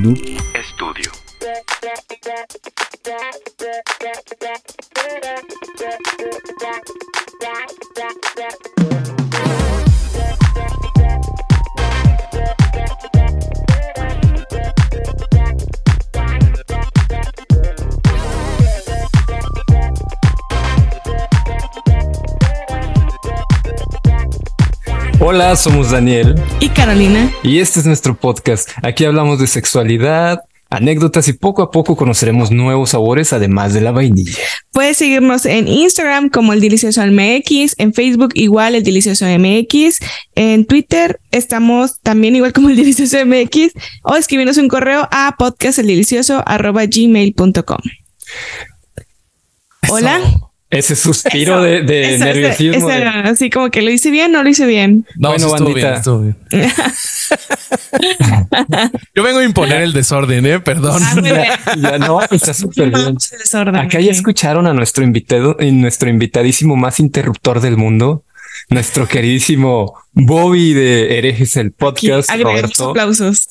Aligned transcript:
Noob 0.00 0.16
Studio. 0.62 1.12
Hola, 25.32 25.54
somos 25.54 25.92
Daniel 25.92 26.34
y 26.58 26.70
Carolina. 26.70 27.32
Y 27.44 27.60
este 27.60 27.78
es 27.78 27.86
nuestro 27.86 28.16
podcast. 28.16 28.70
Aquí 28.82 29.04
hablamos 29.04 29.38
de 29.38 29.46
sexualidad, 29.46 30.40
anécdotas 30.70 31.28
y 31.28 31.34
poco 31.34 31.62
a 31.62 31.70
poco 31.70 31.94
conoceremos 31.94 32.50
nuevos 32.50 32.90
sabores 32.90 33.32
además 33.32 33.72
de 33.72 33.80
la 33.80 33.92
vainilla. 33.92 34.32
Puedes 34.72 34.96
seguirnos 34.96 35.46
en 35.46 35.68
Instagram 35.68 36.30
como 36.30 36.52
el 36.52 36.60
Delicioso 36.60 37.06
MX, 37.06 37.76
en 37.78 37.94
Facebook 37.94 38.30
igual 38.34 38.74
el 38.74 38.82
Delicioso 38.82 39.24
MX, 39.24 40.00
en 40.34 40.66
Twitter 40.66 41.20
estamos 41.30 42.00
también 42.00 42.34
igual 42.34 42.52
como 42.52 42.68
el 42.68 42.74
Delicioso 42.74 43.16
MX 43.24 43.72
o 44.02 44.16
escribirnos 44.16 44.56
un 44.56 44.66
correo 44.66 45.06
a 45.12 45.36
podcasteldelicioso@gmail.com. 45.38 47.78
Hola. 49.90 50.49
Ese 50.70 50.94
suspiro 50.96 51.62
de, 51.62 52.18
nerviosismo. 52.18 52.88
así 52.88 53.50
como 53.50 53.70
que 53.70 53.82
lo 53.82 53.90
hice 53.90 54.10
bien, 54.10 54.32
no 54.32 54.42
lo 54.42 54.48
hice 54.48 54.66
bien. 54.66 55.04
No, 55.16 55.30
bueno, 55.30 55.50
bandita. 55.50 56.02
Bien, 56.20 56.36
Yo 59.14 59.22
vengo 59.22 59.40
a 59.40 59.44
imponer 59.44 59.82
el 59.82 59.92
desorden, 59.92 60.46
eh, 60.46 60.60
perdón. 60.60 61.02
Ah, 61.04 61.58
ya, 61.76 61.98
no, 61.98 62.20
está 62.22 62.54
súper 62.54 62.90
bien. 62.90 63.16
Acá 63.76 64.00
ya 64.00 64.12
escucharon 64.12 64.66
a 64.66 64.72
nuestro 64.72 65.04
invitado, 65.04 65.56
nuestro 65.60 66.08
invitadísimo 66.08 66.76
más 66.76 67.00
interruptor 67.00 67.60
del 67.60 67.76
mundo 67.76 68.24
nuestro 68.70 69.06
queridísimo 69.06 69.94
Bobby 70.12 70.72
de 70.74 71.18
Herejes 71.18 71.56
el 71.56 71.72
podcast. 71.72 72.30
Roberto. 72.30 72.90
aplausos. 72.90 73.48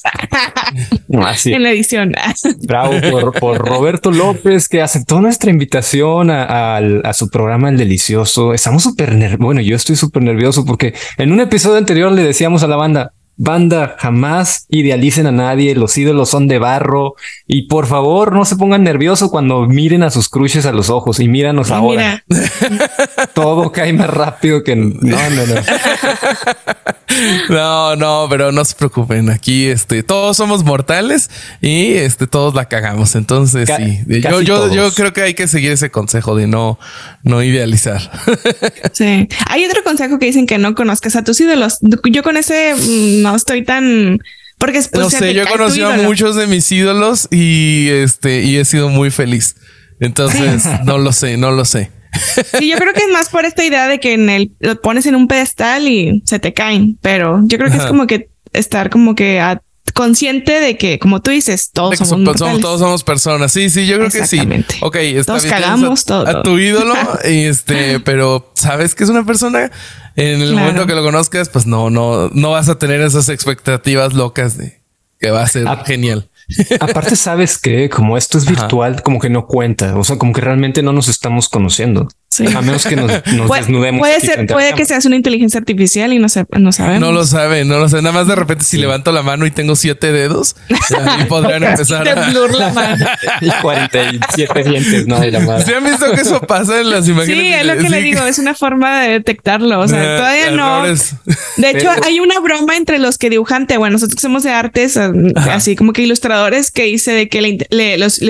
Así. 1.25 1.53
En 1.53 1.63
la 1.63 1.71
edición. 1.71 2.13
Bravo 2.61 2.93
por, 3.39 3.57
Roberto 3.57 4.11
López 4.11 4.69
que 4.69 4.81
aceptó 4.81 5.21
nuestra 5.21 5.51
invitación 5.51 6.29
a, 6.31 7.11
su 7.13 7.29
programa 7.29 7.69
El 7.69 7.77
Delicioso. 7.77 8.53
Estamos 8.53 8.83
súper 8.83 9.13
nerviosos. 9.13 9.39
Bueno, 9.39 9.61
yo 9.61 9.75
estoy 9.75 9.95
súper 9.95 10.23
nervioso 10.23 10.65
porque 10.65 10.93
en 11.17 11.31
un 11.31 11.41
episodio 11.41 11.77
anterior 11.77 12.11
le 12.11 12.23
decíamos 12.23 12.63
a 12.63 12.67
la 12.67 12.77
banda, 12.77 13.13
Banda, 13.41 13.95
jamás 13.97 14.65
idealicen 14.67 15.25
a 15.25 15.31
nadie, 15.31 15.73
los 15.73 15.97
ídolos 15.97 16.29
son 16.29 16.49
de 16.49 16.59
barro 16.59 17.15
y 17.47 17.67
por 17.67 17.87
favor 17.87 18.33
no 18.33 18.43
se 18.43 18.57
pongan 18.57 18.83
nerviosos 18.83 19.31
cuando 19.31 19.65
miren 19.65 20.03
a 20.03 20.09
sus 20.09 20.27
cruces 20.27 20.65
a 20.65 20.73
los 20.73 20.89
ojos 20.89 21.21
y 21.21 21.29
míranos 21.29 21.71
ahora. 21.71 22.25
Todo 23.33 23.71
cae 23.71 23.93
más 23.93 24.09
rápido 24.09 24.61
que 24.65 24.75
no, 24.75 24.89
no, 24.99 25.45
no. 25.45 25.55
No, 27.49 27.95
no, 27.95 28.27
pero 28.29 28.51
no 28.51 28.63
se 28.63 28.75
preocupen. 28.75 29.29
Aquí, 29.29 29.67
este, 29.67 30.03
todos 30.03 30.37
somos 30.37 30.63
mortales 30.63 31.29
y 31.61 31.93
este, 31.93 32.27
todos 32.27 32.53
la 32.53 32.65
cagamos. 32.65 33.15
Entonces, 33.15 33.69
sí, 33.75 34.21
yo, 34.21 34.41
yo, 34.41 34.71
yo, 34.73 34.91
creo 34.93 35.11
que 35.13 35.21
hay 35.21 35.33
que 35.33 35.47
seguir 35.47 35.71
ese 35.71 35.89
consejo 35.89 36.35
de 36.35 36.47
no, 36.47 36.79
no 37.23 37.43
idealizar. 37.43 38.11
Sí. 38.93 39.27
Hay 39.47 39.65
otro 39.65 39.83
consejo 39.83 40.19
que 40.19 40.25
dicen 40.25 40.45
que 40.45 40.57
no 40.57 40.75
conozcas 40.75 41.15
a 41.15 41.23
tus 41.23 41.39
ídolos. 41.39 41.77
Yo 42.09 42.23
con 42.23 42.37
ese 42.37 42.73
mm, 42.75 43.25
no 43.29 43.35
estoy 43.35 43.63
tan 43.63 44.19
porque 44.57 44.81
pues, 44.91 45.03
no 45.03 45.09
sé, 45.09 45.33
yo 45.33 45.43
he 45.43 45.47
conocido 45.47 45.87
a 45.87 45.97
muchos 45.97 46.35
de 46.35 46.45
mis 46.45 46.69
ídolos 46.71 47.29
y 47.31 47.87
este, 47.89 48.43
y 48.43 48.57
he 48.57 48.65
sido 48.65 48.89
muy 48.89 49.09
feliz. 49.09 49.55
Entonces, 50.01 50.65
no 50.85 50.97
lo 50.97 51.13
sé, 51.13 51.37
no 51.37 51.51
lo 51.51 51.65
sé. 51.65 51.91
Sí, 52.57 52.69
yo 52.69 52.77
creo 52.77 52.93
que 52.93 53.03
es 53.03 53.09
más 53.09 53.29
por 53.29 53.45
esta 53.45 53.63
idea 53.63 53.87
de 53.87 53.99
que 53.99 54.13
en 54.13 54.29
el 54.29 54.51
lo 54.59 54.81
pones 54.81 55.05
en 55.05 55.15
un 55.15 55.27
pedestal 55.27 55.87
y 55.87 56.21
se 56.25 56.39
te 56.39 56.53
caen, 56.53 56.97
pero 57.01 57.39
yo 57.45 57.57
creo 57.57 57.71
que 57.71 57.77
es 57.77 57.85
como 57.85 58.07
que 58.07 58.29
estar 58.51 58.89
como 58.89 59.15
que 59.15 59.39
consciente 59.91 60.59
de 60.59 60.77
que, 60.77 60.99
como 60.99 61.21
tú 61.21 61.31
dices, 61.31 61.71
todos 61.71 61.97
somos, 61.97 62.37
todos 62.37 62.79
somos 62.79 63.03
personas. 63.03 63.51
Sí, 63.51 63.69
sí, 63.69 63.85
yo 63.85 63.97
creo 63.97 64.09
que 64.09 64.25
sí. 64.25 64.39
Ok, 64.81 64.95
está 64.95 65.33
todos 65.33 65.45
cagamos 65.45 66.05
todo. 66.05 66.27
A 66.27 66.43
tu 66.43 66.57
ídolo, 66.57 66.95
este, 67.23 67.99
pero 67.99 68.51
sabes 68.55 68.95
que 68.95 69.03
es 69.03 69.09
una 69.09 69.25
persona. 69.25 69.71
En 70.15 70.41
el 70.41 70.53
momento 70.53 70.85
que 70.85 70.95
lo 70.95 71.03
conozcas, 71.03 71.49
pues 71.49 71.65
no, 71.65 71.89
no, 71.89 72.29
no 72.29 72.51
vas 72.51 72.67
a 72.67 72.77
tener 72.77 72.99
esas 73.01 73.29
expectativas 73.29 74.13
locas 74.13 74.57
de 74.57 74.81
que 75.19 75.31
va 75.31 75.43
a 75.43 75.47
ser 75.47 75.67
genial. 75.85 76.29
Aparte, 76.79 77.15
sabes 77.15 77.57
que 77.57 77.89
como 77.89 78.17
esto 78.17 78.37
es 78.37 78.45
virtual, 78.45 79.03
como 79.03 79.19
que 79.19 79.29
no 79.29 79.45
cuenta. 79.45 79.95
O 79.97 80.03
sea, 80.03 80.17
como 80.17 80.33
que 80.33 80.41
realmente 80.41 80.81
no 80.81 80.93
nos 80.93 81.07
estamos 81.07 81.49
conociendo. 81.49 82.07
A 82.47 82.61
menos 82.61 82.85
que 82.85 82.95
nos, 82.95 83.11
desnudemos. 83.23 83.99
Puede 83.99 84.19
ser, 84.19 84.47
puede 84.47 84.73
que 84.73 84.85
seas 84.85 85.05
una 85.05 85.15
inteligencia 85.15 85.59
artificial 85.59 86.13
y 86.13 86.19
no, 86.19 86.29
se, 86.29 86.45
no 86.57 86.71
sabemos. 86.71 87.01
No 87.01 87.11
lo 87.11 87.25
sabe, 87.25 87.65
no 87.65 87.79
lo 87.79 87.89
sé. 87.89 87.97
Nada 87.97 88.11
más 88.11 88.27
de 88.27 88.35
repente, 88.35 88.63
si 88.63 88.77
levanto 88.77 89.11
la 89.11 89.23
mano 89.23 89.45
y 89.45 89.51
tengo 89.51 89.75
siete 89.75 90.11
dedos, 90.11 90.55
ahí 91.05 91.25
podrán 91.25 91.63
empezar 91.63 92.07
a. 92.07 92.29
la 92.29 92.69
mano. 92.73 93.05
y 93.41 93.49
47 93.61 94.63
dientes, 94.63 95.07
no 95.07 95.17
hay 95.17 95.31
la 95.31 95.39
mano. 95.39 95.63
¿Sí 95.65 95.73
han 95.73 95.83
visto 95.83 96.11
que 96.11 96.21
eso 96.21 96.41
pasa 96.41 96.79
en 96.79 96.89
las 96.89 97.07
imágenes? 97.07 97.37
Sí, 97.37 97.53
es 97.53 97.65
lo 97.65 97.77
que 97.77 97.89
le 97.89 98.01
digo. 98.01 98.23
Es 98.23 98.39
una 98.39 98.55
forma 98.55 99.01
de 99.01 99.09
detectarlo. 99.09 99.79
O 99.79 99.87
sea, 99.87 100.01
ah, 100.01 100.17
todavía 100.17 100.51
no. 100.51 100.83
De 101.57 101.69
hecho, 101.69 101.89
hay 102.03 102.19
una 102.19 102.39
broma 102.39 102.77
entre 102.77 102.99
los 102.99 103.17
que 103.17 103.29
dibujante. 103.29 103.77
Bueno, 103.77 103.93
nosotros 103.93 104.15
que 104.15 104.21
somos 104.21 104.43
de 104.43 104.51
artes, 104.51 104.97
así 104.97 105.75
como 105.75 105.93
que 105.93 106.03
ilustradores, 106.03 106.71
que 106.71 106.83
dice 106.83 107.11
de 107.11 107.29
que 107.29 107.97
los 107.97 108.21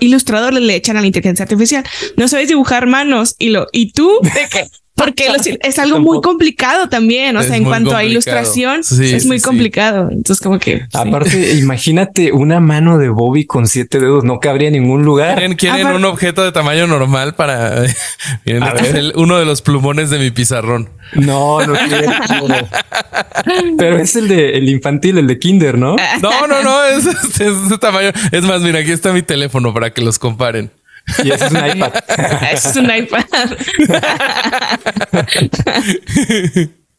ilustradores 0.00 0.62
le 0.62 0.74
echan 0.74 0.96
a 0.96 1.00
la 1.00 1.06
inteligencia 1.06 1.44
artificial. 1.44 1.84
No 2.16 2.28
sabes 2.28 2.48
dibujar 2.48 2.86
manos 2.86 3.36
y 3.38 3.50
¿y 3.72 3.92
tú? 3.92 4.18
¿De 4.22 4.48
qué? 4.50 4.68
Porque 4.98 5.28
es 5.62 5.78
algo 5.78 6.00
muy 6.00 6.20
complicado 6.20 6.88
también, 6.88 7.36
o 7.36 7.42
sea, 7.42 7.56
en 7.56 7.64
cuanto 7.64 7.96
a 7.96 8.04
ilustración, 8.04 8.80
es 8.80 9.26
muy 9.26 9.40
complicado. 9.40 10.08
Entonces, 10.10 10.42
como 10.42 10.58
que... 10.58 10.82
Aparte, 10.92 11.54
imagínate 11.54 12.32
una 12.32 12.58
mano 12.58 12.98
de 12.98 13.08
Bobby 13.08 13.46
con 13.46 13.68
siete 13.68 14.00
dedos, 14.00 14.24
no 14.24 14.40
cabría 14.40 14.68
en 14.68 14.74
ningún 14.74 15.04
lugar. 15.04 15.38
¿Quieren, 15.56 15.86
un 15.86 16.04
objeto 16.04 16.42
de 16.42 16.50
tamaño 16.50 16.86
normal 16.86 17.36
para... 17.36 17.84
Miren, 18.44 18.64
este 18.64 18.98
es 18.98 19.12
uno 19.14 19.38
de 19.38 19.44
los 19.44 19.62
plumones 19.62 20.10
de 20.10 20.18
mi 20.18 20.30
pizarrón. 20.32 20.90
No, 21.14 21.64
no 21.64 21.74
quiero. 21.74 22.12
Pero 23.78 23.98
es 23.98 24.16
el 24.16 24.28
de 24.28 24.58
el 24.58 24.68
infantil, 24.68 25.18
el 25.18 25.26
de 25.26 25.38
kinder, 25.38 25.78
¿no? 25.78 25.96
No, 26.20 26.46
no, 26.46 26.62
no, 26.62 26.84
es, 26.84 27.06
es, 27.06 27.40
es 27.40 27.68
de 27.68 27.78
tamaño. 27.78 28.10
Es 28.32 28.42
más, 28.42 28.62
mira, 28.62 28.80
aquí 28.80 28.90
está 28.90 29.12
mi 29.12 29.22
teléfono 29.22 29.72
para 29.72 29.90
que 29.90 30.02
los 30.02 30.18
comparen. 30.18 30.70
Y 31.24 31.30
ese 31.30 31.46
es 31.46 31.50
un 31.50 31.66
iPad. 31.66 31.92
es 32.52 32.76
un 32.76 32.90
iPad. 32.90 33.24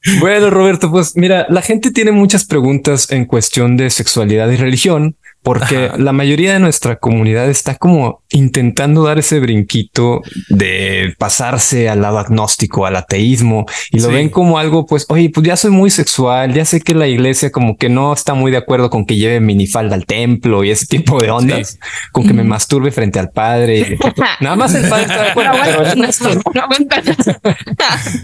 bueno, 0.19 0.49
Roberto, 0.49 0.91
pues 0.91 1.15
mira, 1.15 1.45
la 1.49 1.61
gente 1.61 1.91
tiene 1.91 2.11
muchas 2.11 2.45
preguntas 2.45 3.11
en 3.11 3.25
cuestión 3.25 3.77
de 3.77 3.89
sexualidad 3.89 4.49
y 4.49 4.57
religión 4.57 5.15
porque 5.41 5.91
la 5.97 6.11
mayoría 6.11 6.53
de 6.53 6.59
nuestra 6.59 6.97
comunidad 6.97 7.49
está 7.49 7.75
como 7.75 8.23
intentando 8.29 9.03
dar 9.03 9.19
ese 9.19 9.39
brinquito 9.39 10.21
de 10.49 11.15
pasarse 11.17 11.89
al 11.89 12.01
lado 12.01 12.19
agnóstico, 12.19 12.85
al 12.85 12.95
ateísmo, 12.97 13.65
y 13.91 13.99
lo 13.99 14.09
ven 14.09 14.29
como 14.29 14.59
algo, 14.59 14.85
pues, 14.85 15.05
oye, 15.09 15.31
pues 15.33 15.47
ya 15.47 15.55
soy 15.55 15.71
muy 15.71 15.89
sexual, 15.89 16.53
ya 16.53 16.65
sé 16.65 16.81
que 16.81 16.93
la 16.93 17.07
iglesia 17.07 17.51
como 17.51 17.77
que 17.77 17.89
no 17.89 18.13
está 18.13 18.33
muy 18.33 18.51
de 18.51 18.57
acuerdo 18.57 18.89
con 18.89 19.05
que 19.05 19.15
lleve 19.15 19.39
minifalda 19.39 19.95
al 19.95 20.05
templo 20.05 20.63
y 20.63 20.71
ese 20.71 20.85
tipo 20.85 21.21
de 21.21 21.31
ondas, 21.31 21.79
con 22.11 22.27
que 22.27 22.33
me 22.33 22.43
masturbe 22.43 22.91
frente 22.91 23.19
al 23.19 23.29
padre. 23.29 23.97
Nada 24.41 24.55
más 24.55 24.75
el 24.75 24.87
padre 24.89 25.05
está 25.05 25.23
de 25.23 25.29
acuerdo. 25.29 25.51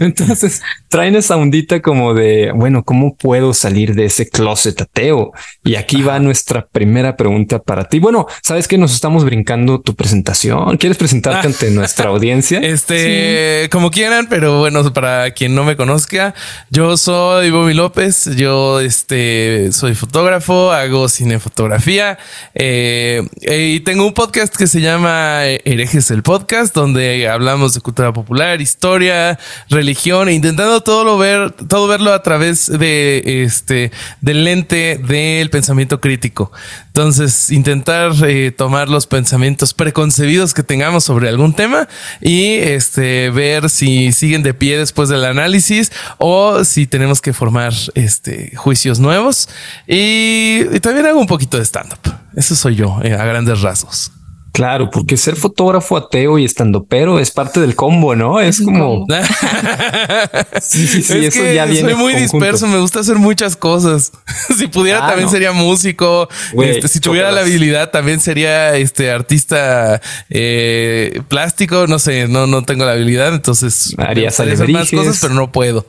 Entonces 0.00 0.62
traen 0.88 1.16
esa 1.16 1.36
ondita 1.36 1.80
como 1.80 2.14
de, 2.14 2.52
bueno, 2.52 2.84
¿cómo 2.84 3.16
puedo 3.16 3.54
salir 3.54 3.94
de 3.94 4.06
ese 4.06 4.28
closet 4.28 4.80
ateo? 4.80 5.32
Y 5.64 5.76
aquí 5.76 6.02
va 6.02 6.18
nuestra 6.18 6.66
primera 6.66 7.05
pregunta 7.14 7.58
para 7.58 7.84
ti. 7.84 7.98
Bueno, 7.98 8.26
sabes 8.42 8.66
que 8.66 8.78
nos 8.78 8.94
estamos 8.94 9.24
brincando 9.24 9.80
tu 9.80 9.94
presentación. 9.94 10.78
¿Quieres 10.78 10.96
presentarte 10.96 11.46
ante 11.46 11.70
nuestra 11.70 12.08
audiencia? 12.08 12.60
Este, 12.76 13.68
como 13.70 13.90
quieran, 13.90 14.26
pero 14.28 14.58
bueno, 14.58 14.92
para 14.92 15.30
quien 15.32 15.54
no 15.54 15.64
me 15.64 15.76
conozca, 15.76 16.34
yo 16.70 16.96
soy 16.96 17.50
Bobby 17.50 17.74
López. 17.74 18.36
Yo 18.36 18.80
este, 18.80 19.70
soy 19.72 19.94
fotógrafo, 19.94 20.72
hago 20.72 21.08
cinefotografía 21.08 22.18
eh, 22.54 23.22
y 23.40 23.80
tengo 23.80 24.06
un 24.06 24.14
podcast 24.14 24.54
que 24.56 24.66
se 24.66 24.80
llama 24.80 25.44
Herejes 25.44 26.10
el 26.10 26.22
Podcast, 26.22 26.74
donde 26.74 27.28
hablamos 27.28 27.74
de 27.74 27.80
cultura 27.80 28.12
popular, 28.12 28.60
historia, 28.60 29.38
religión, 29.68 30.28
e 30.28 30.34
intentando 30.34 30.82
todo 30.82 31.04
lo 31.04 31.18
ver, 31.18 31.52
todo 31.52 31.86
verlo 31.88 32.12
a 32.12 32.22
través 32.22 32.66
de 32.66 33.42
este 33.44 33.90
del 34.20 34.44
lente 34.44 34.98
del 34.98 35.50
pensamiento 35.50 36.00
crítico. 36.00 36.52
Entonces, 36.96 37.50
intentar 37.50 38.12
eh, 38.26 38.52
tomar 38.52 38.88
los 38.88 39.06
pensamientos 39.06 39.74
preconcebidos 39.74 40.54
que 40.54 40.62
tengamos 40.62 41.04
sobre 41.04 41.28
algún 41.28 41.52
tema 41.52 41.88
y 42.22 42.54
este, 42.54 43.28
ver 43.28 43.68
si 43.68 44.12
siguen 44.12 44.42
de 44.42 44.54
pie 44.54 44.78
después 44.78 45.10
del 45.10 45.26
análisis 45.26 45.92
o 46.16 46.64
si 46.64 46.86
tenemos 46.86 47.20
que 47.20 47.34
formar 47.34 47.74
este, 47.94 48.56
juicios 48.56 48.98
nuevos. 48.98 49.50
Y, 49.86 50.64
también 50.80 51.04
hago 51.04 51.20
un 51.20 51.26
poquito 51.26 51.58
de 51.58 51.66
stand-up. 51.66 52.00
Eso 52.34 52.56
soy 52.56 52.76
yo 52.76 52.98
eh, 53.02 53.12
a 53.12 53.26
grandes 53.26 53.60
rasgos. 53.60 54.10
Claro, 54.56 54.88
porque 54.90 55.18
ser 55.18 55.36
fotógrafo 55.36 55.98
ateo 55.98 56.38
y 56.38 56.46
estando 56.46 56.86
pero 56.86 57.20
es 57.20 57.30
parte 57.30 57.60
del 57.60 57.76
combo, 57.76 58.16
¿no? 58.16 58.40
Es, 58.40 58.62
como. 58.62 59.04
sí, 60.62 60.86
sí, 60.86 61.02
sí. 61.02 61.26
eso 61.26 61.44
ya 61.44 61.66
viene. 61.66 61.90
Soy 61.90 61.94
muy 61.94 62.14
disperso, 62.14 62.66
me 62.66 62.78
gusta 62.78 63.00
hacer 63.00 63.16
muchas 63.16 63.54
cosas. 63.54 64.12
si 64.56 64.68
pudiera, 64.68 65.06
también 65.06 65.28
sería 65.28 65.52
músico. 65.52 66.30
Este, 66.58 66.88
si 66.88 67.00
tuviera 67.00 67.32
la 67.32 67.42
habilidad, 67.42 67.90
también 67.90 68.18
sería 68.18 68.74
este 68.76 69.10
artista 69.10 70.00
eh, 70.30 71.20
plástico. 71.28 71.86
No 71.86 71.98
sé, 71.98 72.26
no, 72.26 72.46
no 72.46 72.64
tengo 72.64 72.86
la 72.86 72.92
habilidad. 72.92 73.34
Entonces 73.34 73.94
haría 73.98 74.28
hacer 74.28 74.68
más 74.70 74.90
cosas, 74.90 75.18
pero 75.20 75.34
no 75.34 75.52
puedo. 75.52 75.86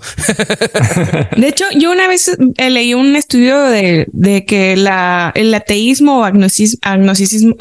de 1.38 1.48
hecho, 1.48 1.64
yo 1.78 1.90
una 1.90 2.10
vez 2.10 2.38
eh, 2.58 2.70
leí 2.70 2.94
un 2.94 3.16
estudio 3.16 3.62
de, 3.62 4.08
de 4.12 4.44
que 4.44 4.76
la, 4.76 5.32
el 5.36 5.54
ateísmo 5.54 6.20
o 6.20 6.24
agnosticismo, 6.26 7.56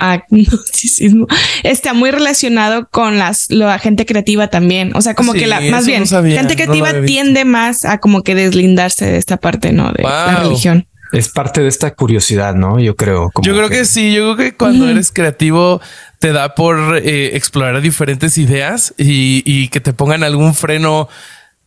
está 1.63 1.95
muy 1.95 2.11
relacionado 2.11 2.89
con 2.91 3.19
las, 3.19 3.51
la 3.51 3.79
gente 3.79 4.07
creativa 4.07 4.49
también. 4.49 4.95
O 4.95 5.03
sea, 5.03 5.15
como 5.15 5.33
que 5.33 5.47
la, 5.47 5.61
más 5.61 5.87
bien, 5.87 6.07
gente 6.07 6.57
creativa 6.57 7.03
tiende 7.05 7.45
más 7.45 7.85
a 7.85 7.99
como 7.99 8.23
que 8.23 8.35
deslindarse 8.35 9.07
de 9.07 9.19
esta 9.19 9.37
parte, 9.37 9.73
¿no? 9.73 9.93
De 9.93 10.03
la 10.03 10.43
religión. 10.43 10.87
Es 11.13 11.29
parte 11.29 11.63
de 11.63 11.69
esta 11.69 11.95
curiosidad, 11.95 12.55
¿no? 12.55 12.81
Yo 12.81 12.97
creo. 12.97 13.31
yo 13.43 13.57
creo 13.57 13.69
que... 13.69 13.85
sí. 13.85 14.13
Yo 14.13 14.35
creo 14.35 14.37
que 14.37 14.57
cuando 14.57 14.89
eres 14.89 15.13
creativo 15.13 15.81
te 16.19 16.33
da 16.33 16.55
por 16.55 16.99
eh, 16.99 17.37
explorar 17.37 17.81
diferentes 17.81 18.39
ideas 18.39 18.95
y, 18.99 19.69
que 19.69 19.81
te 19.81 19.93
pongan 19.93 20.25
algún 20.25 20.55
freno 20.55 21.09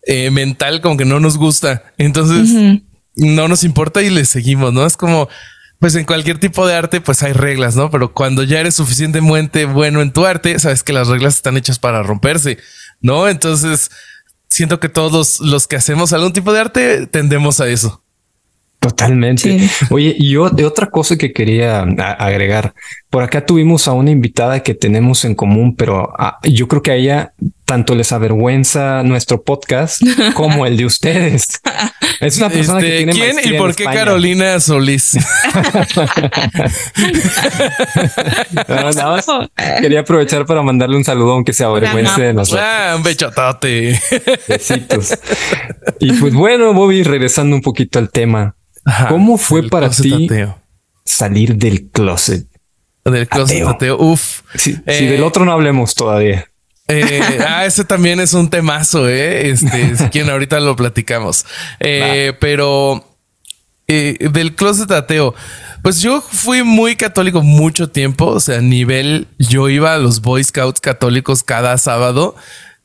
eh, 0.03 0.29
mental 0.31 0.81
como 0.81 0.97
que 0.97 1.05
no 1.05 1.19
nos 1.19 1.37
gusta. 1.37 1.83
Entonces 1.97 2.81
no 3.15 3.47
nos 3.47 3.63
importa 3.63 4.01
y 4.01 4.09
le 4.09 4.25
seguimos, 4.25 4.73
¿no? 4.73 4.85
Es 4.85 4.97
como 4.97 5.29
pues 5.79 5.95
en 5.95 6.05
cualquier 6.05 6.39
tipo 6.39 6.67
de 6.67 6.75
arte, 6.75 6.99
pues 6.99 7.23
hay 7.23 7.31
reglas, 7.31 7.75
¿no? 7.75 7.89
Pero 7.89 8.13
cuando 8.13 8.43
ya 8.43 8.59
eres 8.59 8.75
suficientemente 8.75 9.65
bueno 9.65 10.01
en 10.01 10.11
tu 10.11 10.25
arte, 10.25 10.59
sabes 10.59 10.83
que 10.83 10.93
las 10.93 11.07
reglas 11.07 11.37
están 11.37 11.55
hechas 11.55 11.79
para 11.79 12.03
romperse, 12.03 12.57
¿no? 13.01 13.29
Entonces, 13.29 13.89
siento 14.49 14.79
que 14.81 14.89
todos 14.89 15.39
los, 15.39 15.67
que 15.67 15.77
hacemos 15.77 16.11
algún 16.11 16.33
tipo 16.33 16.51
de 16.51 16.59
arte 16.59 17.07
tendemos 17.07 17.61
a 17.61 17.69
eso. 17.69 18.03
Totalmente. 18.79 19.69
Oye, 19.89 20.15
y 20.17 20.31
yo 20.31 20.49
de 20.49 20.65
otra 20.65 20.89
cosa 20.89 21.17
que 21.17 21.33
quería 21.33 21.81
agregar, 21.81 22.73
por 23.09 23.23
acá 23.23 23.45
tuvimos 23.45 23.89
a 23.89 23.93
una 23.93 24.11
invitada 24.11 24.63
que 24.63 24.73
tenemos 24.73 25.25
en 25.25 25.35
común, 25.35 25.75
pero 25.75 26.13
ah, 26.17 26.39
yo 26.43 26.67
creo 26.69 26.81
que 26.81 26.91
a 26.91 26.95
ella 26.95 27.33
tanto 27.65 27.93
les 27.93 28.11
avergüenza 28.13 29.03
nuestro 29.03 29.43
podcast 29.43 30.01
como 30.33 30.65
el 30.65 30.77
de 30.77 30.85
ustedes. 30.85 31.59
Es 32.19 32.37
una 32.37 32.49
persona 32.49 32.79
que 32.79 33.01
este, 33.01 33.13
tiene 33.13 33.41
¿Quién 33.41 33.55
y 33.55 33.57
por 33.57 33.75
qué 33.75 33.85
Carolina 33.85 34.59
Solís? 34.59 35.13
quería 39.81 40.01
aprovechar 40.01 40.45
para 40.45 40.61
mandarle 40.61 40.97
un 40.97 41.03
saludo, 41.03 41.33
aunque 41.33 41.53
se 41.53 41.63
avergüence 41.63 42.21
de 42.21 42.33
nosotros. 42.33 42.65
Ah, 42.65 42.93
un 42.97 43.03
bechotote. 43.03 43.99
Besitos. 44.47 45.17
Y 45.99 46.13
pues 46.13 46.33
bueno, 46.33 46.73
Bobby, 46.73 47.03
regresando 47.03 47.55
un 47.55 47.61
poquito 47.61 47.99
al 47.99 48.09
tema. 48.09 48.55
¿Cómo 49.07 49.37
fue 49.37 49.69
para 49.69 49.89
ti 49.89 50.27
salir 51.05 51.55
del 51.55 51.89
closet? 51.89 52.47
Del 53.05 53.27
closet 53.27 53.65
ateo. 53.65 53.97
Uf. 53.97 54.41
Del 54.65 54.83
eh, 54.85 55.21
otro 55.21 55.45
no 55.45 55.53
hablemos 55.53 55.95
todavía. 55.95 56.48
Eh, 56.89 57.39
ah, 57.47 57.65
ese 57.65 57.85
también 57.85 58.19
es 58.19 58.33
un 58.33 58.49
temazo, 58.49 59.07
¿eh? 59.07 59.49
Este, 59.49 59.95
si 59.97 60.09
quieren, 60.09 60.31
ahorita 60.31 60.59
lo 60.59 60.75
platicamos. 60.75 61.45
Eh, 61.79 62.33
pero 62.39 63.05
del 63.87 64.55
closet 64.55 64.91
ateo, 64.91 65.33
pues 65.81 66.01
yo 66.01 66.21
fui 66.21 66.63
muy 66.63 66.95
católico 66.95 67.41
mucho 67.41 67.89
tiempo. 67.89 68.25
O 68.25 68.39
sea, 68.39 68.57
a 68.57 68.61
nivel, 68.61 69.27
yo 69.37 69.69
iba 69.69 69.93
a 69.93 69.97
los 69.97 70.21
Boy 70.21 70.43
Scouts 70.43 70.81
católicos 70.81 71.43
cada 71.43 71.77
sábado. 71.77 72.35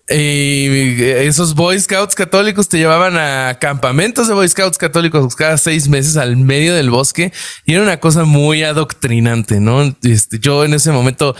Y 0.06 1.02
esos 1.02 1.54
Boy 1.54 1.80
Scouts 1.80 2.14
católicos 2.14 2.68
te 2.68 2.76
llevaban 2.76 3.16
a 3.16 3.56
campamentos 3.58 4.28
de 4.28 4.34
Boy 4.34 4.46
Scouts 4.46 4.76
católicos 4.76 5.34
cada 5.34 5.56
seis 5.56 5.88
meses 5.88 6.18
al 6.18 6.36
medio 6.36 6.74
del 6.74 6.90
bosque 6.90 7.32
y 7.64 7.72
era 7.72 7.82
una 7.82 7.98
cosa 8.00 8.24
muy 8.24 8.64
adoctrinante, 8.64 9.60
¿no? 9.60 9.96
Este, 10.02 10.38
yo 10.38 10.62
en 10.66 10.74
ese 10.74 10.92
momento, 10.92 11.34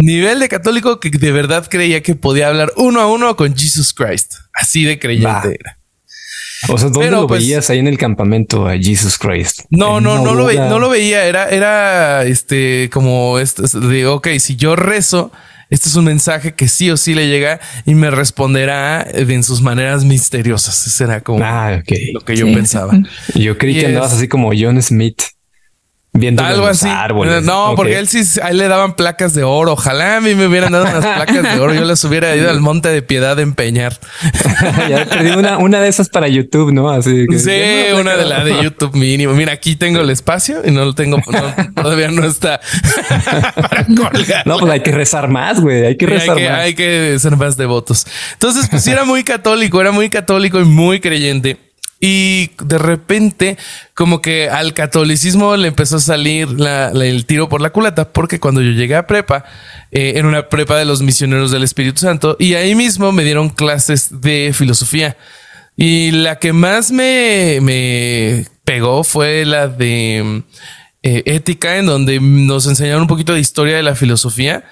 nivel 0.00 0.40
de 0.40 0.48
católico 0.48 1.00
que 1.00 1.10
de 1.10 1.32
verdad 1.32 1.66
creía 1.68 2.02
que 2.02 2.14
podía 2.14 2.48
hablar 2.48 2.72
uno 2.76 3.00
a 3.00 3.06
uno 3.06 3.36
con 3.36 3.56
Jesus 3.56 3.92
Christ. 3.92 4.34
Así 4.54 4.84
de 4.84 4.98
creyente 4.98 5.56
era. 5.60 5.78
O 6.68 6.76
sea, 6.76 6.90
¿dónde 6.90 7.10
lo 7.10 7.26
pues, 7.26 7.40
veías 7.40 7.70
ahí 7.70 7.78
en 7.78 7.86
el 7.86 7.96
campamento 7.96 8.66
a 8.66 8.76
Jesus 8.76 9.16
Christ? 9.16 9.60
No, 9.70 10.00
no, 10.00 10.22
no 10.22 10.34
lo, 10.34 10.44
veía, 10.44 10.68
no 10.68 10.78
lo 10.78 10.90
veía. 10.90 11.24
Era, 11.24 11.48
era 11.48 12.24
este 12.24 12.90
como 12.92 13.38
esto 13.38 13.62
de 13.62 14.06
ok, 14.06 14.28
si 14.38 14.56
yo 14.56 14.76
rezo, 14.76 15.32
este 15.70 15.88
es 15.88 15.94
un 15.94 16.04
mensaje 16.04 16.52
que 16.52 16.68
sí 16.68 16.90
o 16.90 16.96
sí 16.98 17.14
le 17.14 17.28
llega 17.28 17.60
y 17.86 17.94
me 17.94 18.10
responderá 18.10 19.06
en 19.10 19.42
sus 19.42 19.62
maneras 19.62 20.04
misteriosas. 20.04 20.86
Ese 20.86 21.04
era 21.04 21.22
como 21.22 21.42
ah, 21.42 21.82
lo 22.12 22.20
que 22.20 22.36
yo 22.36 22.52
pensaba. 22.52 22.92
Yo 23.34 23.56
creí 23.56 23.80
que 23.80 23.86
andabas 23.86 24.12
así 24.12 24.28
como 24.28 24.50
John 24.54 24.80
Smith 24.82 25.22
viendo 26.12 26.42
algo 26.42 26.66
así. 26.66 26.88
Árboles. 26.88 27.42
No, 27.44 27.74
porque 27.76 27.98
él 27.98 28.08
sí, 28.08 28.22
a 28.40 28.50
él 28.50 28.58
le 28.58 28.68
daban 28.68 28.94
placas 28.94 29.34
de 29.34 29.42
oro. 29.42 29.72
Ojalá 29.72 30.16
a 30.16 30.20
mí 30.20 30.34
me 30.34 30.46
hubieran 30.46 30.72
dado 30.72 30.84
unas 30.84 31.04
placas 31.04 31.42
de 31.42 31.60
oro. 31.60 31.74
Yo 31.74 31.84
les 31.84 32.02
hubiera 32.04 32.34
ido 32.36 32.50
al 32.50 32.60
monte 32.60 32.88
de 32.88 33.02
piedad 33.02 33.38
a 33.38 33.42
empeñar. 33.42 33.98
ya 34.88 35.06
perdí 35.06 35.30
una, 35.30 35.58
una 35.58 35.80
de 35.80 35.88
esas 35.88 36.08
para 36.08 36.28
YouTube, 36.28 36.72
¿no? 36.72 36.90
Así 36.90 37.26
que 37.28 37.38
sí, 37.38 37.92
una 37.98 38.16
de 38.16 38.24
la 38.24 38.44
de 38.44 38.62
YouTube 38.62 38.94
mínimo. 38.94 39.34
Mira, 39.34 39.52
aquí 39.52 39.76
tengo 39.76 40.00
el 40.00 40.10
espacio 40.10 40.62
y 40.64 40.70
no 40.70 40.84
lo 40.84 40.94
tengo, 40.94 41.18
todavía 41.74 42.08
no 42.08 42.24
está. 42.24 42.60
no, 44.44 44.58
pues 44.58 44.72
hay 44.72 44.80
que 44.80 44.92
rezar 44.92 45.28
más, 45.28 45.60
güey. 45.60 45.86
Hay 45.86 45.96
que 45.96 46.06
rezar 46.06 46.36
hay 46.36 46.42
que, 46.42 46.50
más. 46.50 46.60
Hay 46.60 46.74
que 46.74 47.16
ser 47.18 47.36
más 47.36 47.56
devotos. 47.56 48.06
Entonces, 48.32 48.68
pues 48.68 48.82
sí, 48.82 48.90
era 48.90 49.04
muy 49.04 49.24
católico, 49.24 49.80
era 49.80 49.92
muy 49.92 50.10
católico 50.10 50.60
y 50.60 50.64
muy 50.64 51.00
creyente. 51.00 51.69
Y 52.02 52.52
de 52.64 52.78
repente, 52.78 53.58
como 53.92 54.22
que 54.22 54.48
al 54.48 54.72
catolicismo 54.72 55.54
le 55.58 55.68
empezó 55.68 55.96
a 55.96 56.00
salir 56.00 56.48
el 56.94 57.26
tiro 57.26 57.50
por 57.50 57.60
la 57.60 57.70
culata, 57.70 58.10
porque 58.10 58.40
cuando 58.40 58.62
yo 58.62 58.70
llegué 58.70 58.96
a 58.96 59.06
prepa, 59.06 59.44
eh, 59.92 60.14
en 60.16 60.24
una 60.24 60.48
prepa 60.48 60.78
de 60.78 60.86
los 60.86 61.02
misioneros 61.02 61.50
del 61.50 61.62
Espíritu 61.62 62.00
Santo, 62.00 62.36
y 62.38 62.54
ahí 62.54 62.74
mismo 62.74 63.12
me 63.12 63.22
dieron 63.22 63.50
clases 63.50 64.22
de 64.22 64.52
filosofía. 64.54 65.18
Y 65.76 66.10
la 66.12 66.38
que 66.38 66.54
más 66.54 66.90
me, 66.90 67.58
me 67.60 68.46
pegó 68.64 69.04
fue 69.04 69.44
la 69.44 69.68
de 69.68 70.42
eh, 71.02 71.22
ética, 71.26 71.76
en 71.76 71.84
donde 71.84 72.18
nos 72.18 72.66
enseñaron 72.66 73.02
un 73.02 73.08
poquito 73.08 73.34
de 73.34 73.40
historia 73.40 73.76
de 73.76 73.82
la 73.82 73.94
filosofía 73.94 74.64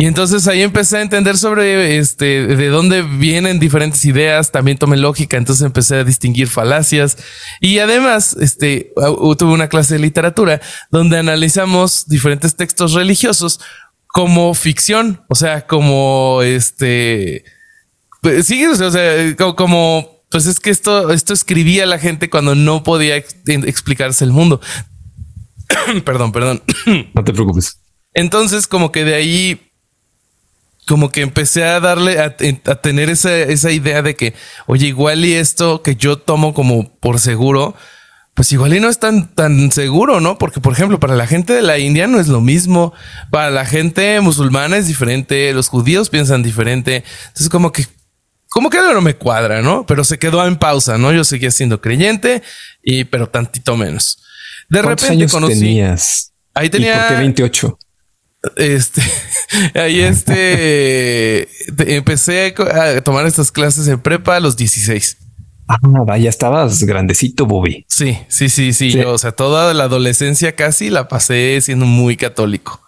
y 0.00 0.06
entonces 0.06 0.48
ahí 0.48 0.62
empecé 0.62 0.96
a 0.96 1.02
entender 1.02 1.36
sobre 1.36 1.98
este 1.98 2.46
de 2.46 2.68
dónde 2.68 3.02
vienen 3.02 3.60
diferentes 3.60 4.02
ideas, 4.06 4.50
también 4.50 4.78
tomé 4.78 4.96
lógica, 4.96 5.36
entonces 5.36 5.62
empecé 5.62 5.96
a 5.96 6.04
distinguir 6.04 6.48
falacias 6.48 7.18
y 7.60 7.80
además 7.80 8.34
este 8.40 8.94
tuve 8.96 9.52
una 9.52 9.68
clase 9.68 9.96
de 9.96 10.00
literatura 10.00 10.62
donde 10.90 11.18
analizamos 11.18 12.08
diferentes 12.08 12.56
textos 12.56 12.94
religiosos 12.94 13.60
como 14.06 14.54
ficción, 14.54 15.22
o 15.28 15.34
sea, 15.34 15.66
como 15.66 16.40
este 16.40 17.44
pues, 18.22 18.46
sí, 18.46 18.64
o 18.64 18.74
sea, 18.74 19.36
como, 19.36 20.24
pues 20.30 20.46
es 20.46 20.60
que 20.60 20.70
esto 20.70 21.10
esto 21.10 21.34
escribía 21.34 21.84
la 21.84 21.98
gente 21.98 22.30
cuando 22.30 22.54
no 22.54 22.82
podía 22.84 23.16
explicarse 23.16 24.24
el 24.24 24.32
mundo. 24.32 24.62
perdón, 26.06 26.32
perdón. 26.32 26.62
no 27.14 27.22
te 27.22 27.34
preocupes. 27.34 27.80
Entonces, 28.14 28.66
como 28.66 28.92
que 28.92 29.04
de 29.04 29.14
ahí 29.14 29.69
como 30.90 31.12
que 31.12 31.20
empecé 31.20 31.62
a 31.62 31.78
darle, 31.78 32.18
a, 32.18 32.34
tener 32.34 33.10
esa, 33.10 33.32
esa, 33.32 33.70
idea 33.70 34.02
de 34.02 34.16
que, 34.16 34.34
oye, 34.66 34.88
igual 34.88 35.24
y 35.24 35.34
esto 35.34 35.82
que 35.82 35.94
yo 35.94 36.18
tomo 36.18 36.52
como 36.52 36.98
por 36.98 37.20
seguro, 37.20 37.76
pues 38.34 38.50
igual 38.50 38.74
y 38.74 38.80
no 38.80 38.88
es 38.88 38.98
tan, 38.98 39.32
tan 39.36 39.70
seguro, 39.70 40.18
¿no? 40.18 40.36
Porque, 40.36 40.58
por 40.58 40.72
ejemplo, 40.72 40.98
para 40.98 41.14
la 41.14 41.28
gente 41.28 41.52
de 41.52 41.62
la 41.62 41.78
India 41.78 42.08
no 42.08 42.18
es 42.18 42.26
lo 42.26 42.40
mismo, 42.40 42.92
para 43.30 43.52
la 43.52 43.64
gente 43.66 44.20
musulmana 44.20 44.78
es 44.78 44.88
diferente, 44.88 45.52
los 45.52 45.68
judíos 45.68 46.10
piensan 46.10 46.42
diferente, 46.42 47.04
entonces 47.28 47.48
como 47.50 47.70
que, 47.70 47.86
como 48.48 48.68
que 48.68 48.78
algo 48.78 48.92
no 48.92 49.00
me 49.00 49.14
cuadra, 49.14 49.62
¿no? 49.62 49.86
Pero 49.86 50.02
se 50.02 50.18
quedó 50.18 50.44
en 50.44 50.56
pausa, 50.56 50.98
¿no? 50.98 51.12
Yo 51.12 51.22
seguía 51.22 51.52
siendo 51.52 51.80
creyente, 51.80 52.42
y, 52.82 53.04
pero 53.04 53.28
tantito 53.28 53.76
menos. 53.76 54.24
De 54.68 54.82
repente 54.82 55.06
años 55.06 55.32
tenías? 55.46 56.32
Ahí 56.52 56.68
tenía... 56.68 56.94
¿Y 56.94 56.98
por 56.98 57.08
qué 57.10 57.14
28? 57.14 57.78
Este, 58.56 59.02
ahí 59.74 60.00
este, 60.00 61.48
empecé 61.96 62.54
a 62.58 63.00
tomar 63.02 63.26
estas 63.26 63.52
clases 63.52 63.86
en 63.88 64.00
prepa 64.00 64.36
a 64.36 64.40
los 64.40 64.56
16. 64.56 65.18
Ah, 65.68 65.78
vaya, 65.82 66.28
estabas 66.28 66.82
grandecito, 66.82 67.46
Bobby. 67.46 67.84
Sí, 67.88 68.18
sí, 68.28 68.48
sí, 68.48 68.72
sí. 68.72 68.98
o 69.00 69.18
sea, 69.18 69.32
toda 69.32 69.72
la 69.72 69.84
adolescencia 69.84 70.56
casi 70.56 70.90
la 70.90 71.06
pasé 71.06 71.60
siendo 71.60 71.86
muy 71.86 72.16
católico. 72.16 72.80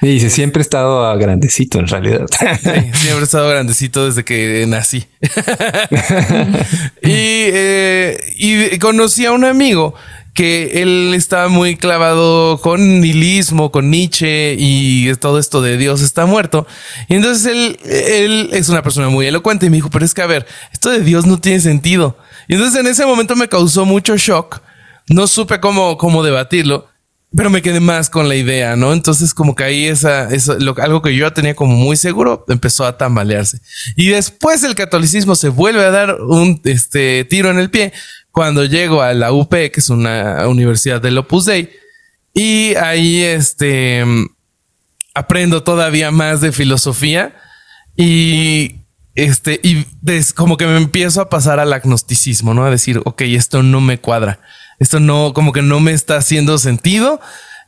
Y 0.00 0.06
dice, 0.06 0.30
siempre 0.30 0.60
he 0.60 0.62
estado 0.62 1.16
grandecito 1.18 1.80
en 1.80 1.88
realidad. 1.88 2.26
siempre 2.62 3.18
he 3.18 3.22
estado 3.24 3.48
grandecito 3.48 4.06
desde 4.06 4.24
que 4.24 4.64
nací. 4.68 5.06
y, 7.02 7.50
eh, 7.50 8.18
y 8.36 8.78
conocí 8.78 9.26
a 9.26 9.32
un 9.32 9.44
amigo 9.44 9.94
que 10.38 10.82
él 10.82 11.14
estaba 11.16 11.48
muy 11.48 11.74
clavado 11.74 12.60
con 12.60 13.00
nihilismo, 13.00 13.72
con 13.72 13.90
Nietzsche 13.90 14.54
y 14.56 15.12
todo 15.16 15.40
esto 15.40 15.60
de 15.62 15.76
Dios 15.76 16.00
está 16.00 16.26
muerto. 16.26 16.64
Y 17.08 17.16
entonces 17.16 17.46
él, 17.46 17.76
él 17.84 18.50
es 18.52 18.68
una 18.68 18.84
persona 18.84 19.08
muy 19.08 19.26
elocuente 19.26 19.66
y 19.66 19.70
me 19.70 19.78
dijo, 19.78 19.90
pero 19.90 20.04
es 20.04 20.14
que 20.14 20.22
a 20.22 20.28
ver, 20.28 20.46
esto 20.72 20.90
de 20.90 21.00
Dios 21.00 21.26
no 21.26 21.40
tiene 21.40 21.58
sentido. 21.58 22.16
Y 22.46 22.54
entonces 22.54 22.78
en 22.78 22.86
ese 22.86 23.04
momento 23.04 23.34
me 23.34 23.48
causó 23.48 23.84
mucho 23.84 24.16
shock. 24.16 24.60
No 25.08 25.26
supe 25.26 25.58
cómo, 25.58 25.98
cómo 25.98 26.22
debatirlo, 26.22 26.86
pero 27.34 27.50
me 27.50 27.60
quedé 27.60 27.80
más 27.80 28.08
con 28.08 28.28
la 28.28 28.36
idea, 28.36 28.76
¿no? 28.76 28.92
Entonces 28.92 29.34
como 29.34 29.56
que 29.56 29.64
ahí 29.64 29.86
esa, 29.86 30.32
eso, 30.32 30.56
algo 30.76 31.02
que 31.02 31.16
yo 31.16 31.32
tenía 31.32 31.56
como 31.56 31.74
muy 31.74 31.96
seguro 31.96 32.44
empezó 32.46 32.86
a 32.86 32.96
tambalearse. 32.96 33.60
Y 33.96 34.10
después 34.10 34.62
el 34.62 34.76
catolicismo 34.76 35.34
se 35.34 35.48
vuelve 35.48 35.84
a 35.84 35.90
dar 35.90 36.20
un 36.20 36.60
este, 36.62 37.24
tiro 37.24 37.50
en 37.50 37.58
el 37.58 37.70
pie 37.70 37.92
cuando 38.38 38.64
llego 38.64 39.02
a 39.02 39.14
la 39.14 39.32
UP, 39.32 39.50
que 39.50 39.72
es 39.74 39.90
una 39.90 40.46
universidad 40.46 41.02
del 41.02 41.18
Opus 41.18 41.46
Dei, 41.46 41.70
y 42.32 42.76
ahí 42.76 43.24
este, 43.24 44.04
aprendo 45.12 45.64
todavía 45.64 46.12
más 46.12 46.40
de 46.40 46.52
filosofía 46.52 47.34
y 47.96 48.76
este, 49.16 49.58
y 49.64 49.84
como 50.36 50.56
que 50.56 50.68
me 50.68 50.76
empiezo 50.76 51.20
a 51.20 51.28
pasar 51.28 51.58
al 51.58 51.72
agnosticismo, 51.72 52.54
¿no? 52.54 52.64
A 52.64 52.70
decir, 52.70 53.02
ok, 53.04 53.22
esto 53.22 53.64
no 53.64 53.80
me 53.80 53.98
cuadra, 53.98 54.38
esto 54.78 55.00
no, 55.00 55.32
como 55.34 55.50
que 55.50 55.62
no 55.62 55.80
me 55.80 55.90
está 55.90 56.16
haciendo 56.16 56.58
sentido, 56.58 57.20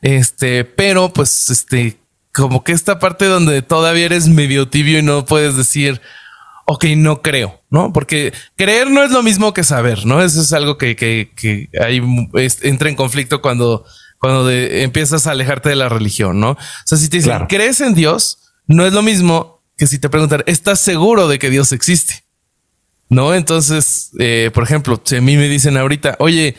este, 0.02 0.64
pero 0.64 1.12
pues, 1.12 1.50
este, 1.50 1.98
como 2.32 2.62
que 2.62 2.70
esta 2.70 3.00
parte 3.00 3.24
donde 3.24 3.62
todavía 3.62 4.04
eres 4.04 4.28
medio 4.28 4.68
tibio 4.68 5.00
y 5.00 5.02
no 5.02 5.24
puedes 5.24 5.56
decir, 5.56 6.00
ok, 6.66 6.84
no 6.96 7.22
creo, 7.22 7.59
¿no? 7.70 7.92
Porque 7.92 8.32
creer 8.56 8.90
no 8.90 9.02
es 9.02 9.12
lo 9.12 9.22
mismo 9.22 9.54
que 9.54 9.64
saber, 9.64 10.04
¿no? 10.04 10.22
Eso 10.22 10.40
es 10.42 10.52
algo 10.52 10.76
que, 10.76 10.96
que, 10.96 11.32
que 11.34 11.70
hay, 11.80 12.02
entra 12.62 12.88
en 12.88 12.96
conflicto 12.96 13.40
cuando, 13.40 13.84
cuando 14.18 14.50
empiezas 14.50 15.26
a 15.26 15.30
alejarte 15.30 15.68
de 15.68 15.76
la 15.76 15.88
religión, 15.88 16.40
¿no? 16.40 16.50
O 16.50 16.58
sea, 16.84 16.98
si 16.98 17.08
te 17.08 17.18
dicen, 17.18 17.46
¿crees 17.48 17.80
en 17.80 17.94
Dios? 17.94 18.38
No 18.66 18.84
es 18.84 18.92
lo 18.92 19.02
mismo 19.02 19.62
que 19.78 19.86
si 19.86 19.98
te 19.98 20.08
preguntan, 20.08 20.42
¿estás 20.46 20.80
seguro 20.80 21.28
de 21.28 21.38
que 21.38 21.48
Dios 21.48 21.72
existe? 21.72 22.24
¿No? 23.08 23.34
Entonces, 23.34 24.10
eh, 24.18 24.50
por 24.52 24.62
ejemplo, 24.62 25.00
si 25.02 25.16
a 25.16 25.20
mí 25.20 25.36
me 25.36 25.48
dicen 25.48 25.76
ahorita, 25.76 26.16
oye, 26.20 26.54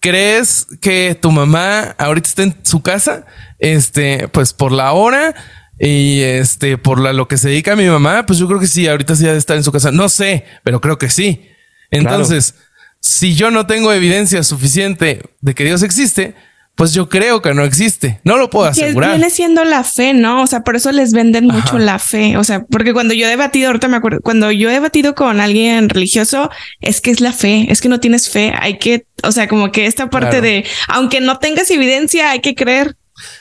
¿crees 0.00 0.66
que 0.80 1.16
tu 1.20 1.30
mamá 1.30 1.94
ahorita 1.98 2.28
está 2.28 2.42
en 2.42 2.56
su 2.64 2.82
casa? 2.82 3.24
Este, 3.58 4.28
pues 4.28 4.52
por 4.52 4.72
la 4.72 4.92
hora 4.92 5.34
y 5.78 6.20
este, 6.22 6.78
por 6.78 7.00
la, 7.00 7.12
lo 7.12 7.28
que 7.28 7.36
se 7.36 7.48
dedica 7.48 7.72
a 7.72 7.76
mi 7.76 7.86
mamá, 7.86 8.24
pues 8.26 8.38
yo 8.38 8.46
creo 8.46 8.60
que 8.60 8.66
sí, 8.66 8.86
ahorita 8.86 9.14
sí 9.14 9.24
debe 9.24 9.38
estar 9.38 9.56
en 9.56 9.64
su 9.64 9.72
casa. 9.72 9.90
No 9.90 10.08
sé, 10.08 10.44
pero 10.64 10.80
creo 10.80 10.98
que 10.98 11.10
sí. 11.10 11.48
Entonces, 11.90 12.54
si 13.00 13.34
yo 13.34 13.50
no 13.50 13.66
tengo 13.66 13.92
evidencia 13.92 14.42
suficiente 14.42 15.22
de 15.40 15.54
que 15.54 15.64
Dios 15.64 15.82
existe, 15.82 16.34
pues 16.76 16.92
yo 16.92 17.08
creo 17.08 17.40
que 17.40 17.54
no 17.54 17.64
existe. 17.64 18.20
No 18.22 18.36
lo 18.36 18.50
puedo 18.50 18.66
asegurar. 18.66 19.12
Viene 19.12 19.30
siendo 19.30 19.64
la 19.64 19.82
fe, 19.82 20.12
¿no? 20.12 20.42
O 20.42 20.46
sea, 20.46 20.60
por 20.60 20.76
eso 20.76 20.92
les 20.92 21.12
venden 21.12 21.46
mucho 21.46 21.78
la 21.78 21.98
fe. 21.98 22.36
O 22.36 22.44
sea, 22.44 22.64
porque 22.64 22.92
cuando 22.92 23.14
yo 23.14 23.26
he 23.26 23.30
debatido, 23.30 23.68
ahorita 23.68 23.88
me 23.88 23.96
acuerdo, 23.96 24.20
cuando 24.20 24.50
yo 24.52 24.68
he 24.68 24.74
debatido 24.74 25.14
con 25.14 25.40
alguien 25.40 25.88
religioso, 25.88 26.50
es 26.80 27.00
que 27.00 27.10
es 27.10 27.20
la 27.20 27.32
fe, 27.32 27.66
es 27.70 27.80
que 27.80 27.88
no 27.88 27.98
tienes 27.98 28.28
fe. 28.28 28.52
Hay 28.58 28.78
que, 28.78 29.06
o 29.22 29.32
sea, 29.32 29.48
como 29.48 29.72
que 29.72 29.86
esta 29.86 30.10
parte 30.10 30.42
de, 30.42 30.66
aunque 30.88 31.22
no 31.22 31.38
tengas 31.38 31.70
evidencia, 31.70 32.30
hay 32.30 32.40
que 32.40 32.54
creer 32.54 32.96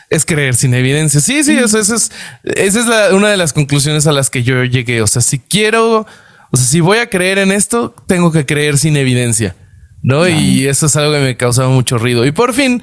es 0.10 0.26
creer 0.26 0.56
sin 0.56 0.74
evidencia. 0.74 1.20
Sí, 1.20 1.44
sí, 1.44 1.58
eso, 1.58 1.80
es, 1.80 2.12
esa 2.44 3.08
es 3.08 3.14
una 3.14 3.30
de 3.30 3.38
las 3.38 3.54
conclusiones 3.54 4.08
a 4.08 4.12
las 4.12 4.30
que 4.30 4.44
yo 4.44 4.64
llegué. 4.64 5.02
O 5.02 5.08
sea, 5.08 5.22
si 5.22 5.40
quiero, 5.40 6.06
o 6.52 6.58
sea, 6.58 6.66
si 6.66 6.80
voy 6.80 7.00
a 7.00 7.10
creer 7.10 7.38
en 7.38 7.52
esto, 7.52 7.96
tengo 8.08 8.32
que 8.32 8.46
creer 8.46 8.78
sin 8.78 8.98
evidencia, 8.98 9.56
¿no? 10.02 10.28
Y 10.28 10.68
eso 10.68 10.86
es 10.86 10.96
algo 10.96 11.14
que 11.14 11.20
me 11.20 11.38
causaba 11.38 11.70
mucho 11.70 11.98
ruido. 11.98 12.26
Y 12.26 12.32
por 12.32 12.54
fin, 12.54 12.82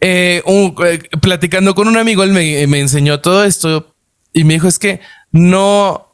eh, 0.00 0.42
eh, 0.46 0.98
platicando 1.20 1.74
con 1.74 1.88
un 1.88 1.96
amigo, 1.96 2.22
él 2.24 2.32
me, 2.32 2.66
me 2.66 2.80
enseñó 2.80 3.20
todo 3.20 3.44
esto 3.44 3.94
y 4.32 4.44
me 4.44 4.54
dijo, 4.54 4.68
es 4.68 4.78
que 4.78 5.00
no, 5.30 6.11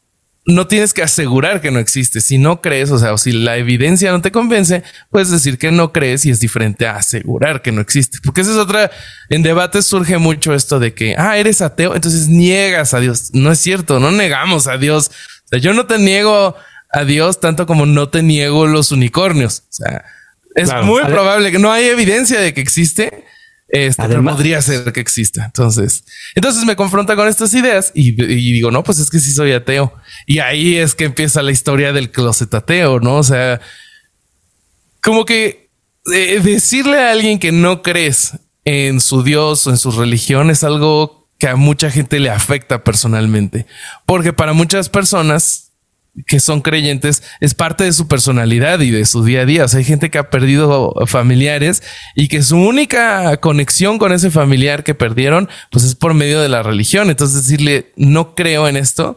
no 0.49 0.67
tienes 0.67 0.95
que 0.95 1.03
asegurar 1.03 1.61
que 1.61 1.71
no 1.71 1.79
existe. 1.79 2.23
Si 2.23 2.39
no 2.39 2.63
crees, 2.63 2.91
o 2.91 2.99
sea, 2.99 3.13
o 3.13 3.19
si 3.19 3.33
la 3.33 3.59
evidencia 3.59 4.11
no 4.11 4.23
te 4.23 4.33
convence, 4.33 4.83
puedes 5.11 5.31
decir 5.31 5.59
que 5.59 5.71
no 5.71 5.93
crees 5.93 6.25
y 6.25 6.31
es 6.31 6.41
diferente 6.41 6.87
a 6.87 6.97
asegurar 6.97 7.61
que 7.61 7.71
no 7.71 7.83
existe. 7.83 8.19
Porque 8.25 8.41
esa 8.41 8.53
es 8.53 8.57
otra, 8.57 8.91
en 9.29 9.43
debates 9.43 9.85
surge 9.85 10.17
mucho 10.17 10.55
esto 10.55 10.81
de 10.81 10.95
que, 10.95 11.15
ah, 11.19 11.37
eres 11.37 11.61
ateo, 11.61 11.95
entonces 11.95 12.29
niegas 12.29 12.95
a 12.95 13.01
Dios. 13.01 13.29
No 13.35 13.53
es 13.53 13.59
cierto, 13.59 14.01
no 14.01 14.11
negamos 14.11 14.69
a 14.69 14.79
Dios. 14.79 15.11
O 15.45 15.49
sea, 15.49 15.59
yo 15.59 15.75
no 15.75 15.85
te 15.85 15.99
niego 15.99 16.57
a 16.91 17.05
Dios 17.05 17.41
tanto 17.41 17.67
como 17.67 17.85
no 17.85 18.09
te 18.09 18.23
niego 18.23 18.67
los 18.67 18.91
unicornios. 18.91 19.65
O 19.69 19.73
sea, 19.73 20.05
es 20.55 20.73
muy 20.83 21.05
probable 21.05 21.53
que 21.53 21.59
no 21.59 21.71
hay 21.71 21.85
evidencia 21.85 22.41
de 22.41 22.55
que 22.55 22.63
existe, 22.63 23.27
este, 23.69 24.09
podría 24.23 24.63
ser 24.63 24.93
que 24.93 25.01
exista. 25.01 25.45
Entonces, 25.45 26.05
entonces 26.35 26.65
me 26.65 26.75
confronta 26.75 27.15
con 27.17 27.29
estas 27.29 27.53
ideas 27.53 27.93
y, 27.95 28.13
digo, 28.13 28.71
no, 28.71 28.83
pues 28.83 28.99
es 28.99 29.11
que 29.11 29.19
sí 29.19 29.31
soy 29.31 29.53
ateo. 29.53 29.93
Y 30.31 30.41
ahí 30.41 30.77
es 30.77 30.95
que 30.95 31.07
empieza 31.07 31.41
la 31.41 31.53
historia 31.53 31.95
del 31.95 32.11
closet 32.11 32.53
ateo, 32.53 33.01
¿no? 33.01 33.17
O 33.17 33.23
sea, 33.23 33.63
como 35.03 35.25
que 35.25 35.71
eh, 36.13 36.41
decirle 36.45 37.01
a 37.01 37.13
alguien 37.13 37.39
que 37.39 37.51
no 37.51 37.81
crees 37.81 38.35
en 38.67 39.01
su 39.01 39.23
Dios 39.23 39.67
o 39.67 39.71
en 39.71 39.79
su 39.79 39.91
religión 39.91 40.51
es 40.51 40.65
algo 40.65 41.31
que 41.39 41.49
a 41.49 41.57
mucha 41.57 41.91
gente 41.91 42.21
le 42.21 42.29
afecta 42.29 42.85
personalmente. 42.85 43.65
Porque 44.05 44.35
para 44.35 44.53
muchas 44.53 44.91
personas 44.91 45.71
que 46.27 46.41
son 46.41 46.61
creyentes 46.61 47.23
es 47.41 47.55
parte 47.55 47.85
de 47.85 47.93
su 47.95 48.07
personalidad 48.07 48.81
y 48.81 48.91
de 48.91 49.07
su 49.07 49.25
día 49.25 49.41
a 49.41 49.47
día. 49.47 49.65
O 49.65 49.69
sea, 49.69 49.79
hay 49.79 49.85
gente 49.87 50.11
que 50.11 50.19
ha 50.19 50.29
perdido 50.29 50.93
familiares 51.07 51.83
y 52.15 52.29
que 52.29 52.43
su 52.43 52.59
única 52.59 53.39
conexión 53.39 53.97
con 53.97 54.13
ese 54.13 54.31
familiar 54.31 54.85
que 54.85 54.95
perdieron, 54.95 55.49
pues 55.71 55.85
es 55.85 55.95
por 55.95 56.13
medio 56.13 56.43
de 56.43 56.51
la 56.51 56.63
religión. 56.63 57.09
Entonces 57.09 57.45
decirle 57.45 57.95
no 57.97 58.35
creo 58.35 58.69
en 58.69 58.77
esto 58.77 59.17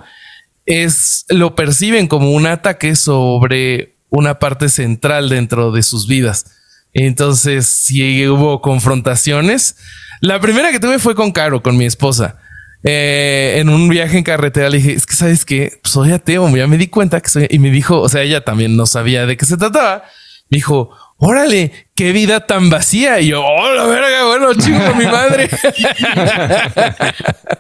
es 0.66 1.26
lo 1.30 1.56
perciben 1.56 2.08
como 2.08 2.32
un 2.32 2.48
ataque 2.48 2.96
sobre 2.96 3.96
una 4.10 4.40
parte 4.40 4.70
central 4.70 5.30
dentro 5.30 5.72
de 5.72 5.84
sus 5.84 6.08
vidas. 6.08 6.46
Entonces, 6.94 7.68
si 7.68 8.28
hubo 8.28 8.62
confrontaciones, 8.62 9.78
la 10.20 10.40
primera 10.40 10.72
que 10.72 10.80
tuve 10.80 11.00
fue 11.00 11.16
con 11.16 11.32
Caro, 11.32 11.64
con 11.64 11.78
mi 11.78 11.86
esposa. 11.86 12.38
Eh, 12.84 13.58
en 13.58 13.70
un 13.70 13.90
viaje 13.90 14.18
en 14.18 14.24
carretera 14.24 14.70
le 14.70 14.78
dije, 14.78 14.94
es 14.94 15.06
que 15.06 15.16
sabes 15.16 15.46
que 15.46 15.80
soy 15.84 16.12
ateo, 16.12 16.50
ya 16.56 16.68
me 16.68 16.78
di 16.78 16.88
cuenta 16.88 17.22
que 17.22 17.30
soy, 17.30 17.48
y 17.50 17.60
me 17.60 17.70
dijo, 17.70 18.02
o 18.02 18.10
sea, 18.10 18.24
ella 18.24 18.44
también 18.44 18.76
no 18.76 18.86
sabía 18.86 19.26
de 19.26 19.38
qué 19.38 19.46
se 19.46 19.58
trataba. 19.58 20.04
Me 20.50 20.58
dijo, 20.58 20.90
órale, 21.22 21.72
qué 21.96 22.12
vida 22.12 22.46
tan 22.48 22.70
vacía. 22.70 23.20
Y 23.22 23.28
yo, 23.28 23.44
oh, 23.46 23.74
la 23.74 23.86
verga, 23.86 24.26
bueno, 24.26 24.54
chico, 24.56 24.96
mi 24.98 25.06
madre. 25.06 25.50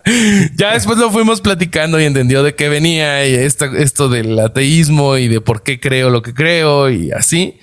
ya 0.55 0.73
después 0.73 0.97
lo 0.97 1.11
fuimos 1.11 1.41
platicando 1.41 2.01
y 2.01 2.05
entendió 2.05 2.43
de 2.43 2.55
qué 2.55 2.69
venía 2.69 3.25
y 3.25 3.35
esto, 3.35 3.65
esto 3.65 4.09
del 4.09 4.37
ateísmo 4.39 5.17
y 5.17 5.27
de 5.27 5.41
por 5.41 5.63
qué 5.63 5.79
creo 5.79 6.09
lo 6.09 6.23
que 6.23 6.33
creo 6.33 6.89
y 6.89 7.11
así. 7.11 7.59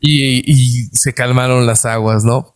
Y, 0.00 0.50
y 0.50 0.86
se 0.92 1.14
calmaron 1.14 1.66
las 1.66 1.84
aguas, 1.84 2.24
¿no? 2.24 2.54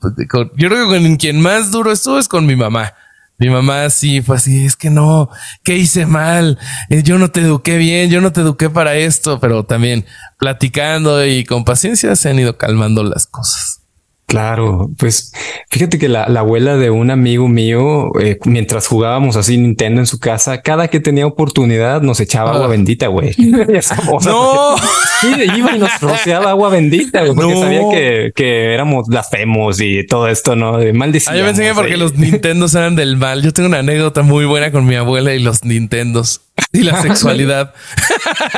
Yo 0.57 0.69
creo 0.69 0.91
que 0.91 0.99
con 0.99 1.17
quien 1.17 1.41
más 1.41 1.71
duro 1.71 1.93
estuvo 1.93 2.19
es 2.19 2.27
con 2.27 2.45
mi 2.47 2.57
mamá 2.57 2.95
mi 3.39 3.51
mamá 3.51 3.91
sí 3.91 4.23
fue 4.23 4.37
así, 4.37 4.65
es 4.65 4.77
que 4.77 4.91
no, 4.91 5.29
¿qué 5.63 5.77
hice 5.77 6.07
mal? 6.07 6.59
Eh, 6.89 7.03
yo 7.03 7.19
no 7.19 7.31
te 7.31 7.41
eduqué 7.41 7.77
bien, 7.77 8.11
yo 8.11 8.21
no 8.21 8.33
te 8.33 8.41
eduqué 8.41 8.71
para 8.71 8.95
esto, 8.97 9.41
pero 9.41 9.65
también 9.65 10.07
platicando 10.39 11.25
y 11.25 11.45
con 11.45 11.65
paciencia 11.65 12.17
se 12.17 12.31
han 12.31 12.39
ido 12.39 12.57
calmando 12.57 13.03
las 13.05 13.27
cosas. 13.27 13.86
Claro, 14.27 14.91
pues 14.99 15.33
fíjate 15.71 16.01
que 16.01 16.09
la, 16.09 16.25
abuela 16.25 16.77
de 16.77 16.91
un 16.91 17.13
amigo 17.13 17.47
mío, 17.47 18.11
eh, 18.21 18.39
mientras 18.45 18.89
jugábamos 18.89 19.37
así 19.37 19.57
Nintendo 19.57 20.01
en 20.01 20.07
su 20.07 20.19
casa, 20.19 20.63
cada 20.63 20.89
que 20.89 20.99
tenía 20.99 21.27
oportunidad 21.29 22.03
nos 22.03 22.19
echaba 22.19 22.51
agua 22.51 22.65
ah. 22.65 22.69
bendita, 22.69 23.07
güey. 23.07 23.35
no, 23.39 24.77
sí, 25.21 25.29
iba 25.57 25.77
y 25.77 25.79
nos 25.79 26.01
rociaba 26.01 26.51
agua 26.51 26.71
bendita, 26.71 27.21
güey, 27.21 27.35
porque 27.35 27.55
sabía 27.55 27.81
que, 27.93 28.33
que 28.35 28.75
éramos 28.75 29.07
blasfemos 29.07 29.81
y 29.81 30.05
todo 30.05 30.27
esto, 30.27 30.57
¿no? 30.57 30.79
De 30.79 30.93
maldición. 30.93 31.35
Ah, 31.35 31.39
yo 31.39 31.45
me 31.45 31.51
enseñé 31.51 31.75
porque 31.75 31.97
los 31.97 32.17
Nintendos 32.17 32.75
eran 32.75 32.97
del 32.97 33.17
mal. 33.17 33.43
Yo 33.43 33.53
tengo 33.53 33.69
una 33.69 33.79
anécdota 33.79 34.23
muy 34.23 34.45
buena 34.45 34.73
con 34.73 34.87
mi 34.87 34.97
abuela 34.97 35.35
y 35.35 35.39
los 35.39 35.65
Nintendos 35.65 36.41
y 36.73 36.83
la 36.83 37.01
sexualidad. 37.01 37.75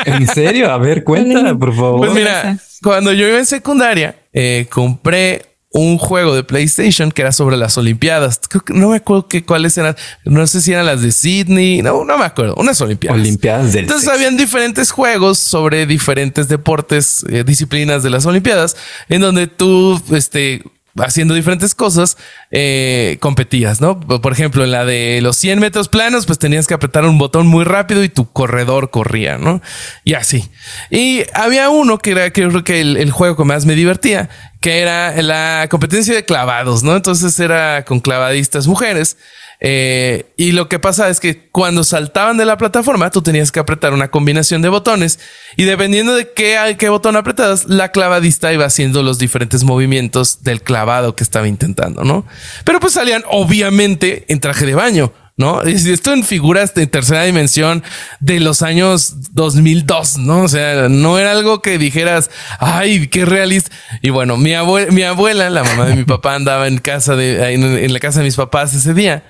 ¿En 0.07 0.27
serio? 0.35 0.71
A 0.71 0.79
ver, 0.79 1.05
cuéntala, 1.05 1.55
por 1.55 1.75
favor. 1.75 1.99
Pues 1.99 2.13
mira, 2.13 2.59
cuando 2.83 3.13
yo 3.13 3.29
iba 3.29 3.39
en 3.39 3.47
secundaria, 3.47 4.17
eh, 4.33 4.67
compré 4.71 5.43
un 5.71 5.99
juego 5.99 6.35
de 6.35 6.45
PlayStation 6.45 7.13
que 7.13 7.23
era 7.23 7.33
sobre 7.33 7.57
las 7.57 7.77
Olimpiadas. 7.77 8.41
no 8.69 8.91
me 8.91 8.97
acuerdo 8.97 9.29
que 9.29 9.45
cuáles 9.45 9.77
eran. 9.77 9.97
No 10.25 10.47
sé 10.47 10.61
si 10.61 10.73
eran 10.73 10.87
las 10.87 11.03
de 11.03 11.13
Sydney. 11.13 11.83
No, 11.83 12.05
no 12.05 12.19
me 12.19 12.25
acuerdo. 12.25 12.55
Unas 12.57 12.81
Olimpiadas. 12.81 13.21
Olimpiadas 13.21 13.73
del 13.73 13.85
Entonces 13.85 14.09
habían 14.09 14.37
diferentes 14.37 14.91
juegos 14.91 15.39
sobre 15.39 15.87
diferentes 15.87 16.49
deportes, 16.49 17.25
eh, 17.29 17.45
disciplinas 17.45 18.03
de 18.03 18.11
las 18.11 18.25
Olimpiadas, 18.25 18.77
en 19.11 19.21
donde 19.21 19.47
tú, 19.47 20.01
este, 20.13 20.63
haciendo 20.97 21.35
diferentes 21.35 21.75
cosas, 21.75 22.17
eh, 22.51 23.19
competías, 23.21 23.81
¿no? 23.81 24.01
Por 24.01 24.33
ejemplo, 24.33 24.65
en 24.65 24.71
la 24.71 24.85
de 24.85 25.21
los 25.23 25.37
100 25.37 25.61
metros 25.61 25.89
planos, 25.89 26.27
pues 26.27 26.39
tenías 26.39 26.67
que 26.67 26.75
apretar 26.75 27.05
un 27.05 27.19
botón 27.19 27.47
muy 27.47 27.65
rápido 27.65 28.03
y 28.03 28.09
tu 28.09 28.31
corredor 28.33 28.91
corría, 28.91 29.39
¿no? 29.39 29.61
Y 30.05 30.15
así. 30.15 30.49
Y 30.91 31.23
había 31.35 31.71
uno 31.71 31.99
que 31.99 32.13
era 32.13 32.33
creo 32.33 32.65
que 32.65 32.81
el, 32.81 32.97
el 32.97 33.11
juego 33.11 33.37
que 33.37 33.45
más 33.45 33.67
me 33.67 33.75
divertía, 33.75 34.29
que 34.61 34.81
era 34.81 35.21
la 35.23 35.67
competencia 35.71 36.15
de 36.15 36.25
clavados, 36.25 36.83
¿no? 36.83 36.97
Entonces 36.97 37.38
era 37.38 37.85
con 37.85 38.00
clavadistas 38.00 38.67
mujeres. 38.67 39.17
Eh, 39.61 40.33
y 40.37 40.53
lo 40.53 40.69
que 40.69 40.79
pasa 40.79 41.09
es 41.09 41.19
que 41.19 41.49
cuando 41.50 41.83
saltaban 41.83 42.37
de 42.37 42.45
la 42.45 42.57
plataforma, 42.57 43.11
tú 43.11 43.23
tenías 43.23 43.50
que 43.50 43.59
apretar 43.59 43.93
una 43.93 44.09
combinación 44.09 44.62
de 44.62 44.69
botones 44.69 45.19
y 45.57 45.65
dependiendo 45.65 46.15
de 46.15 46.33
qué, 46.33 46.77
qué 46.79 46.88
botón 46.88 47.17
apretabas, 47.17 47.67
la 47.67 47.91
clavadista 47.91 48.53
iba 48.53 48.67
haciendo 48.67 49.03
los 49.03 49.19
diferentes 49.19 49.65
movimientos 49.65 50.45
del 50.45 50.62
clavado 50.62 51.17
que 51.17 51.25
estaba 51.25 51.49
intentando, 51.49 52.05
¿no? 52.05 52.25
Pero 52.65 52.79
pues 52.79 52.93
salían 52.93 53.25
obviamente 53.29 54.25
en 54.29 54.38
traje 54.38 54.65
de 54.65 54.75
baño. 54.75 55.12
¿No? 55.38 55.62
Esto 55.62 56.12
en 56.12 56.25
figuras 56.25 56.75
de 56.75 56.88
tercera 56.88 57.23
dimensión 57.23 57.85
de 58.18 58.40
los 58.40 58.61
años 58.61 59.33
2002, 59.33 60.18
¿no? 60.18 60.42
O 60.42 60.49
sea, 60.49 60.88
no 60.88 61.16
era 61.18 61.30
algo 61.30 61.62
que 61.62 61.78
dijeras, 61.78 62.28
ay, 62.59 63.07
qué 63.07 63.25
realista. 63.25 63.71
Y 64.02 64.11
bueno, 64.11 64.37
mi, 64.37 64.50
mi 64.90 65.02
abuela, 65.04 65.49
la 65.49 65.62
mamá 65.62 65.87
de 65.87 65.95
mi 65.95 66.04
papá, 66.04 66.35
andaba 66.35 66.66
en 66.66 66.78
casa 66.78 67.14
de, 67.14 67.54
en, 67.54 67.92
la 67.92 68.00
casa 68.00 68.18
de 68.18 68.25
mis 68.25 68.35
papás 68.35 68.75
ese 68.75 68.92
día. 68.92 69.25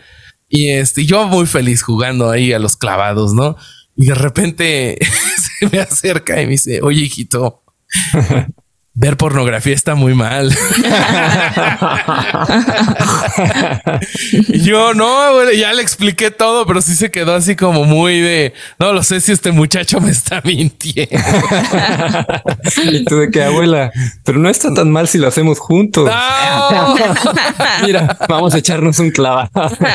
Y 0.48 0.70
este, 0.70 1.04
yo 1.04 1.26
muy 1.28 1.46
feliz 1.46 1.82
jugando 1.82 2.30
ahí 2.30 2.54
a 2.54 2.58
los 2.58 2.76
clavados, 2.76 3.34
¿no? 3.34 3.56
Y 3.94 4.06
de 4.06 4.14
repente 4.14 4.98
se 5.60 5.68
me 5.68 5.78
acerca 5.78 6.40
y 6.40 6.46
me 6.46 6.52
dice, 6.52 6.80
oye, 6.82 7.02
hijito, 7.02 7.62
ver 9.00 9.16
pornografía 9.16 9.74
está 9.74 9.94
muy 9.94 10.12
mal. 10.12 10.50
yo 14.48 14.92
no, 14.92 15.48
ya 15.52 15.72
le 15.72 15.82
expliqué 15.82 16.32
todo, 16.32 16.66
pero 16.66 16.82
sí 16.82 16.96
se 16.96 17.12
quedó 17.12 17.36
así 17.36 17.54
como 17.54 17.84
muy 17.84 18.20
de 18.20 18.54
no 18.80 18.92
lo 18.92 19.04
sé 19.04 19.20
si 19.20 19.30
este 19.30 19.52
muchacho 19.52 20.00
me 20.00 20.10
está 20.10 20.42
mintiendo. 20.44 21.16
y 22.90 23.04
tú 23.04 23.18
de 23.18 23.30
que 23.30 23.44
abuela, 23.44 23.92
pero 24.24 24.40
no 24.40 24.50
está 24.50 24.74
tan 24.74 24.90
mal 24.90 25.06
si 25.06 25.18
lo 25.18 25.28
hacemos 25.28 25.60
juntos. 25.60 26.10
Mira, 27.84 28.18
vamos 28.28 28.52
a 28.54 28.58
echarnos 28.58 28.98
un 28.98 29.12
clavado. 29.12 29.48
aparte, 29.54 29.94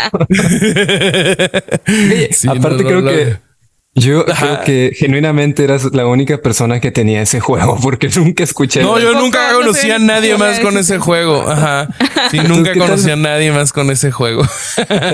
creo 2.86 3.04
que 3.04 3.53
yo 3.96 4.26
creo 4.26 4.62
que 4.64 4.92
genuinamente 4.96 5.64
eras 5.64 5.86
la 5.94 6.08
única 6.08 6.42
persona 6.42 6.80
que 6.80 6.92
tenía 6.92 7.22
ese 7.22 7.40
juego 7.40 7.78
porque 7.82 8.10
nunca 8.16 8.44
escuché. 8.44 8.82
No, 8.82 9.00
yo 9.00 9.14
nunca 9.14 9.54
conocí 9.54 9.92
a 9.92 10.00
nadie 10.00 10.36
más 10.38 10.60
con 10.60 10.78
ese 10.78 10.98
juego. 10.98 11.48
Ajá. 11.48 11.90
Sí, 12.32 12.40
nunca 12.40 12.74
conocí 12.74 13.12
a 13.12 13.16
nadie 13.16 13.52
más 13.52 13.72
con 13.72 13.92
ese 13.92 14.12
juego. 14.12 14.44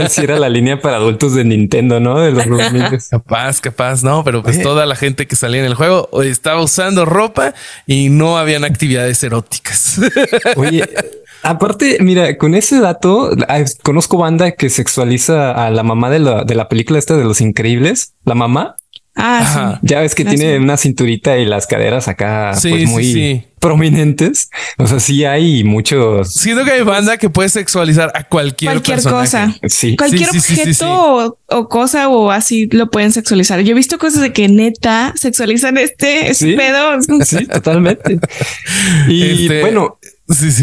Si 0.10 0.22
era 0.22 0.40
la 0.40 0.48
línea 0.48 0.80
para 0.80 0.98
adultos 0.98 1.36
de 1.36 1.44
Nintendo, 1.44 2.00
¿no? 2.00 2.20
De 2.20 2.32
los 2.32 2.46
Capaz, 3.10 3.62
capaz, 3.62 4.04
no, 4.04 4.24
pero 4.24 4.44
pues 4.44 4.62
toda 4.62 4.86
la 4.86 4.96
gente 4.96 5.28
que 5.28 5.36
salía 5.36 5.60
en 5.60 5.66
el 5.66 5.74
juego 5.74 6.10
estaba 6.24 6.62
usando 6.62 7.06
ropa 7.06 7.54
y 7.86 8.10
no 8.10 8.38
habían 8.38 8.64
actividades 8.64 9.22
eróticas. 9.24 10.00
Oye, 10.56 10.88
Aparte, 11.44 11.98
mira, 12.02 12.38
con 12.38 12.56
ese 12.56 12.80
dato, 12.80 13.32
conozco 13.84 14.18
banda 14.18 14.52
que 14.52 14.70
sexualiza 14.70 15.52
a 15.52 15.70
la 15.70 15.84
mamá 15.84 16.10
de 16.10 16.20
la, 16.20 16.44
de 16.44 16.56
la 16.56 16.68
película 16.68 17.00
esta 17.00 17.16
de 17.16 17.24
los 17.24 17.42
increíbles, 17.42 18.14
la 18.26 18.36
mamá. 18.36 18.76
Ah, 19.16 19.80
sí. 19.82 19.88
Ya 19.88 20.00
ves 20.00 20.16
que 20.16 20.24
tiene 20.24 20.58
una 20.58 20.78
cinturita 20.78 21.38
y 21.38 21.46
las 21.46 21.68
caderas 21.68 22.08
acá 22.08 22.52
pues 22.62 22.88
muy 22.88 23.44
prominentes. 23.60 24.50
O 24.78 24.88
sea, 24.88 25.00
sí 25.02 25.26
hay 25.26 25.66
muchos. 25.66 26.32
Siento 26.32 26.64
que 26.64 26.72
hay 26.72 26.84
banda 26.84 27.18
que 27.18 27.30
puede 27.30 27.50
sexualizar 27.50 28.12
a 28.16 28.24
cualquier, 28.24 28.72
cualquier 28.72 29.04
cosa. 29.04 29.54
Sí. 29.68 29.98
Cualquier 29.98 30.30
objeto 30.30 31.38
o, 31.48 31.68
cosa 31.68 32.08
o 32.08 32.32
así 32.32 32.68
lo 32.68 32.90
pueden 32.90 33.12
sexualizar. 33.12 33.60
Yo 33.60 33.72
he 33.72 33.76
visto 33.76 33.98
cosas 33.98 34.22
de 34.22 34.32
que 34.32 34.48
neta 34.48 35.14
sexualizan 35.18 35.78
este, 35.78 36.32
pedo. 36.56 37.02
Sí, 37.26 37.46
totalmente. 37.46 38.20
y 39.10 39.44
este, 39.44 39.62
bueno, 39.62 40.00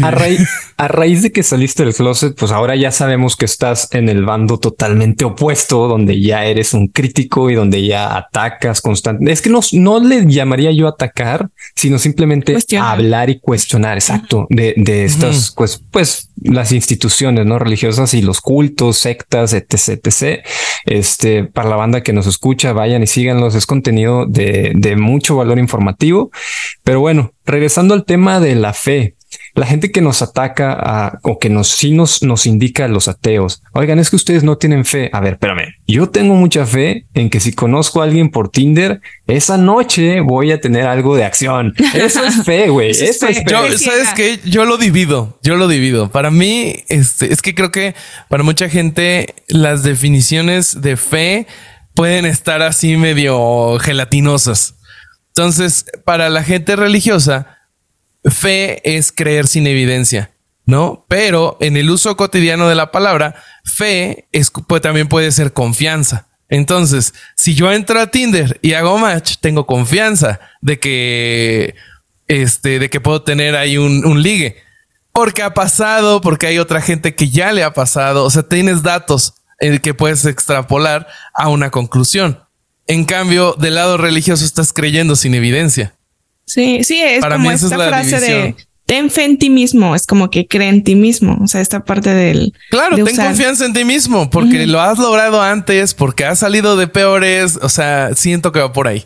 a, 0.03 0.11
raíz, 0.11 0.49
a 0.77 0.87
raíz 0.87 1.23
de 1.23 1.31
que 1.31 1.43
saliste 1.43 1.83
del 1.83 1.93
closet, 1.93 2.35
pues 2.37 2.51
ahora 2.51 2.75
ya 2.75 2.91
sabemos 2.91 3.35
que 3.35 3.45
estás 3.45 3.89
en 3.91 4.09
el 4.09 4.25
bando 4.25 4.59
totalmente 4.59 5.25
opuesto, 5.25 5.87
donde 5.87 6.21
ya 6.21 6.45
eres 6.45 6.73
un 6.73 6.87
crítico 6.87 7.49
y 7.49 7.55
donde 7.55 7.85
ya 7.85 8.15
atacas 8.15 8.81
constantemente. 8.81 9.33
Es 9.33 9.41
que 9.41 9.49
no, 9.49 9.59
no 9.73 9.99
le 9.99 10.25
llamaría 10.25 10.71
yo 10.71 10.87
atacar, 10.87 11.49
sino 11.75 11.99
simplemente 11.99 12.57
hablar 12.79 13.29
y 13.29 13.39
cuestionar, 13.39 13.97
exacto, 13.97 14.47
de, 14.49 14.73
de 14.77 15.05
estas, 15.05 15.51
pues, 15.55 15.83
pues 15.91 16.29
las 16.41 16.71
instituciones 16.71 17.45
no 17.45 17.59
religiosas 17.59 18.13
y 18.13 18.21
los 18.21 18.41
cultos, 18.41 18.97
sectas, 18.97 19.53
etc, 19.53 19.99
etc. 20.03 20.45
Este, 20.85 21.43
para 21.43 21.69
la 21.69 21.75
banda 21.75 22.01
que 22.01 22.13
nos 22.13 22.27
escucha, 22.27 22.73
vayan 22.73 23.03
y 23.03 23.07
síganlos. 23.07 23.55
Es 23.55 23.65
contenido 23.65 24.25
de, 24.25 24.71
de 24.75 24.95
mucho 24.95 25.35
valor 25.35 25.59
informativo. 25.59 26.31
Pero 26.83 26.99
bueno, 26.99 27.33
regresando 27.45 27.93
al 27.93 28.05
tema 28.05 28.39
de 28.39 28.55
la 28.55 28.73
fe, 28.73 29.16
la 29.57 29.65
gente 29.65 29.91
que 29.91 30.01
nos 30.01 30.21
ataca 30.21 31.19
o 31.23 31.39
que 31.39 31.49
nos 31.49 31.69
sí 31.69 31.91
nos, 31.91 32.21
nos 32.21 32.45
indica 32.45 32.85
a 32.85 32.87
los 32.87 33.07
ateos, 33.07 33.63
oigan, 33.73 33.97
es 33.97 34.11
que 34.11 34.15
ustedes 34.15 34.43
no 34.43 34.57
tienen 34.57 34.85
fe. 34.85 35.09
A 35.11 35.19
ver, 35.19 35.33
espérame, 35.33 35.73
yo 35.87 36.09
tengo 36.09 36.35
mucha 36.35 36.67
fe 36.67 37.07
en 37.15 37.31
que 37.31 37.39
si 37.39 37.53
conozco 37.53 38.01
a 38.01 38.03
alguien 38.03 38.29
por 38.29 38.49
Tinder, 38.49 39.01
esa 39.25 39.57
noche 39.57 40.21
voy 40.21 40.51
a 40.51 40.61
tener 40.61 40.85
algo 40.85 41.15
de 41.15 41.25
acción. 41.25 41.73
Eso 41.95 42.23
es 42.23 42.43
fe, 42.43 42.69
güey. 42.69 42.91
Eso, 42.91 43.27
es 43.27 43.37
fe. 43.39 43.45
Yo, 43.49 43.77
sabes 43.79 44.13
que 44.15 44.39
yo 44.45 44.65
lo 44.65 44.77
divido, 44.77 45.39
yo 45.41 45.55
lo 45.55 45.67
divido. 45.67 46.11
Para 46.11 46.29
mí, 46.29 46.75
este, 46.89 47.33
es 47.33 47.41
que 47.41 47.55
creo 47.55 47.71
que 47.71 47.95
para 48.29 48.43
mucha 48.43 48.69
gente 48.69 49.33
las 49.47 49.81
definiciones 49.81 50.81
de 50.81 50.97
fe 50.97 51.47
pueden 51.95 52.25
estar 52.25 52.61
así 52.61 52.95
medio 52.95 53.79
gelatinosas. 53.79 54.75
Entonces, 55.29 55.85
para 56.05 56.29
la 56.29 56.43
gente 56.43 56.75
religiosa, 56.75 57.56
fe 58.23 58.81
es 58.97 59.11
creer 59.11 59.47
sin 59.47 59.67
evidencia, 59.67 60.31
¿no? 60.65 61.05
Pero 61.07 61.57
en 61.61 61.77
el 61.77 61.89
uso 61.89 62.15
cotidiano 62.17 62.67
de 62.67 62.75
la 62.75 62.91
palabra, 62.91 63.35
fe 63.63 64.27
es, 64.31 64.51
pues, 64.67 64.81
también 64.81 65.07
puede 65.07 65.31
ser 65.31 65.53
confianza. 65.53 66.27
Entonces, 66.49 67.13
si 67.35 67.55
yo 67.55 67.71
entro 67.71 67.99
a 67.99 68.07
Tinder 68.07 68.59
y 68.61 68.73
hago 68.73 68.97
match, 68.97 69.35
tengo 69.41 69.65
confianza 69.65 70.39
de 70.61 70.79
que, 70.79 71.75
este, 72.27 72.79
de 72.79 72.89
que 72.89 73.01
puedo 73.01 73.21
tener 73.21 73.55
ahí 73.55 73.77
un, 73.77 74.05
un 74.05 74.21
ligue. 74.21 74.57
Porque 75.11 75.41
ha 75.41 75.53
pasado, 75.53 76.21
porque 76.21 76.47
hay 76.47 76.59
otra 76.59 76.81
gente 76.81 77.15
que 77.15 77.29
ya 77.29 77.51
le 77.51 77.63
ha 77.63 77.73
pasado. 77.73 78.23
O 78.23 78.29
sea, 78.29 78.43
tienes 78.43 78.83
datos 78.83 79.33
en 79.59 79.79
que 79.79 79.93
puedes 79.93 80.25
extrapolar 80.25 81.07
a 81.33 81.49
una 81.49 81.69
conclusión. 81.71 82.39
En 82.85 83.03
cambio, 83.03 83.53
del 83.59 83.75
lado 83.75 83.97
religioso 83.97 84.45
estás 84.45 84.71
creyendo 84.71 85.15
sin 85.15 85.33
evidencia. 85.33 85.96
Sí, 86.47 86.83
sí, 86.83 86.99
es 87.01 87.23
como 87.23 87.51
esta 87.51 87.75
frase 87.75 88.19
de 88.19 88.55
ten 88.87 89.11
fe 89.11 89.25
en 89.25 89.37
ti 89.37 89.49
mismo, 89.49 89.95
es 89.95 90.07
como 90.07 90.29
que 90.31 90.47
cree 90.47 90.69
en 90.69 90.81
ti 90.81 90.95
mismo, 90.95 91.37
o 91.43 91.47
sea, 91.47 91.59
esta 91.59 91.83
parte 91.83 92.09
del... 92.09 92.53
Claro, 92.69 92.95
ten 92.95 93.15
confianza 93.17 93.65
en 93.65 93.73
ti 93.73 93.83
mismo, 93.83 94.29
porque 94.29 94.65
lo 94.65 94.79
has 94.79 94.97
logrado 94.97 95.41
antes, 95.41 95.93
porque 95.93 96.23
has 96.23 96.39
salido 96.39 96.77
de 96.77 96.87
peores, 96.87 97.59
o 97.61 97.67
sea, 97.67 98.15
siento 98.15 98.53
que 98.53 98.61
va 98.61 98.71
por 98.71 98.87
ahí. 98.87 99.05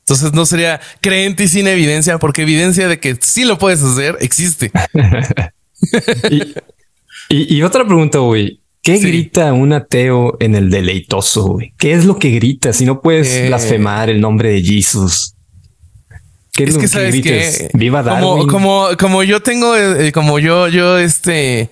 Entonces 0.00 0.34
no 0.34 0.44
sería 0.44 0.80
cree 1.00 1.24
en 1.24 1.36
ti 1.36 1.48
sin 1.48 1.66
evidencia, 1.66 2.18
porque 2.18 2.42
evidencia 2.42 2.86
de 2.86 3.00
que 3.00 3.16
sí 3.20 3.44
lo 3.44 3.58
puedes 3.58 3.82
hacer 3.82 4.16
existe. 4.20 4.70
y, 7.30 7.62
otra 7.62 7.84
pregunta, 7.86 8.18
güey. 8.18 8.60
¿Qué 8.82 8.98
grita 8.98 9.52
un 9.52 9.72
ateo 9.72 10.36
en 10.40 10.54
el 10.54 10.70
deleitoso? 10.70 11.44
Güey? 11.44 11.74
¿Qué 11.78 11.92
es 11.92 12.04
lo 12.04 12.18
que 12.18 12.30
grita 12.30 12.72
si 12.72 12.84
no 12.84 13.02
puedes 13.02 13.28
eh. 13.28 13.48
blasfemar 13.48 14.08
el 14.08 14.20
nombre 14.20 14.50
de 14.50 14.62
Jesús? 14.62 15.34
Es, 16.64 16.78
que, 16.78 16.88
sabes 16.88 17.20
que 17.20 17.70
viva 17.74 18.02
Darwin. 18.02 18.46
Como, 18.46 18.46
como, 18.46 18.88
como 18.98 19.22
yo 19.22 19.42
tengo, 19.42 19.76
eh, 19.76 20.12
como 20.12 20.38
yo, 20.38 20.68
yo, 20.68 20.98
este, 20.98 21.70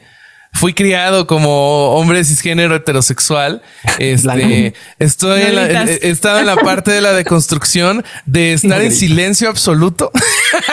fui 0.57 0.73
criado 0.73 1.27
como 1.27 1.91
hombre 1.95 2.25
cisgénero 2.25 2.75
heterosexual. 2.75 3.63
Este, 3.99 4.75
estoy 4.99 5.43
en 5.43 5.55
la, 5.55 5.85
he 5.85 6.11
estado 6.11 6.39
en 6.41 6.47
la 6.47 6.57
parte 6.57 6.91
de 6.91 7.01
la 7.01 7.13
deconstrucción 7.13 8.05
de 8.25 8.55
estar 8.55 8.81
en 8.83 8.93
silencio 8.93 9.49
absoluto. 9.49 10.11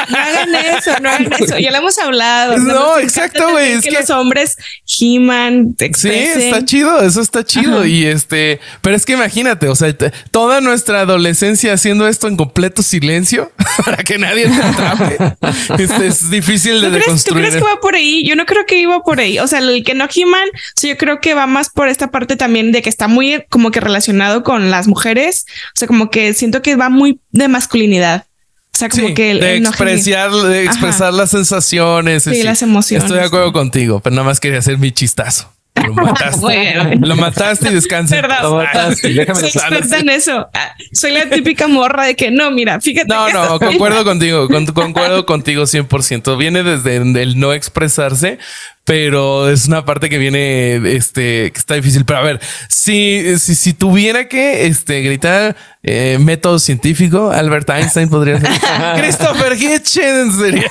No 0.09 0.17
hagan 0.17 0.55
eso, 0.55 0.91
no 1.01 1.09
hagan 1.09 1.33
eso. 1.33 1.57
Ya 1.57 1.71
lo 1.71 1.77
hemos 1.77 1.97
hablado. 1.97 2.57
No, 2.57 2.99
exacto, 2.99 3.51
güey. 3.51 3.73
Es 3.73 3.81
que, 3.81 3.91
los 3.91 4.09
hombres 4.09 4.57
giman, 4.85 5.75
Sí, 5.95 6.09
está 6.09 6.63
chido, 6.63 7.01
eso 7.01 7.21
está 7.21 7.43
chido. 7.43 7.85
Y 7.85 8.05
este, 8.05 8.59
pero 8.81 8.95
es 8.95 9.05
que 9.05 9.13
imagínate, 9.13 9.67
o 9.67 9.75
sea, 9.75 9.95
toda 10.31 10.61
nuestra 10.61 11.01
adolescencia 11.01 11.73
haciendo 11.73 12.07
esto 12.07 12.27
en 12.27 12.37
completo 12.37 12.83
silencio 12.83 13.51
para 13.85 14.03
que 14.03 14.17
nadie 14.17 14.47
te 14.47 14.61
atrape. 14.61 15.17
Este, 15.83 16.07
es 16.07 16.29
difícil 16.29 16.81
de 16.81 16.89
deconstruir. 16.89 17.45
¿Tú 17.45 17.49
crees 17.49 17.63
que 17.63 17.69
va 17.69 17.79
por 17.79 17.95
ahí? 17.95 18.25
Yo 18.25 18.35
no 18.35 18.45
creo 18.45 18.65
que 18.65 18.79
iba 18.79 19.01
por 19.03 19.19
ahí. 19.19 19.39
O 19.39 19.47
sea, 19.47 19.59
el 19.59 19.83
que 19.83 19.93
no 19.93 20.07
He-Man, 20.13 20.49
yo 20.81 20.97
creo 20.97 21.19
que 21.19 21.33
va 21.33 21.47
más 21.47 21.69
por 21.69 21.87
esta 21.87 22.11
parte 22.11 22.35
también 22.35 22.71
de 22.71 22.81
que 22.81 22.89
está 22.89 23.07
muy 23.07 23.43
como 23.49 23.71
que 23.71 23.79
relacionado 23.79 24.43
con 24.43 24.71
las 24.71 24.87
mujeres. 24.87 25.45
O 25.67 25.75
sea, 25.75 25.87
como 25.87 26.09
que 26.09 26.33
siento 26.33 26.61
que 26.61 26.75
va 26.75 26.89
muy 26.89 27.19
de 27.31 27.47
masculinidad. 27.47 28.25
O 28.73 28.77
sea, 28.77 28.89
como 28.89 29.13
que 29.13 29.35
de, 29.35 29.57
expresar, 29.57 30.31
de 30.31 30.63
expresar 30.63 31.13
las 31.13 31.29
sensaciones. 31.29 32.23
Sí, 32.23 32.41
las 32.41 32.63
emociones. 32.63 33.03
Estoy 33.03 33.19
de 33.19 33.25
acuerdo 33.25 33.53
contigo, 33.53 33.99
pero 33.99 34.15
nada 34.15 34.25
más 34.27 34.39
quería 34.39 34.59
hacer 34.59 34.79
mi 34.79 34.91
chistazo. 34.91 35.52
Lo 35.75 35.93
mataste. 35.93 36.95
Lo 37.01 37.15
mataste 37.15 37.69
y 37.69 37.73
descansa. 37.73 38.21
Lo 38.41 38.55
mataste. 38.57 39.09
Déjame 39.09 39.39
Soy 39.39 39.49
experta 39.49 39.99
en 39.99 40.09
eso. 40.09 40.49
Ah, 40.53 40.75
soy 40.91 41.11
la 41.11 41.29
típica 41.29 41.67
morra 41.67 42.05
de 42.05 42.15
que 42.15 42.29
no, 42.31 42.51
mira, 42.51 42.79
fíjate. 42.79 43.07
No, 43.07 43.29
no, 43.29 43.59
concuerdo 43.59 44.03
contigo. 44.03 44.47
concuerdo 44.73 45.25
contigo 45.25 45.63
100%. 45.63 46.37
Viene 46.37 46.63
desde 46.63 46.97
el 46.97 47.39
no 47.39 47.53
expresarse, 47.53 48.37
pero 48.85 49.49
es 49.49 49.67
una 49.67 49.85
parte 49.85 50.09
que 50.09 50.17
viene, 50.17 50.75
este, 50.95 51.51
que 51.51 51.57
está 51.57 51.75
difícil. 51.75 52.03
Pero 52.05 52.19
a 52.19 52.23
ver, 52.23 52.41
si, 52.67 53.37
si, 53.39 53.55
si 53.55 53.73
tuviera 53.73 54.27
que 54.27 54.65
este, 54.67 55.01
gritar 55.01 55.55
eh, 55.83 56.17
método 56.19 56.59
científico, 56.59 57.31
Albert 57.31 57.69
Einstein 57.69 58.09
podría 58.09 58.39
ser. 58.39 58.49
Christopher 58.97 59.53
Hitchens 59.53 60.35
sería. 60.35 60.69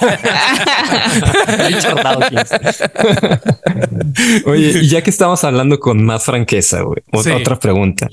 Oye, 4.45 4.87
ya 4.87 5.03
que 5.03 5.11
estamos 5.11 5.43
hablando 5.45 5.81
con 5.81 6.05
más 6.05 6.25
franqueza, 6.25 6.83
güey, 6.83 7.03
otra 7.13 7.59
pregunta. 7.59 8.09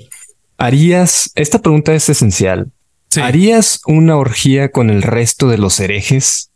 ¿Harías, 0.57 1.31
esta 1.35 1.59
pregunta 1.59 1.93
es 1.93 2.09
esencial, 2.09 2.71
¿harías 3.21 3.81
una 3.85 4.17
orgía 4.17 4.71
con 4.71 4.89
el 4.89 5.01
resto 5.01 5.47
de 5.47 5.57
los 5.57 5.79
herejes? 5.79 6.51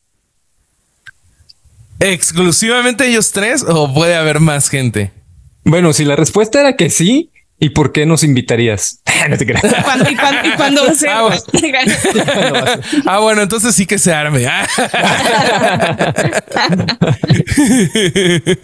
¿Exclusivamente 1.99 3.07
ellos 3.07 3.31
tres 3.31 3.63
o 3.67 3.93
puede 3.93 4.15
haber 4.15 4.39
más 4.39 4.69
gente? 4.69 5.11
Bueno, 5.63 5.93
si 5.93 6.05
la 6.05 6.15
respuesta 6.15 6.59
era 6.59 6.75
que 6.75 6.89
sí, 6.89 7.31
¿y 7.59 7.69
por 7.69 7.91
qué 7.91 8.05
nos 8.05 8.23
invitarías? 8.23 8.99
no 9.29 9.37
te 9.37 9.45
creas. 9.45 9.63
¿Y 9.63 10.55
cuándo, 10.57 10.81
ah, 11.07 11.39
ah, 13.05 13.19
bueno. 13.19 13.41
entonces 13.41 13.73
sí 13.73 13.85
que 13.85 13.97
se 13.97 14.13
arme. 14.13 14.45
Ah. 14.47 14.67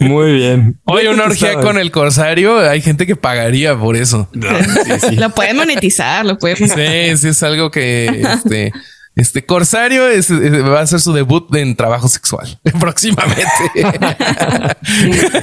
Muy 0.00 0.32
bien. 0.34 0.78
Oye, 0.84 1.08
una 1.08 1.24
orgía 1.24 1.54
con 1.60 1.78
el 1.78 1.90
corsario, 1.90 2.58
hay 2.58 2.82
gente 2.82 3.06
que 3.06 3.16
pagaría 3.16 3.78
por 3.78 3.96
eso. 3.96 4.28
Lo 4.32 5.30
puede 5.30 5.54
monetizar, 5.54 6.26
lo 6.26 6.38
puede 6.38 6.56
Sí, 6.56 7.16
sí, 7.16 7.28
es 7.28 7.42
algo 7.42 7.70
que 7.70 8.22
este, 8.34 8.72
este 9.20 9.44
Corsario 9.44 10.02
va 10.02 10.78
a 10.78 10.82
hacer 10.82 11.00
su 11.00 11.12
debut 11.12 11.54
en 11.54 11.76
trabajo 11.76 12.08
sexual 12.08 12.58
próximamente. 12.80 13.46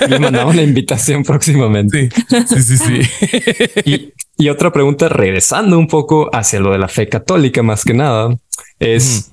Le 0.09 0.19
mandamos 0.19 0.55
la 0.55 0.63
invitación 0.63 1.23
próximamente. 1.23 2.09
Sí, 2.47 2.61
sí, 2.63 2.77
sí. 2.77 4.13
y, 4.37 4.49
otra 4.49 4.71
pregunta, 4.71 5.09
regresando 5.09 5.77
un 5.77 5.87
poco 5.87 6.29
hacia 6.33 6.59
lo 6.59 6.71
de 6.71 6.79
la 6.79 6.87
fe 6.87 7.07
católica, 7.07 7.61
más 7.61 7.83
que 7.83 7.93
nada, 7.93 8.35
es: 8.79 9.31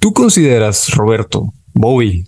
¿tú 0.00 0.12
consideras, 0.12 0.90
Roberto, 0.90 1.52
Bowie, 1.72 2.26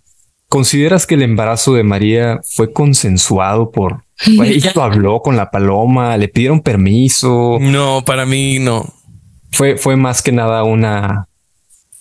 consideras 0.48 1.07
que 1.07 1.16
el 1.16 1.22
embarazo 1.22 1.74
de 1.74 1.83
María 1.83 2.40
fue 2.54 2.72
consensuado 2.72 3.70
por 3.70 4.04
ella 4.26 4.72
lo 4.74 4.83
habló 4.83 5.22
con 5.22 5.37
la 5.37 5.50
paloma, 5.50 6.16
le 6.16 6.28
pidieron 6.28 6.61
permiso? 6.61 7.59
No, 7.61 8.04
para 8.04 8.26
mí 8.26 8.59
no 8.59 8.97
fue, 9.52 9.76
fue 9.76 9.96
más 9.96 10.22
que 10.22 10.32
nada 10.32 10.64
una 10.64 11.28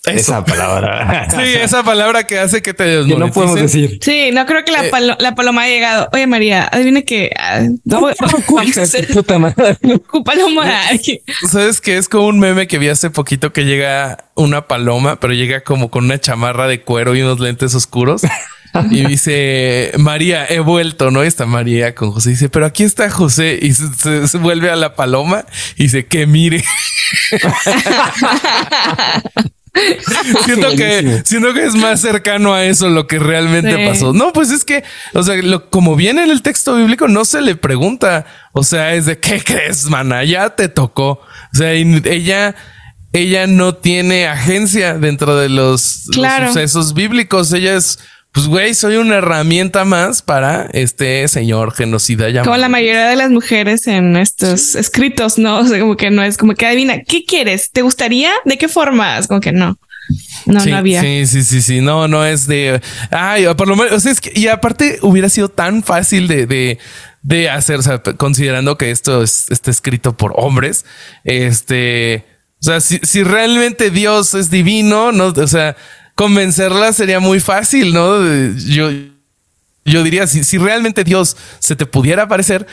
Esa 0.04 0.44
palabra. 0.44 1.28
sí, 1.30 1.54
esa 1.60 1.82
palabra 1.82 2.24
que 2.24 2.38
hace 2.38 2.62
que 2.62 2.74
te 2.74 3.04
que 3.06 3.16
no 3.16 3.30
podemos 3.30 3.60
decir. 3.60 3.98
Sí, 4.00 4.30
no 4.32 4.46
creo 4.46 4.64
que 4.64 4.72
la, 4.72 4.86
eh, 4.86 5.16
la, 5.18 5.34
paloma 5.34 5.62
haya 5.62 5.74
llegado. 5.74 6.08
Oye, 6.12 6.26
María, 6.26 6.68
adivine 6.70 7.04
que 7.04 7.30
ah, 7.38 7.62
no, 7.84 8.00
paloma. 10.24 10.72
Sabes 11.50 11.80
que 11.80 11.96
es 11.96 12.08
como 12.08 12.26
un 12.26 12.38
meme 12.38 12.66
que 12.66 12.78
vi 12.78 12.88
hace 12.88 13.10
poquito 13.10 13.52
que 13.52 13.64
llega 13.64 14.24
una 14.34 14.66
paloma, 14.66 15.20
pero 15.20 15.32
llega 15.32 15.62
como 15.62 15.90
con 15.90 16.04
una 16.04 16.18
chamarra 16.18 16.68
de 16.68 16.82
cuero 16.82 17.16
y 17.16 17.22
unos 17.22 17.40
lentes 17.40 17.74
oscuros. 17.74 18.22
y 18.90 19.06
dice 19.06 19.92
María, 19.98 20.46
he 20.48 20.60
vuelto, 20.60 21.10
¿no? 21.10 21.22
Está 21.22 21.46
María 21.46 21.94
con 21.94 22.12
José. 22.12 22.30
dice, 22.30 22.48
pero 22.48 22.66
aquí 22.66 22.84
está 22.84 23.10
José. 23.10 23.58
Y 23.60 23.72
se, 23.72 24.38
vuelve 24.38 24.70
a 24.70 24.76
la 24.76 24.94
paloma 24.94 25.44
y 25.76 25.84
dice 25.84 26.06
que 26.06 26.26
mire. 26.26 26.64
siento 30.44 30.70
que 30.76 31.22
siento 31.24 31.54
que 31.54 31.64
es 31.64 31.74
más 31.74 32.00
cercano 32.00 32.54
a 32.54 32.64
eso 32.64 32.88
lo 32.88 33.06
que 33.06 33.18
realmente 33.18 33.86
pasó. 33.86 34.12
No, 34.12 34.32
pues 34.32 34.50
es 34.50 34.64
que, 34.64 34.84
o 35.14 35.22
sea, 35.22 35.36
lo, 35.36 35.70
como 35.70 35.96
viene 35.96 36.24
en 36.24 36.30
el 36.30 36.42
texto 36.42 36.76
bíblico, 36.76 37.08
no 37.08 37.24
se 37.24 37.40
le 37.40 37.56
pregunta. 37.56 38.26
O 38.52 38.64
sea, 38.64 38.94
es 38.94 39.06
de 39.06 39.18
qué 39.18 39.42
crees, 39.42 39.86
mana, 39.86 40.24
ya 40.24 40.50
te 40.50 40.68
tocó. 40.68 41.20
O 41.52 41.56
sea, 41.56 41.72
ella, 41.72 42.54
ella 43.12 43.46
no 43.46 43.74
tiene 43.74 44.26
agencia 44.26 44.94
dentro 44.94 45.36
de 45.36 45.48
los 45.48 46.08
sucesos 46.12 46.94
bíblicos. 46.94 47.52
Ella 47.52 47.76
es 47.76 47.98
pues 48.38 48.46
güey, 48.46 48.74
soy 48.74 48.98
una 48.98 49.16
herramienta 49.16 49.84
más 49.84 50.22
para 50.22 50.68
este 50.72 51.26
señor 51.26 51.72
genocida 51.72 52.28
llamado. 52.28 52.44
Como 52.44 52.56
la 52.56 52.68
mayoría 52.68 53.08
de 53.08 53.16
las 53.16 53.32
mujeres 53.32 53.88
en 53.88 54.16
estos 54.16 54.76
escritos, 54.76 55.38
¿no? 55.38 55.58
O 55.58 55.64
sea, 55.64 55.80
como 55.80 55.96
que 55.96 56.12
no 56.12 56.22
es 56.22 56.36
como 56.36 56.54
que 56.54 56.64
adivina, 56.64 57.02
¿qué 57.02 57.24
quieres? 57.24 57.72
¿Te 57.72 57.82
gustaría? 57.82 58.30
¿De 58.44 58.56
qué 58.56 58.68
forma? 58.68 59.18
como 59.26 59.40
que 59.40 59.50
no. 59.50 59.76
No, 60.46 60.64
no 60.64 60.76
había. 60.76 61.00
Sí, 61.00 61.26
sí, 61.26 61.42
sí, 61.42 61.62
sí. 61.62 61.80
No, 61.80 62.06
no 62.06 62.24
es 62.24 62.46
de. 62.46 62.80
Ay, 63.10 63.44
por 63.56 63.66
lo 63.66 63.74
menos. 63.74 63.94
O 63.94 63.98
sea, 63.98 64.12
es 64.12 64.20
que, 64.20 64.30
y 64.32 64.46
aparte 64.46 65.00
hubiera 65.02 65.28
sido 65.28 65.48
tan 65.48 65.82
fácil 65.82 66.28
de, 66.28 66.46
de, 66.46 66.78
de 67.22 67.50
hacer, 67.50 67.80
o 67.80 67.82
sea, 67.82 68.00
considerando 68.00 68.78
que 68.78 68.92
esto 68.92 69.24
está 69.24 69.68
escrito 69.72 70.16
por 70.16 70.32
hombres. 70.36 70.84
Este. 71.24 72.24
O 72.60 72.64
sea, 72.64 72.80
si, 72.80 73.00
si 73.02 73.24
realmente 73.24 73.90
Dios 73.90 74.34
es 74.34 74.48
divino, 74.48 75.10
no, 75.10 75.26
o 75.26 75.46
sea, 75.48 75.76
convencerla 76.18 76.92
sería 76.92 77.20
muy 77.20 77.38
fácil, 77.38 77.94
¿no? 77.94 78.20
Yo, 78.56 78.90
yo 79.84 80.02
diría, 80.02 80.26
si, 80.26 80.42
si 80.42 80.58
realmente 80.58 81.04
Dios 81.04 81.36
se 81.60 81.76
te 81.76 81.86
pudiera 81.86 82.24
aparecer, 82.24 82.66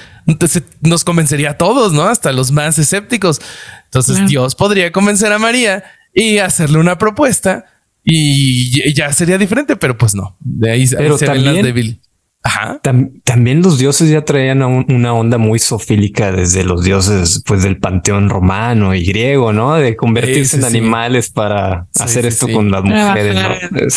nos 0.81 1.03
convencería 1.03 1.51
a 1.51 1.58
todos, 1.60 1.93
¿no? 1.93 2.05
Hasta 2.05 2.31
los 2.31 2.51
más 2.51 2.79
escépticos. 2.79 3.39
Entonces 3.84 4.27
Dios 4.27 4.55
podría 4.55 4.91
convencer 4.91 5.31
a 5.31 5.38
María 5.38 5.84
y 6.12 6.39
hacerle 6.39 6.79
una 6.79 6.97
propuesta 6.97 7.65
y 8.03 8.91
ya 8.95 9.13
sería 9.13 9.38
diferente, 9.38 9.75
pero 9.75 9.95
pues 9.95 10.15
no. 10.15 10.36
De 10.39 10.71
ahí, 10.71 10.88
se 10.88 10.95
ven 10.95 11.12
las 11.45 12.01
débiles 12.45 13.21
también 13.23 13.62
los 13.62 13.79
dioses 13.79 14.10
ya 14.10 14.23
traían 14.23 14.62
una 14.62 15.13
onda 15.13 15.38
muy 15.38 15.60
sofílica 15.60 16.31
desde 16.31 16.63
los 16.63 16.84
dioses 16.84 17.41
pues 17.45 17.63
del 17.63 17.77
panteón 17.77 18.29
romano 18.29 18.93
y 18.93 19.03
griego, 19.03 19.51
¿no? 19.51 19.75
De 19.75 19.95
convertirse 19.95 20.58
en 20.58 20.65
animales 20.65 21.29
para 21.31 21.88
hacer 21.99 22.25
esto 22.25 22.47
con 22.47 22.69
las 22.71 22.84
mujeres. 22.84 23.36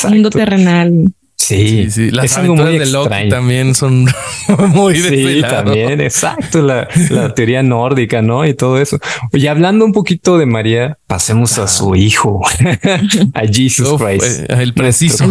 Mundo 0.08 0.30
terrenal. 0.30 1.12
Sí, 1.38 1.90
sí, 1.90 2.10
Las 2.10 2.26
es 2.26 2.36
algo 2.36 2.56
muy 2.56 2.78
de 2.78 2.86
Loki 2.86 3.28
también 3.30 3.74
son 3.74 4.06
muy 4.74 4.96
Sí, 4.96 5.40
también, 5.40 6.00
exacto. 6.00 6.60
La, 6.60 6.88
teoría 7.34 7.62
nórdica, 7.62 8.20
¿no? 8.20 8.44
Y 8.44 8.54
todo 8.54 8.78
eso. 8.78 8.98
Y 9.32 9.46
hablando 9.46 9.84
un 9.84 9.92
poquito 9.92 10.36
de 10.36 10.46
María, 10.46 10.98
pasemos 11.06 11.58
a 11.58 11.68
su 11.68 11.94
hijo, 11.94 12.42
a 13.34 13.40
Jesus 13.50 14.00
Christ. 14.02 14.42
Eh, 14.42 14.46
el 14.58 14.74
preciso. 14.74 15.26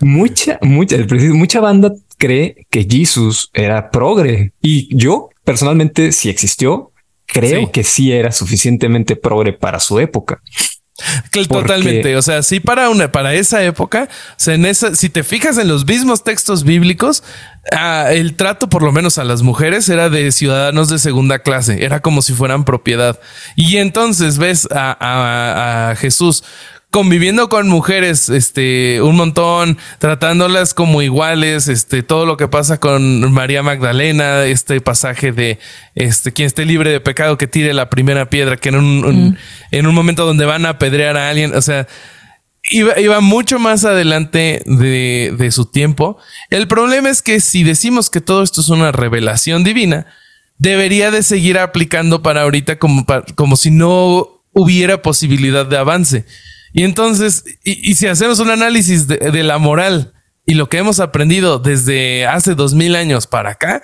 mucha, 0.00 0.58
mucha, 0.62 0.96
mucha 1.32 1.60
banda 1.60 1.92
cree 2.18 2.66
que 2.70 2.86
Jesus 2.90 3.50
era 3.52 3.90
progre. 3.90 4.52
Y 4.62 4.88
yo, 4.96 5.28
personalmente, 5.44 6.12
si 6.12 6.28
existió, 6.28 6.92
creo 7.26 7.70
que 7.70 7.84
sí 7.84 8.10
era 8.10 8.32
suficientemente 8.32 9.16
progre 9.16 9.52
para 9.52 9.78
su 9.78 10.00
época. 10.00 10.40
Totalmente. 11.48 12.16
O 12.16 12.22
sea, 12.22 12.42
sí, 12.42 12.60
para 12.60 12.90
una, 12.90 13.10
para 13.10 13.34
esa 13.34 13.62
época, 13.62 14.08
o 14.10 14.34
sea, 14.36 14.54
en 14.54 14.66
esa, 14.66 14.94
si 14.94 15.08
te 15.08 15.24
fijas 15.24 15.58
en 15.58 15.68
los 15.68 15.86
mismos 15.86 16.22
textos 16.22 16.64
bíblicos, 16.64 17.22
ah, 17.72 18.08
el 18.12 18.36
trato, 18.36 18.68
por 18.68 18.82
lo 18.82 18.92
menos 18.92 19.18
a 19.18 19.24
las 19.24 19.42
mujeres, 19.42 19.88
era 19.88 20.10
de 20.10 20.30
ciudadanos 20.32 20.88
de 20.88 20.98
segunda 20.98 21.38
clase. 21.40 21.84
Era 21.84 22.00
como 22.00 22.22
si 22.22 22.34
fueran 22.34 22.64
propiedad. 22.64 23.18
Y 23.56 23.78
entonces 23.78 24.38
ves 24.38 24.68
a 24.70 25.94
Jesús 25.98 26.44
conviviendo 26.92 27.48
con 27.48 27.68
mujeres, 27.68 28.28
este, 28.28 29.00
un 29.00 29.16
montón, 29.16 29.78
tratándolas 29.98 30.74
como 30.74 31.00
iguales, 31.00 31.66
este, 31.66 32.02
todo 32.02 32.26
lo 32.26 32.36
que 32.36 32.48
pasa 32.48 32.78
con 32.78 33.32
María 33.32 33.62
Magdalena, 33.62 34.44
este 34.44 34.78
pasaje 34.82 35.32
de, 35.32 35.58
este, 35.94 36.32
quien 36.32 36.46
esté 36.46 36.66
libre 36.66 36.90
de 36.90 37.00
pecado 37.00 37.38
que 37.38 37.46
tire 37.46 37.72
la 37.72 37.88
primera 37.88 38.28
piedra, 38.28 38.58
que 38.58 38.68
en 38.68 38.74
un, 38.76 39.30
mm. 39.30 39.36
en 39.70 39.86
un 39.86 39.94
momento 39.94 40.26
donde 40.26 40.44
van 40.44 40.66
a 40.66 40.70
apedrear 40.70 41.16
a 41.16 41.30
alguien, 41.30 41.54
o 41.54 41.62
sea, 41.62 41.88
iba, 42.70 43.00
iba 43.00 43.20
mucho 43.20 43.58
más 43.58 43.86
adelante 43.86 44.62
de, 44.66 45.34
de 45.34 45.50
su 45.50 45.64
tiempo. 45.64 46.18
El 46.50 46.68
problema 46.68 47.08
es 47.08 47.22
que 47.22 47.40
si 47.40 47.64
decimos 47.64 48.10
que 48.10 48.20
todo 48.20 48.42
esto 48.42 48.60
es 48.60 48.68
una 48.68 48.92
revelación 48.92 49.64
divina, 49.64 50.08
debería 50.58 51.10
de 51.10 51.22
seguir 51.22 51.58
aplicando 51.58 52.22
para 52.22 52.42
ahorita 52.42 52.78
como, 52.78 53.06
como 53.34 53.56
si 53.56 53.70
no 53.70 54.42
hubiera 54.52 55.00
posibilidad 55.00 55.64
de 55.64 55.78
avance. 55.78 56.26
Y 56.72 56.84
entonces, 56.84 57.44
y, 57.64 57.94
si 57.94 58.06
hacemos 58.06 58.38
un 58.38 58.50
análisis 58.50 59.06
de, 59.06 59.42
la 59.42 59.58
moral 59.58 60.14
y 60.46 60.54
lo 60.54 60.68
que 60.68 60.78
hemos 60.78 61.00
aprendido 61.00 61.58
desde 61.58 62.26
hace 62.26 62.54
dos 62.54 62.74
mil 62.74 62.96
años 62.96 63.26
para 63.26 63.50
acá, 63.50 63.82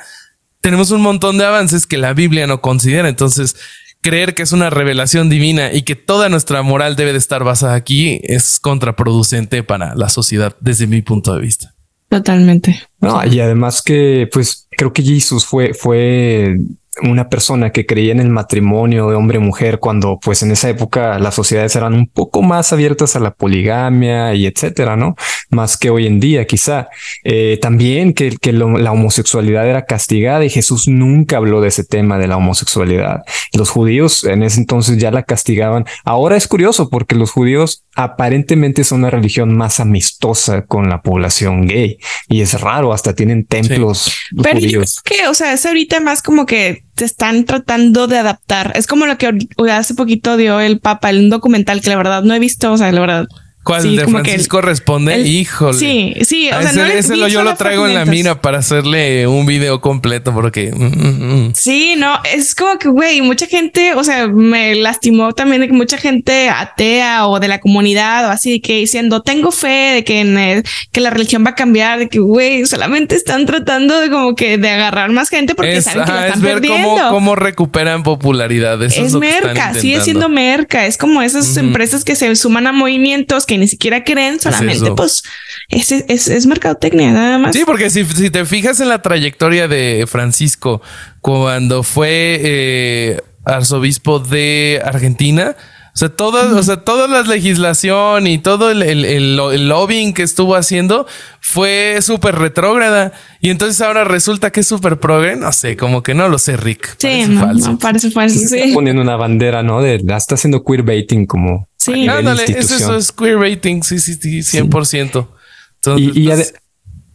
tenemos 0.61 0.91
un 0.91 1.03
montón 1.03 1.39
de 1.39 1.45
avances 1.45 1.87
que 1.87 1.99
la 1.99 2.15
Biblia 2.15 2.47
no 2.47 2.61
considera. 2.61 3.09
Entonces, 3.09 3.57
creer 4.01 4.35
que 4.35 4.43
es 4.43 4.53
una 4.53 4.71
revelación 4.71 5.29
divina 5.29 5.73
y 5.73 5.83
que 5.83 5.97
toda 5.97 6.29
nuestra 6.29 6.63
moral 6.63 6.97
debe 6.97 7.13
de 7.13 7.19
estar 7.19 7.45
basada 7.45 7.75
aquí 7.75 8.21
es 8.25 8.59
contraproducente 8.59 9.63
para 9.63 9.95
la 9.95 10.09
sociedad 10.09 10.57
desde 10.61 10.87
mi 10.87 11.03
punto 11.03 11.35
de 11.35 11.41
vista. 11.41 11.75
Totalmente. 12.09 12.83
No, 13.01 13.25
y 13.27 13.39
además 13.41 13.83
que, 13.83 14.29
pues, 14.33 14.67
creo 14.71 14.95
que 14.95 15.03
Jesús 15.03 15.45
fue, 15.45 15.75
fue 15.75 16.57
una 17.03 17.29
persona 17.29 17.71
que 17.71 17.87
creía 17.87 18.13
en 18.13 18.21
el 18.21 18.31
matrimonio 18.31 19.09
de 19.11 19.17
hombre-mujer 19.17 19.79
cuando 19.79 20.19
pues 20.23 20.43
en 20.43 20.51
esa 20.51 20.69
época 20.69 21.19
las 21.19 21.35
sociedades 21.35 21.75
eran 21.77 21.95
un 21.95 22.07
poco 22.09 22.43
más 22.43 22.73
abiertas 22.73 23.17
a 23.17 23.21
la 23.21 23.33
poligamia 23.33 24.35
y 24.35 24.47
etcétera, 24.47 24.97
¿no? 24.97 25.15
Más 25.51 25.77
que 25.77 25.91
hoy 25.91 26.07
en 26.07 26.21
día 26.21 26.47
quizá. 26.47 26.89
Eh, 27.25 27.59
también 27.61 28.15
que, 28.15 28.37
que 28.41 28.53
la 28.53 28.93
homosexualidad 28.93 29.69
era 29.69 29.85
castigada 29.85 30.45
y 30.45 30.51
Jesús 30.51 30.89
nunca 30.89 31.37
habló 31.37 31.61
de 31.61 31.69
ese 31.69 31.85
tema 31.85 32.19
de 32.19 32.29
la 32.29 32.37
homosexualidad. 32.37 33.23
Los 33.53 33.71
judíos 33.71 34.25
en 34.25 34.43
ese 34.43 34.61
entonces 34.61 34.99
ya 34.99 35.11
la 35.11 35.23
castigaban. 35.23 35.85
Ahora 36.05 36.37
es 36.37 36.49
curioso 36.49 36.91
porque 36.91 37.15
los 37.15 37.31
judíos 37.31 37.85
aparentemente 37.99 38.85
son 38.85 39.01
una 39.01 39.11
religión 39.11 39.57
más 39.57 39.81
amistosa 39.81 40.65
con 40.65 40.89
la 40.89 41.03
población 41.03 41.67
gay 41.67 41.99
y 42.29 42.43
es 42.43 42.61
raro, 42.61 42.93
hasta 42.93 43.13
tienen 43.13 43.45
templos 43.45 44.13
Pero 44.41 44.61
judíos. 44.61 45.03
que, 45.03 45.27
o 45.27 45.35
sea, 45.35 45.53
es 45.53 45.67
ahorita 45.67 45.99
más 45.99 46.23
como 46.23 46.47
que 46.47 46.85
te 46.95 47.05
están 47.05 47.45
tratando 47.45 48.07
de 48.07 48.19
adaptar. 48.19 48.73
Es 48.77 48.87
como 48.87 49.05
lo 49.07 49.19
que 49.19 49.37
hace 49.73 49.95
poquito 49.95 50.37
dio 50.37 50.61
el 50.61 50.79
Papa, 50.79 51.11
el 51.11 51.29
documental 51.29 51.81
que 51.81 51.91
la 51.91 51.97
verdad 51.97 52.23
no 52.23 52.35
he 52.35 52.39
visto, 52.39 52.73
o 52.73 52.79
sea, 52.79 52.93
la 52.93 53.01
verdad 53.01 53.27
¿Cuál 53.69 53.97
de 53.97 54.07
Francisco 54.07 54.63
responde? 54.63 55.21
Híjole. 55.21 55.79
Sí, 55.79 56.15
sí. 56.23 56.49
O 56.51 56.63
sea, 56.63 56.95
ese, 56.95 57.19
yo 57.31 57.43
lo 57.43 57.55
traigo 57.55 57.87
en 57.87 57.93
la 57.93 58.07
mina 58.07 58.41
para 58.41 58.61
hacerle 58.61 59.27
un 59.27 59.45
video 59.45 59.83
completo 59.83 60.33
porque. 60.33 60.73
Mm, 60.75 60.85
mm, 60.85 61.49
mm. 61.49 61.53
Sí, 61.55 61.95
no, 61.99 62.19
es 62.33 62.55
como 62.55 62.79
que, 62.79 62.89
güey, 62.89 63.21
mucha 63.21 63.47
gente, 63.47 63.93
o 63.93 64.03
sea, 64.05 64.27
me 64.27 64.75
lastimó 64.75 65.35
también 65.35 65.61
de 65.61 65.67
que 65.67 65.75
mucha 65.75 65.99
gente 65.99 66.49
atea 66.49 67.27
o 67.27 67.41
de 67.41 67.49
la 67.49 67.61
comunidad 67.61 68.27
o 68.29 68.31
así, 68.31 68.61
que 68.61 68.79
diciendo, 68.79 69.21
tengo 69.21 69.51
fe 69.51 69.93
de 69.97 70.05
que, 70.05 70.63
que 70.91 71.01
la 71.03 71.11
religión 71.11 71.45
va 71.45 71.51
a 71.51 71.55
cambiar, 71.55 71.99
de 71.99 72.09
que, 72.09 72.21
güey, 72.21 72.65
solamente 72.65 73.17
están 73.17 73.45
tratando 73.45 74.01
de 74.01 74.09
como 74.09 74.35
que 74.35 74.57
de 74.57 74.71
agarrar 74.71 75.11
más 75.11 75.29
gente 75.29 75.55
porque 75.55 75.83
saben 75.83 76.07
que 76.07 76.13
la 76.13 76.29
están 76.29 76.39
es 76.39 76.43
ver 76.43 76.67
Cómo, 76.67 76.97
cómo 77.11 77.37
recuperan 77.37 78.03
popularidad. 78.03 78.83
Eso 78.83 79.05
es, 79.05 79.15
merca, 79.15 79.75
sigue 79.75 80.01
siendo 80.01 80.31
merca. 80.31 80.87
Es 80.87 80.97
como 80.97 81.21
esas 81.21 81.55
empresas 81.59 82.03
que 82.03 82.17
se 82.17 82.35
suman 82.35 82.67
a 82.67 82.73
movimientos 82.73 83.45
que 83.45 83.58
ni 83.59 83.69
siquiera 83.69 84.05
creen, 84.05 84.41
solamente 84.41 84.93
pues 84.93 85.23
es, 85.69 85.93
es, 85.93 86.29
es, 86.29 86.47
mercadotecnia 86.47 87.13
nada 87.13 87.39
más. 87.39 87.55
Sí, 87.55 87.65
porque 87.67 87.91
si, 87.91 88.05
si, 88.05 88.31
te 88.31 88.45
fijas 88.45 88.81
en 88.81 88.89
la 88.89 89.03
trayectoria 89.03 89.69
de 89.69 90.07
Francisco 90.09 90.81
cuando 91.21 91.83
fue 91.83 92.41
eh, 92.43 93.21
arzobispo 93.45 94.19
de 94.21 94.81
Argentina, 94.85 95.57
o 95.95 95.99
sea, 95.99 96.11
toda, 96.11 96.57
o 96.57 96.63
sea, 96.63 96.77
toda 96.77 97.09
la 97.09 97.23
legislación 97.23 98.29
y 98.29 98.39
todo 98.39 98.71
el, 98.71 98.83
el, 98.85 99.69
lobbying 99.69 100.15
que 100.15 100.23
estuvo 100.23 100.55
haciendo 100.55 101.09
fue 101.41 101.99
súper 102.03 102.37
retrógrada. 102.37 103.11
Y 103.41 103.51
entonces 103.51 103.81
ahora 103.81 104.05
resulta 104.05 104.53
que 104.53 104.61
es 104.61 104.69
súper 104.69 105.01
progre. 105.01 105.35
No 105.35 105.51
sé, 105.51 105.77
como 105.77 106.05
que 106.05 106.15
no 106.15 106.29
lo 106.29 106.39
sé, 106.39 106.57
Rick. 106.57 106.95
Sí, 106.99 107.25
no, 107.27 107.41
falso. 107.41 107.79
parece 107.81 108.13
falso. 108.13 108.39
Sí. 108.39 108.71
poniendo 108.75 109.03
una 109.03 109.17
bandera, 109.17 109.65
¿no? 109.65 109.83
De 109.83 109.97
está 109.97 110.37
haciendo 110.37 110.63
queerbaiting 110.63 111.27
como. 111.27 111.69
Sí, 111.79 112.09
ándale, 112.09 112.45
es 112.45 112.71
eso, 112.71 112.97
es 112.97 113.13
queerbaiting. 113.13 113.83
Sí, 113.83 113.99
sí, 113.99 114.15
sí, 114.15 114.41
100%. 114.41 115.29
Entonces, 115.77 116.55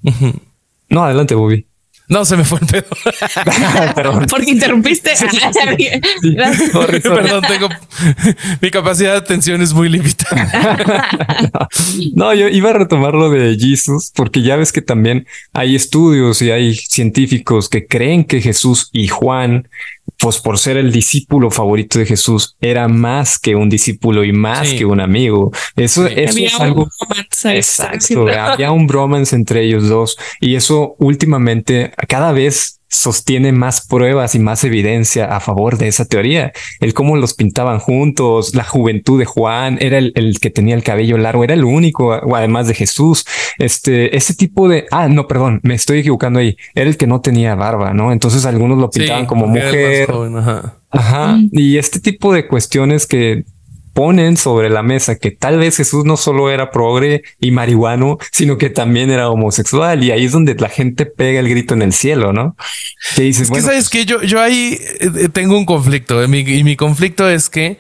y, 0.02 0.12
y 0.12 0.34
No, 0.89 1.04
adelante, 1.04 1.36
Bobby. 1.36 1.65
No, 2.10 2.26
se 2.26 2.36
me 2.36 2.43
fue 2.43 2.60
el 2.60 2.67
pedo. 2.67 2.86
Perdón. 3.95 4.26
Porque 4.30 4.52
interrumpiste. 4.52 5.12
Perdón, 7.02 7.43
tengo 7.47 7.69
mi 8.62 8.69
capacidad 8.71 9.13
de 9.13 9.17
atención 9.17 9.62
es 9.62 9.73
muy 9.73 9.89
limitada. 9.89 11.67
no, 12.13 12.34
yo 12.34 12.49
iba 12.49 12.71
a 12.71 12.73
retomar 12.73 13.13
lo 13.13 13.30
de 13.30 13.58
Jesús 13.58 14.12
porque 14.13 14.41
ya 14.41 14.58
ves 14.58 14.71
que 14.71 14.82
también 14.82 15.26
hay 15.54 15.76
estudios 15.76 16.41
y 16.41 16.52
hay 16.52 16.76
científicos 16.76 17.69
que 17.69 17.88
creen 17.88 18.26
que 18.26 18.41
Jesús 18.41 18.89
y 18.91 19.08
Juan 19.08 19.69
pues 20.24 20.40
por 20.40 20.58
ser 20.58 20.78
el 20.78 20.94
discípulo 20.94 21.52
favorito 21.52 22.00
de 22.00 22.06
Jesús, 22.06 22.56
era 22.62 22.88
más 22.88 23.38
que 23.38 23.58
un 23.58 23.68
discípulo 23.68 24.24
y 24.24 24.32
más 24.32 24.72
que 24.74 24.86
un 24.86 25.02
amigo. 25.02 25.52
Eso, 25.76 26.08
eso 26.08 26.38
es 26.40 26.60
algo. 26.62 26.88
Exacto. 27.44 28.30
Había 28.30 28.72
un 28.72 28.88
bromance 28.88 29.36
entre 29.36 29.66
ellos 29.66 29.90
dos. 29.90 30.16
Y 30.40 30.56
eso 30.56 30.96
últimamente, 30.98 31.92
cada 32.08 32.32
vez 32.32 32.80
sostiene 32.93 33.51
más 33.51 33.86
pruebas 33.88 34.36
y 34.36 34.39
más 34.39 34.63
evidencia 34.63 35.25
a 35.25 35.39
favor 35.39 35.79
de 35.79 35.88
esa 35.88 36.06
teoría. 36.06 36.53
El 36.79 36.93
cómo 36.93 37.17
los 37.17 37.34
pintaban 37.34 37.79
juntos, 37.79 38.53
la 38.53 38.63
juventud 38.63 39.17
de 39.17 39.25
Juan, 39.25 39.77
era 39.82 39.97
el, 39.97 40.38
que 40.39 40.51
tenía 40.51 40.75
el 40.75 40.84
cabello 40.84 41.17
largo, 41.17 41.43
era 41.43 41.56
el 41.56 41.63
único, 41.63 42.13
además 42.36 42.67
de 42.67 42.75
Jesús. 42.75 43.25
Este, 43.58 44.15
ese 44.15 44.36
tipo 44.36 44.69
de, 44.69 44.86
ah, 44.91 45.08
no, 45.08 45.27
perdón, 45.27 45.60
me 45.63 45.73
estoy 45.73 45.99
equivocando 45.99 46.39
ahí. 46.39 46.56
Era 46.75 46.88
el 46.88 46.97
que 46.97 47.08
no 47.08 47.19
tenía 47.19 47.56
barba, 47.56 47.93
¿no? 47.93 48.12
Entonces 48.12 48.45
algunos 48.45 48.77
lo 48.77 48.91
pintaban 48.91 49.25
como 49.25 49.47
mujer. 49.47 50.08
ajá. 50.91 51.39
Y 51.51 51.77
este 51.77 51.99
tipo 51.99 52.32
de 52.32 52.47
cuestiones 52.47 53.08
que 53.08 53.43
ponen 53.93 54.38
sobre 54.38 54.69
la 54.69 54.84
mesa 54.84 55.17
que 55.17 55.32
tal 55.32 55.60
vez 55.60 55.77
Jesús 55.77 56.06
no 56.06 56.17
solo 56.17 56.49
era 56.49 56.71
progre 56.71 57.23
y 57.39 57.51
marihuano, 57.51 58.17
sino 58.32 58.58
que 58.58 58.69
también 58.69 59.12
era 59.12 59.29
homosexual. 59.29 60.03
Y 60.03 60.12
ahí 60.12 60.25
es 60.25 60.32
donde 60.32 60.56
la 60.56 60.69
gente 60.69 61.06
pega 61.06 61.39
el 61.39 61.49
grito 61.49 61.73
en 61.73 61.82
el 61.84 61.93
cielo, 61.93 62.34
¿no? 62.34 62.56
Que 63.15 63.23
dices, 63.23 63.49
es 63.49 63.51
que 63.51 63.62
sabes 63.62 63.89
que 63.89 64.06
yo, 64.06 64.21
yo 64.23 64.41
ahí 64.41 64.77
eh, 64.99 65.29
tengo 65.32 65.58
un 65.58 65.65
conflicto 65.65 66.23
y 66.23 66.27
mi 66.63 66.75
conflicto 66.75 67.29
es 67.29 67.49
que 67.49 67.77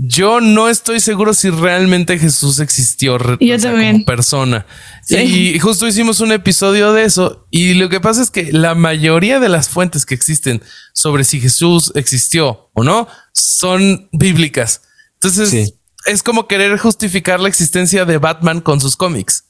yo 0.00 0.40
no 0.40 0.68
estoy 0.68 1.00
seguro 1.00 1.34
si 1.34 1.50
realmente 1.50 2.18
Jesús 2.20 2.60
existió 2.60 3.18
como 3.18 4.04
persona. 4.04 4.64
Y 5.08 5.58
justo 5.58 5.88
hicimos 5.88 6.20
un 6.20 6.30
episodio 6.30 6.92
de 6.92 7.04
eso. 7.04 7.46
Y 7.50 7.74
lo 7.74 7.88
que 7.88 8.00
pasa 8.00 8.22
es 8.22 8.30
que 8.30 8.52
la 8.52 8.76
mayoría 8.76 9.40
de 9.40 9.48
las 9.48 9.68
fuentes 9.68 10.06
que 10.06 10.14
existen 10.14 10.62
sobre 10.92 11.24
si 11.24 11.40
Jesús 11.40 11.90
existió 11.96 12.70
o 12.74 12.84
no 12.84 13.08
son 13.32 14.08
bíblicas. 14.12 14.82
Entonces 15.20 15.74
es 16.06 16.22
como 16.22 16.46
querer 16.46 16.78
justificar 16.78 17.40
la 17.40 17.48
existencia 17.48 18.04
de 18.04 18.18
Batman 18.18 18.60
con 18.60 18.80
sus 18.80 18.96
cómics. 18.96 19.44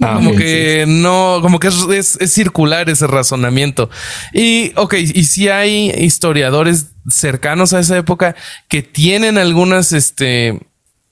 Ah, 0.00 0.14
como 0.16 0.34
que 0.34 0.84
no, 0.88 1.38
como 1.42 1.60
que 1.60 1.68
es, 1.68 2.18
circular 2.26 2.90
ese 2.90 3.06
razonamiento. 3.06 3.88
Y 4.32 4.72
ok, 4.76 4.94
y 4.94 5.24
si 5.24 5.48
hay 5.48 5.90
historiadores 5.90 6.86
cercanos 7.08 7.72
a 7.72 7.80
esa 7.80 7.96
época 7.96 8.34
que 8.68 8.82
tienen 8.82 9.38
algunas, 9.38 9.92
este, 9.92 10.58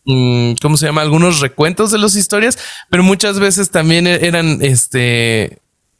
mm, 0.06 0.54
¿cómo 0.60 0.76
se 0.76 0.86
llama? 0.86 1.02
Algunos 1.02 1.40
recuentos 1.40 1.92
de 1.92 1.98
las 1.98 2.16
historias, 2.16 2.58
pero 2.90 3.04
muchas 3.04 3.38
veces 3.38 3.70
también 3.70 4.06
e-, 4.08 4.26
eran, 4.26 4.58
este, 4.60 5.58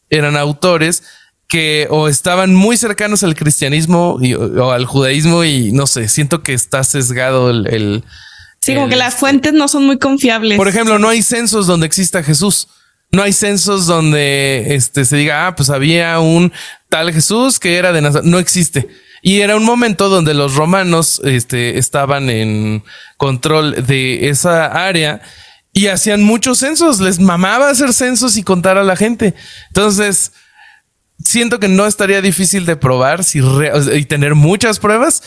eran 0.08 0.36
autores 0.36 1.04
que 1.50 1.88
o 1.90 2.08
estaban 2.08 2.54
muy 2.54 2.76
cercanos 2.76 3.24
al 3.24 3.34
cristianismo 3.34 4.20
o 4.56 4.70
al 4.70 4.86
judaísmo 4.86 5.44
y 5.44 5.72
no 5.72 5.88
sé, 5.88 6.08
siento 6.08 6.44
que 6.44 6.54
está 6.54 6.84
sesgado 6.84 7.50
el... 7.50 8.04
sí, 8.60 8.74
como 8.74 8.88
que 8.88 8.94
las 8.94 9.16
fuentes 9.16 9.52
no 9.52 9.66
son 9.66 9.84
muy 9.84 9.98
confiables. 9.98 10.56
Por 10.56 10.68
ejemplo, 10.68 11.00
no 11.00 11.08
hay 11.08 11.22
censos 11.22 11.66
donde 11.66 11.86
exista 11.86 12.22
Jesús. 12.22 12.68
No 13.12 13.24
hay 13.24 13.32
censos 13.32 13.86
donde 13.86 14.76
este, 14.76 15.04
se 15.04 15.16
diga, 15.16 15.48
ah, 15.48 15.56
pues 15.56 15.70
había 15.70 16.20
un 16.20 16.52
tal 16.88 17.12
Jesús 17.12 17.58
que 17.58 17.76
era 17.76 17.92
de 17.92 18.00
Nazaret. 18.00 18.28
No 18.28 18.38
existe. 18.38 18.88
Y 19.20 19.40
era 19.40 19.56
un 19.56 19.64
momento 19.64 20.08
donde 20.08 20.34
los 20.34 20.54
romanos 20.54 21.20
este, 21.24 21.78
estaban 21.78 22.30
en 22.30 22.84
control 23.16 23.84
de 23.84 24.28
esa 24.28 24.66
área 24.66 25.20
y 25.72 25.88
hacían 25.88 26.22
muchos 26.22 26.58
censos. 26.58 27.00
Les 27.00 27.18
mamaba 27.18 27.70
hacer 27.70 27.92
censos 27.92 28.36
y 28.36 28.44
contar 28.44 28.78
a 28.78 28.84
la 28.84 28.94
gente. 28.94 29.34
Entonces, 29.66 30.30
siento 31.24 31.60
que 31.60 31.68
no 31.68 31.86
estaría 31.86 32.22
difícil 32.22 32.66
de 32.66 32.76
probar 32.76 33.24
si 33.24 33.40
y 33.94 34.04
tener 34.04 34.34
muchas 34.34 34.78
pruebas 34.78 35.22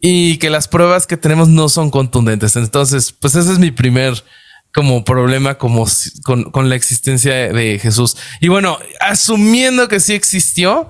y 0.00 0.38
que 0.38 0.50
las 0.50 0.68
pruebas 0.68 1.06
que 1.06 1.16
tenemos 1.16 1.48
no 1.48 1.68
son 1.68 1.90
contundentes. 1.90 2.56
Entonces, 2.56 3.12
pues 3.12 3.34
ese 3.34 3.52
es 3.52 3.58
mi 3.58 3.70
primer 3.70 4.24
como 4.72 5.04
problema 5.04 5.58
como 5.58 5.86
con, 6.24 6.44
con 6.50 6.68
la 6.68 6.76
existencia 6.76 7.52
de 7.52 7.78
Jesús. 7.78 8.16
Y 8.40 8.48
bueno, 8.48 8.78
asumiendo 9.00 9.88
que 9.88 10.00
sí 10.00 10.14
existió, 10.14 10.88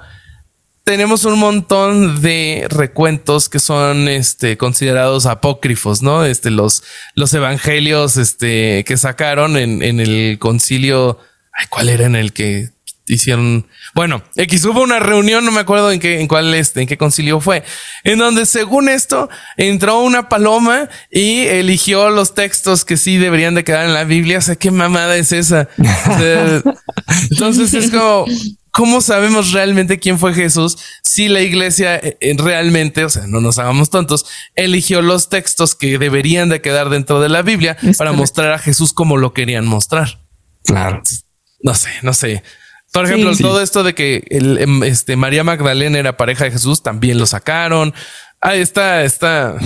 tenemos 0.85 1.25
un 1.25 1.39
montón 1.39 2.21
de 2.21 2.67
recuentos 2.69 3.49
que 3.49 3.59
son 3.59 4.09
este, 4.09 4.57
considerados 4.57 5.27
apócrifos, 5.27 6.03
¿no? 6.03 6.25
Este, 6.25 6.51
los, 6.51 6.83
los 7.15 7.33
evangelios 7.33 8.17
este, 8.17 8.85
que 8.85 8.97
sacaron 8.97 9.57
en, 9.57 9.83
en 9.83 10.01
el 10.01 10.39
concilio. 10.39 11.19
Ay, 11.53 11.67
¿Cuál 11.69 11.89
era 11.89 12.07
en 12.07 12.17
el 12.17 12.33
que 12.33 12.71
hicieron. 13.15 13.67
Bueno, 13.95 14.23
X 14.37 14.65
hubo 14.65 14.83
una 14.83 14.99
reunión, 14.99 15.45
no 15.45 15.53
me 15.53 15.61
acuerdo 15.61 15.91
en 15.91 16.01
qué, 16.01 16.21
en 16.21 16.29
cuál 16.29 16.55
este, 16.55 16.83
en 16.83 16.87
qué 16.87 16.97
concilio 16.97 17.41
fue, 17.41 17.63
en 18.05 18.19
donde 18.19 18.47
según 18.47 18.89
esto 18.89 19.29
entró 19.57 20.01
una 20.01 20.29
paloma 20.29 20.89
y 21.11 21.41
eligió 21.43 22.11
los 22.11 22.35
textos 22.35 22.85
que 22.85 22.97
sí 22.97 23.17
deberían 23.19 23.55
de 23.55 23.65
quedar 23.65 23.87
en 23.87 23.95
la 23.95 24.05
Biblia. 24.05 24.39
O 24.39 24.43
sea, 24.43 24.57
qué 24.57 24.71
mamada 24.71 25.17
es 25.17 25.33
esa. 25.33 25.69
entonces 27.31 27.75
es 27.75 27.91
como, 27.91 28.27
¿cómo 28.71 29.01
sabemos 29.01 29.53
realmente 29.53 29.99
quién 29.99 30.19
fue 30.19 30.35
Jesús 30.35 30.79
si 31.03 31.29
la 31.29 31.41
iglesia 31.41 31.97
eh, 31.97 32.17
eh, 32.21 32.35
realmente, 32.39 33.05
o 33.05 33.11
sea, 33.11 33.27
no 33.27 33.41
nos 33.41 33.59
hagamos 33.59 33.91
tontos, 33.91 34.27
eligió 34.55 35.03
los 35.03 35.29
textos 35.29 35.75
que 35.75 35.99
deberían 35.99 36.49
de 36.49 36.61
quedar 36.61 36.89
dentro 36.89 37.21
de 37.21 37.29
la 37.29 37.43
Biblia 37.43 37.77
para 37.99 38.13
mostrar 38.13 38.53
a 38.53 38.59
Jesús 38.59 38.93
como 38.93 39.17
lo 39.17 39.33
querían 39.33 39.67
mostrar? 39.67 40.21
Claro. 40.65 41.03
no 41.63 41.75
sé, 41.75 41.91
no 42.03 42.13
sé. 42.13 42.43
Por 42.93 43.07
ejemplo, 43.07 43.33
todo 43.37 43.63
esto 43.63 43.83
de 43.83 43.95
que 43.95 44.25
el, 44.31 44.59
em, 44.59 44.83
este, 44.83 45.17
María 45.17 45.45
Magdalena 45.45 45.99
era 45.99 46.17
pareja 46.17 46.45
de 46.45 46.51
Jesús, 46.51 46.83
también 46.83 47.19
lo 47.19 47.27
sacaron. 47.27 47.95
Ahí 48.41 48.61
está, 48.61 49.05
está 49.05 49.57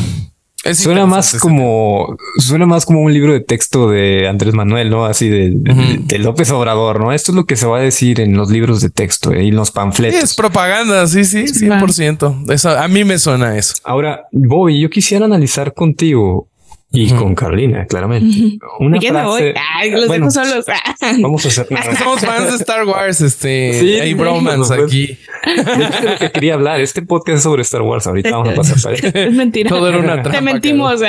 suena 0.72 1.04
más 1.04 1.36
como 1.38 2.16
suena 2.38 2.64
más 2.64 2.86
como 2.86 3.02
un 3.02 3.12
libro 3.12 3.34
de 3.34 3.40
texto 3.40 3.90
de 3.90 4.26
Andrés 4.28 4.54
Manuel, 4.54 4.88
¿no? 4.88 5.04
Así 5.04 5.28
de, 5.28 6.18
López 6.18 6.50
Obrador, 6.50 7.00
¿no? 7.00 7.12
Esto 7.12 7.32
es 7.32 7.36
lo 7.36 7.44
que 7.44 7.56
se 7.56 7.66
va 7.66 7.78
a 7.78 7.80
decir 7.82 8.20
en 8.20 8.36
los 8.36 8.50
libros 8.50 8.80
de 8.80 8.88
texto 8.88 9.32
eh, 9.32 9.44
y 9.44 9.50
los 9.50 9.70
panfletos. 9.70 10.22
es 10.22 10.34
propaganda, 10.34 11.06
sí, 11.06 11.24
sí, 11.24 11.44
100%. 11.44 12.50
Eso 12.50 12.70
a 12.70 12.88
mí 12.88 13.04
me 13.04 13.18
suena 13.18 13.58
eso. 13.58 13.74
Ahora, 13.84 14.24
Bobby, 14.32 14.80
yo 14.80 14.88
quisiera 14.88 15.26
analizar 15.26 15.74
contigo 15.74 16.48
y 16.94 17.10
con 17.12 17.34
Carolina, 17.34 17.86
claramente. 17.86 18.58
Una 18.78 19.00
frase... 19.00 19.54
Ay, 19.74 19.90
los 19.90 20.08
dejo 20.08 20.30
solos. 20.30 20.64
vamos 21.20 21.44
a 21.44 21.48
hacer. 21.48 21.66
Somos 21.98 22.20
fans 22.20 22.50
de 22.50 22.56
Star 22.56 22.86
Wars. 22.86 23.20
Este 23.20 23.74
sí, 23.74 23.94
hay 23.94 24.14
bromance 24.14 24.74
aquí. 24.74 25.18
De 25.44 26.10
lo 26.10 26.18
que 26.18 26.30
quería 26.32 26.54
hablar. 26.54 26.80
Este 26.80 27.02
podcast 27.02 27.38
es 27.38 27.42
sobre 27.42 27.62
Star 27.62 27.82
Wars. 27.82 28.06
Ahorita 28.06 28.30
vamos 28.30 28.50
a 28.50 28.54
pasar 28.54 28.94
para 29.02 29.24
Es 29.24 29.32
mentira. 29.32 29.68
Todo 29.68 29.88
era 29.88 29.98
una 29.98 30.22
trampa. 30.22 30.38
Te 30.38 30.40
mentimos. 30.40 31.00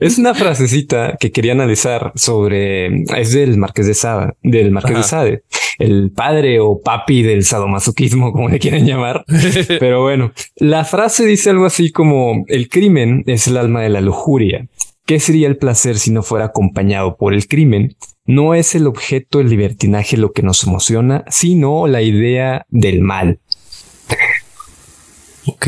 es 0.00 0.18
una 0.18 0.34
frasecita 0.34 1.16
que 1.18 1.30
quería 1.30 1.52
analizar 1.52 2.12
sobre. 2.14 3.02
Es 3.16 3.32
del 3.32 3.58
Marqués 3.58 3.86
de 3.86 3.94
Sade, 3.94 4.32
del 4.42 4.70
Marqués 4.70 4.96
de 4.96 5.02
Sade, 5.02 5.42
el 5.78 6.10
padre 6.10 6.60
o 6.60 6.80
papi 6.80 7.22
del 7.22 7.44
sadomasoquismo, 7.44 8.32
como 8.32 8.48
le 8.48 8.58
quieren 8.58 8.86
llamar. 8.86 9.24
Pero 9.78 10.02
bueno, 10.02 10.32
la 10.56 10.84
frase 10.84 11.26
dice 11.26 11.50
algo 11.50 11.66
así 11.66 11.92
como: 11.92 12.44
el 12.48 12.68
crimen 12.68 13.24
es 13.26 13.46
el 13.46 13.56
alma 13.56 13.82
de 13.82 13.90
la 13.90 13.97
lujuria. 14.00 14.68
¿Qué 15.06 15.20
sería 15.20 15.48
el 15.48 15.56
placer 15.56 15.98
si 15.98 16.10
no 16.10 16.22
fuera 16.22 16.46
acompañado 16.46 17.16
por 17.16 17.32
el 17.32 17.48
crimen? 17.48 17.96
No 18.26 18.54
es 18.54 18.74
el 18.74 18.86
objeto 18.86 19.38
del 19.38 19.48
libertinaje 19.48 20.18
lo 20.18 20.32
que 20.32 20.42
nos 20.42 20.62
emociona, 20.64 21.24
sino 21.28 21.86
la 21.86 22.02
idea 22.02 22.66
del 22.68 23.00
mal. 23.00 23.40
Ok. 25.46 25.66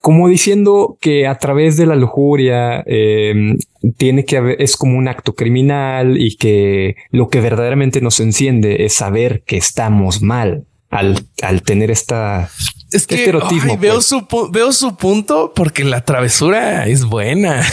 Como 0.00 0.26
diciendo 0.26 0.98
que 1.00 1.28
a 1.28 1.38
través 1.38 1.76
de 1.76 1.86
la 1.86 1.94
lujuria 1.94 2.82
em, 2.86 3.56
tiene 3.96 4.24
que 4.24 4.38
haber, 4.38 4.60
es 4.60 4.76
como 4.76 4.98
un 4.98 5.06
acto 5.06 5.36
criminal 5.36 6.20
y 6.20 6.36
que 6.36 6.96
lo 7.10 7.28
que 7.28 7.40
verdaderamente 7.40 8.00
nos 8.00 8.18
enciende 8.18 8.84
es 8.84 8.94
saber 8.94 9.44
que 9.46 9.56
estamos 9.56 10.20
mal 10.20 10.66
al, 10.90 11.20
al 11.42 11.62
tener 11.62 11.92
esta 11.92 12.50
es 12.92 13.06
que 13.06 13.32
veo, 13.32 13.40
pues. 13.78 14.06
su, 14.06 14.26
veo 14.50 14.72
su 14.72 14.96
punto 14.96 15.52
porque 15.54 15.84
la 15.84 16.04
travesura 16.04 16.86
es 16.86 17.04
buena. 17.04 17.62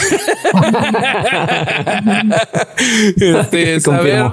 este, 3.16 3.80
saber, 3.82 4.30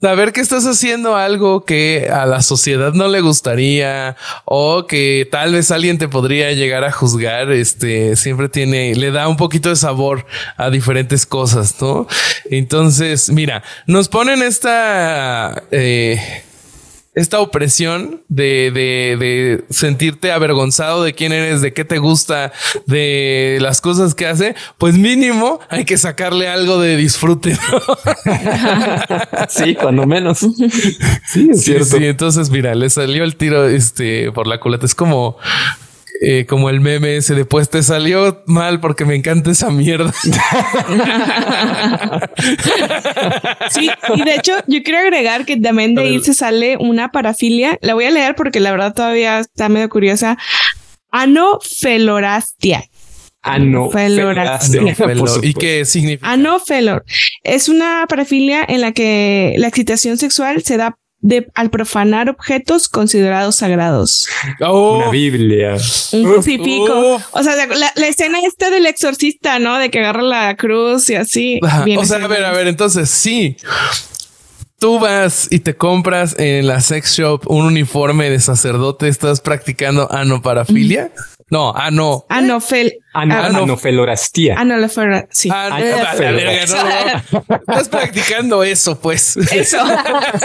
saber 0.00 0.32
que 0.32 0.40
estás 0.40 0.64
haciendo 0.66 1.16
algo 1.16 1.64
que 1.64 2.08
a 2.12 2.26
la 2.26 2.42
sociedad 2.42 2.92
no 2.92 3.08
le 3.08 3.20
gustaría 3.20 4.16
o 4.44 4.86
que 4.86 5.28
tal 5.30 5.52
vez 5.54 5.70
alguien 5.70 5.98
te 5.98 6.08
podría 6.08 6.52
llegar 6.52 6.84
a 6.84 6.92
juzgar, 6.92 7.50
este 7.50 8.14
siempre 8.16 8.48
tiene, 8.48 8.94
le 8.94 9.10
da 9.10 9.28
un 9.28 9.36
poquito 9.36 9.70
de 9.70 9.76
sabor 9.76 10.26
a 10.56 10.70
diferentes 10.70 11.26
cosas, 11.26 11.80
¿no? 11.80 12.06
Entonces, 12.50 13.30
mira, 13.30 13.62
nos 13.86 14.08
ponen 14.08 14.42
esta... 14.42 15.64
Eh, 15.70 16.20
esta 17.14 17.40
opresión 17.40 18.22
de, 18.28 18.70
de, 18.72 19.16
de, 19.18 19.64
sentirte 19.68 20.32
avergonzado 20.32 21.02
de 21.02 21.12
quién 21.12 21.32
eres, 21.32 21.60
de 21.60 21.74
qué 21.74 21.84
te 21.84 21.98
gusta, 21.98 22.52
de 22.86 23.58
las 23.60 23.82
cosas 23.82 24.14
que 24.14 24.26
hace, 24.26 24.54
pues 24.78 24.96
mínimo 24.96 25.60
hay 25.68 25.84
que 25.84 25.98
sacarle 25.98 26.48
algo 26.48 26.80
de 26.80 26.96
disfrute. 26.96 27.56
sí, 29.48 29.74
cuando 29.74 30.06
menos. 30.06 30.38
Sí, 30.38 31.50
es 31.50 31.64
cierto. 31.64 31.84
Sí, 31.84 32.06
entonces 32.06 32.50
mira, 32.50 32.74
le 32.74 32.88
salió 32.88 33.24
el 33.24 33.36
tiro 33.36 33.68
este 33.68 34.32
por 34.32 34.46
la 34.46 34.58
culata. 34.58 34.86
Es 34.86 34.94
como 34.94 35.36
eh, 36.20 36.46
como 36.46 36.70
el 36.70 36.80
meme 36.80 37.16
ese 37.16 37.34
de 37.34 37.44
pues 37.44 37.68
te 37.68 37.82
salió 37.82 38.42
mal 38.46 38.80
porque 38.80 39.04
me 39.04 39.14
encanta 39.14 39.50
esa 39.50 39.70
mierda. 39.70 40.12
sí, 43.70 43.90
y 44.14 44.22
de 44.22 44.34
hecho 44.34 44.52
yo 44.66 44.82
quiero 44.82 45.00
agregar 45.00 45.44
que 45.44 45.56
también 45.56 45.94
de 45.94 46.02
ahí 46.02 46.20
se 46.20 46.34
sale 46.34 46.76
una 46.78 47.10
parafilia. 47.10 47.78
La 47.80 47.94
voy 47.94 48.04
a 48.04 48.10
leer 48.10 48.34
porque 48.34 48.60
la 48.60 48.70
verdad 48.70 48.94
todavía 48.94 49.40
está 49.40 49.68
medio 49.68 49.88
curiosa. 49.88 50.38
Anofelorastia. 51.10 52.84
Anofelorastia. 53.42 54.82
¿Y 55.42 55.54
qué 55.54 55.84
significa? 55.84 56.30
Anofelor. 56.30 57.04
Es 57.42 57.68
una 57.68 58.06
parafilia 58.08 58.64
en 58.66 58.80
la 58.80 58.92
que 58.92 59.54
la 59.58 59.66
excitación 59.66 60.16
sexual 60.18 60.62
se 60.62 60.76
da 60.76 60.96
de, 61.22 61.48
al 61.54 61.70
profanar 61.70 62.28
objetos 62.28 62.88
considerados 62.88 63.56
sagrados. 63.56 64.28
Oh. 64.60 64.98
Una 64.98 65.10
Biblia. 65.10 65.76
Un 66.12 66.24
crucifijo. 66.24 67.22
O 67.30 67.42
sea, 67.42 67.54
la, 67.66 68.06
escena 68.06 68.38
esta 68.44 68.70
del 68.70 68.86
exorcista, 68.86 69.58
¿no? 69.58 69.78
De 69.78 69.90
que 69.90 70.00
agarra 70.00 70.22
la 70.22 70.56
cruz 70.56 71.08
y 71.08 71.14
así. 71.14 71.60
O 71.96 72.04
sea, 72.04 72.24
a 72.24 72.26
ver, 72.26 72.44
a 72.44 72.52
ver, 72.52 72.66
entonces 72.66 73.08
sí. 73.08 73.56
Tú 74.78 74.98
vas 74.98 75.46
y 75.50 75.60
te 75.60 75.76
compras 75.76 76.34
en 76.38 76.66
la 76.66 76.80
sex 76.80 77.16
shop 77.16 77.42
un 77.46 77.66
uniforme 77.66 78.28
de 78.28 78.40
sacerdote, 78.40 79.06
estás 79.06 79.40
practicando 79.40 80.10
anoparafilia. 80.10 81.12
No, 81.50 81.72
ano. 81.76 82.24
Anofel. 82.28 82.94
Ah, 83.14 83.46
anofelorastía. 83.46 84.58
Anofelorastía. 84.58 85.28
Sí. 85.30 85.50
Ah, 85.52 87.22
Estás 87.68 87.88
practicando 87.88 88.64
eso, 88.64 88.98
pues. 88.98 89.36
Eso. 89.36 89.78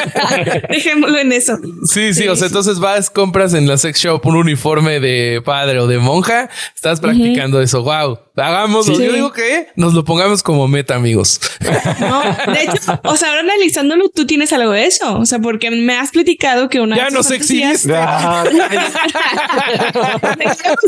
Dejémoslo 0.69 1.17
en 1.19 1.31
eso. 1.31 1.57
Sí, 1.85 2.13
sí, 2.13 2.27
O 2.27 2.35
sea, 2.35 2.47
entonces 2.47 2.79
vas, 2.79 3.09
compras 3.09 3.53
en 3.53 3.67
la 3.67 3.77
sex 3.77 3.99
shop 3.99 4.25
un 4.25 4.35
uniforme 4.35 4.99
de 4.99 5.41
padre 5.43 5.79
o 5.79 5.87
de 5.87 5.97
monja. 5.99 6.49
Estás 6.75 6.99
practicando 6.99 7.61
eso. 7.61 7.83
Wow. 7.83 8.19
Hagamos. 8.35 8.85
Yo 8.85 8.97
digo 8.97 9.31
que 9.31 9.67
nos 9.75 9.93
lo 9.93 10.03
pongamos 10.03 10.43
como 10.43 10.67
meta, 10.67 10.95
amigos. 10.95 11.39
No, 11.99 12.21
de 12.53 12.63
hecho, 12.63 12.99
o 13.03 13.15
sea, 13.15 13.29
ahora 13.29 13.41
analizándolo, 13.41 14.09
tú 14.09 14.27
tienes 14.27 14.53
algo 14.53 14.71
de 14.71 14.85
eso. 14.85 15.17
O 15.17 15.25
sea, 15.25 15.39
porque 15.39 15.71
me 15.71 15.95
has 15.97 16.11
platicado 16.11 16.69
que 16.69 16.79
una. 16.79 16.95
Ya 16.95 17.09
nos 17.09 17.31
exhibiste. 17.31 17.93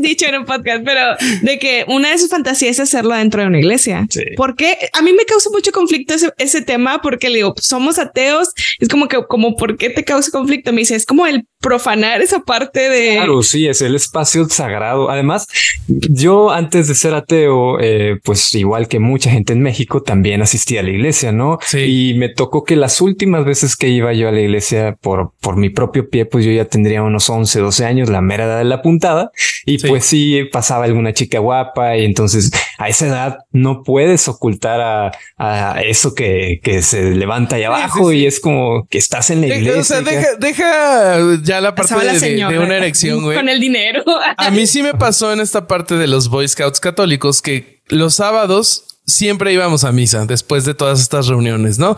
dicho 0.01 0.27
en 0.27 0.35
un 0.35 0.45
podcast, 0.45 0.83
pero 0.85 1.15
de 1.41 1.57
que 1.57 1.68
una 1.87 2.11
de 2.11 2.17
sus 2.17 2.29
fantasías 2.29 2.71
es 2.71 2.79
hacerlo 2.79 3.15
dentro 3.15 3.41
de 3.41 3.47
una 3.47 3.59
iglesia. 3.59 4.07
Porque 4.35 4.77
a 4.93 5.01
mí 5.01 5.13
me 5.13 5.25
causa 5.25 5.49
mucho 5.49 5.71
conflicto 5.71 6.13
ese, 6.37 6.61
tema 6.61 7.01
porque 7.01 7.29
le 7.29 7.37
digo, 7.37 7.55
somos 7.59 7.99
ateos. 7.99 8.49
Es 8.79 8.89
como 8.89 9.07
que, 9.07 9.25
como, 9.27 9.55
¿por 9.55 9.77
qué 9.77 9.89
te 9.89 10.03
causa 10.03 10.31
conflicto? 10.31 10.71
Me 10.71 10.81
dice, 10.81 10.95
es 10.95 11.05
como 11.05 11.25
el 11.25 11.47
profanar 11.59 12.21
esa 12.21 12.39
parte 12.39 12.89
de... 12.89 13.15
Claro, 13.15 13.43
sí, 13.43 13.67
es 13.67 13.81
el 13.81 13.95
espacio 13.95 14.47
sagrado. 14.47 15.09
Además, 15.09 15.47
yo 15.87 16.51
antes 16.51 16.87
de 16.87 16.95
ser 16.95 17.13
ateo, 17.13 17.79
eh, 17.81 18.17
pues 18.23 18.55
igual 18.55 18.87
que 18.87 18.99
mucha 18.99 19.29
gente 19.29 19.53
en 19.53 19.61
México, 19.61 20.01
también 20.01 20.41
asistía 20.41 20.79
a 20.79 20.83
la 20.83 20.91
iglesia, 20.91 21.31
¿no? 21.31 21.59
Sí. 21.61 22.11
Y 22.11 22.13
me 22.13 22.29
tocó 22.29 22.63
que 22.63 22.77
las 22.77 23.01
últimas 23.01 23.43
veces 23.43 23.75
que 23.75 23.89
iba 23.89 24.13
yo 24.13 24.29
a 24.29 24.31
la 24.31 24.39
iglesia 24.39 24.97
por, 25.01 25.33
por 25.41 25.57
mi 25.57 25.69
propio 25.69 26.09
pie, 26.09 26.25
pues 26.25 26.45
yo 26.45 26.51
ya 26.51 26.65
tendría 26.65 27.03
unos 27.03 27.29
11, 27.29 27.59
12 27.59 27.85
años, 27.85 28.09
la 28.09 28.21
mera 28.21 28.45
edad 28.45 28.57
de 28.59 28.63
la 28.63 28.81
puntada. 28.81 29.31
Y 29.65 29.79
pues 29.79 30.05
sí, 30.05 30.45
pasaba 30.51 30.85
alguna 30.85 31.13
chica 31.13 31.39
guapa 31.39 31.97
y 31.97 32.05
entonces 32.05 32.51
a 32.79 32.87
esa 32.87 33.07
edad 33.07 33.39
no 33.51 33.83
puedes 33.83 34.29
ocultar 34.29 34.79
a, 34.79 35.11
a 35.37 35.81
eso 35.81 36.15
que, 36.15 36.61
que, 36.63 36.81
se 36.81 37.11
levanta 37.11 37.57
ahí 37.57 37.63
abajo 37.63 38.13
y 38.13 38.25
es 38.25 38.39
como 38.39 38.87
que 38.89 38.97
estás 38.97 39.29
en 39.31 39.41
la 39.41 39.47
iglesia. 39.47 39.81
O 39.81 39.83
sea, 39.83 40.01
deja, 40.01 40.35
deja 40.39 41.19
ya 41.43 41.59
la 41.59 41.75
parte 41.75 41.93
de, 41.93 42.59
una 42.59 42.77
erección, 42.77 43.21
güey. 43.21 43.37
Con 43.37 43.49
el 43.49 43.59
dinero. 43.59 44.01
A 44.37 44.49
mí 44.49 44.65
sí 44.65 44.81
me 44.81 44.93
pasó 44.93 45.33
en 45.33 45.41
esta 45.41 45.67
parte 45.67 45.95
de 45.95 46.07
los 46.07 46.29
Boy 46.29 46.47
Scouts 46.47 46.79
católicos 46.79 47.41
que 47.41 47.81
los 47.89 48.15
sábados 48.15 48.88
siempre 49.09 49.53
íbamos 49.53 49.83
a 49.83 49.91
misa 49.91 50.25
después 50.25 50.65
de 50.65 50.73
todas 50.73 50.99
estas 51.01 51.27
reuniones, 51.27 51.79
¿no? 51.79 51.97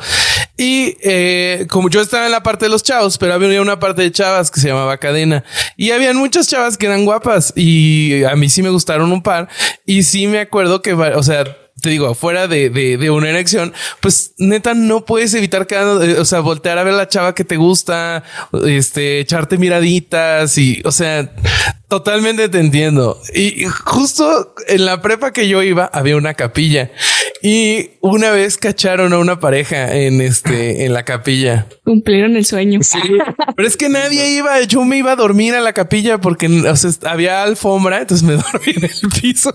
Y 0.58 0.98
eh, 1.02 1.68
como 1.70 1.90
yo 1.90 2.02
estaba 2.02 2.26
en 2.26 2.32
la 2.32 2.44
parte 2.44 2.66
de 2.66 2.70
los 2.70 2.84
chavos, 2.84 3.18
pero 3.18 3.34
había 3.34 3.62
una 3.62 3.80
parte 3.80 4.02
de 4.02 4.12
chavas 4.12 4.50
que 4.52 4.60
se 4.60 4.70
llamaba 4.70 4.98
cadena 4.98 5.44
y 5.78 5.92
habían 5.92 6.18
muchas 6.18 6.48
chavas 6.48 6.78
que 6.78 6.86
eran 6.86 7.06
guapas 7.06 7.54
y 7.56 8.24
a 8.24 8.36
mí 8.36 8.50
sí 8.50 8.64
me 8.64 8.70
gustaron 8.70 9.12
un 9.12 9.22
par 9.22 9.50
y 9.86 10.04
sí 10.04 10.28
me 10.28 10.40
acuerdo 10.40 10.82
que, 10.82 10.94
o 10.94 11.24
sea, 11.24 11.44
te 11.82 11.90
digo, 11.90 12.14
fuera 12.14 12.48
de, 12.48 12.70
de, 12.70 12.98
de, 12.98 13.10
una 13.10 13.30
erección, 13.30 13.74
pues 14.00 14.34
neta 14.38 14.74
no 14.74 15.04
puedes 15.04 15.34
evitar 15.34 15.66
que, 15.66 15.76
eh, 15.76 16.20
o 16.20 16.26
sea, 16.26 16.40
voltear 16.40 16.78
a 16.78 16.84
ver 16.84 16.94
a 16.94 16.98
la 16.98 17.08
chava 17.08 17.34
que 17.34 17.44
te 17.44 17.58
gusta, 17.58 18.24
este, 18.66 19.20
echarte 19.20 19.58
miraditas 19.58 20.58
y, 20.58 20.82
o 20.86 20.92
sea, 20.92 21.34
totalmente 21.92 22.48
te 22.48 22.58
entiendo. 22.58 23.20
Y 23.34 23.66
justo 23.66 24.56
en 24.70 24.86
la 24.86 25.02
prepa 25.02 25.34
que 25.34 25.50
yo 25.50 25.62
iba 25.62 25.84
había 25.92 26.16
una 26.16 26.36
capilla 26.36 26.90
Y 27.42 27.90
una 28.00 28.32
vez 28.32 28.56
cacharon 28.56 29.12
a 29.12 29.18
una 29.18 29.42
pareja 29.42 29.94
en 29.98 30.22
este, 30.22 30.86
en 30.86 30.94
la 30.94 31.04
capilla. 31.04 31.68
Cumplieron 31.84 32.38
el 32.38 32.46
sueño. 32.46 32.80
Sí, 32.82 32.98
pero 33.58 33.68
es 33.68 33.76
que 33.76 33.90
nadie 33.90 34.38
iba. 34.38 34.62
Yo 34.62 34.86
me 34.86 35.00
iba 35.00 35.12
a 35.12 35.16
dormir 35.18 35.54
a 35.54 35.60
la 35.60 35.74
capilla 35.74 36.22
porque 36.22 36.48
había 37.04 37.44
alfombra, 37.44 38.00
entonces 38.00 38.26
me 38.26 38.34
dormí 38.54 38.74
en 38.74 38.86
el 38.86 39.22
piso 39.22 39.52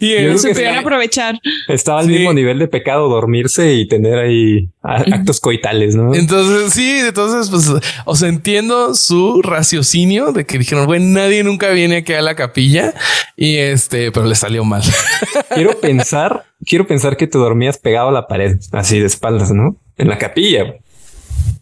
y 0.00 0.38
se 0.38 0.52
podían 0.52 0.78
aprovechar. 0.78 1.38
Estaba 1.68 2.00
al 2.00 2.08
mismo 2.08 2.32
nivel 2.32 2.58
de 2.58 2.66
pecado 2.66 3.08
dormirse 3.08 3.74
y 3.74 3.86
tener 3.86 4.18
ahí 4.18 4.70
actos 4.82 5.40
coitales, 5.40 5.94
no? 5.94 6.14
Entonces, 6.14 6.72
sí, 6.72 7.00
entonces, 7.06 7.50
pues, 7.50 7.82
o 8.04 8.16
sea, 8.16 8.28
entiendo 8.28 8.94
su 8.94 9.42
raciocinio 9.42 10.32
de 10.32 10.46
que 10.46 10.58
dijeron, 10.58 10.86
bueno, 10.86 11.06
nadie 11.06 11.44
nunca 11.44 11.70
viene 11.70 11.98
aquí 11.98 12.14
a 12.14 12.22
la 12.22 12.34
capilla 12.34 12.94
y 13.36 13.56
este, 13.56 14.10
pero 14.12 14.26
le 14.26 14.34
salió 14.34 14.64
mal. 14.64 14.82
Quiero 15.54 15.78
pensar, 15.80 16.44
quiero 16.64 16.86
pensar 16.86 17.16
que 17.16 17.26
te 17.26 17.38
dormías 17.38 17.78
pegado 17.78 18.08
a 18.08 18.12
la 18.12 18.26
pared, 18.26 18.58
así 18.72 18.98
de 18.98 19.06
espaldas, 19.06 19.50
¿no? 19.50 19.76
En 19.98 20.08
la 20.08 20.18
capilla. 20.18 20.76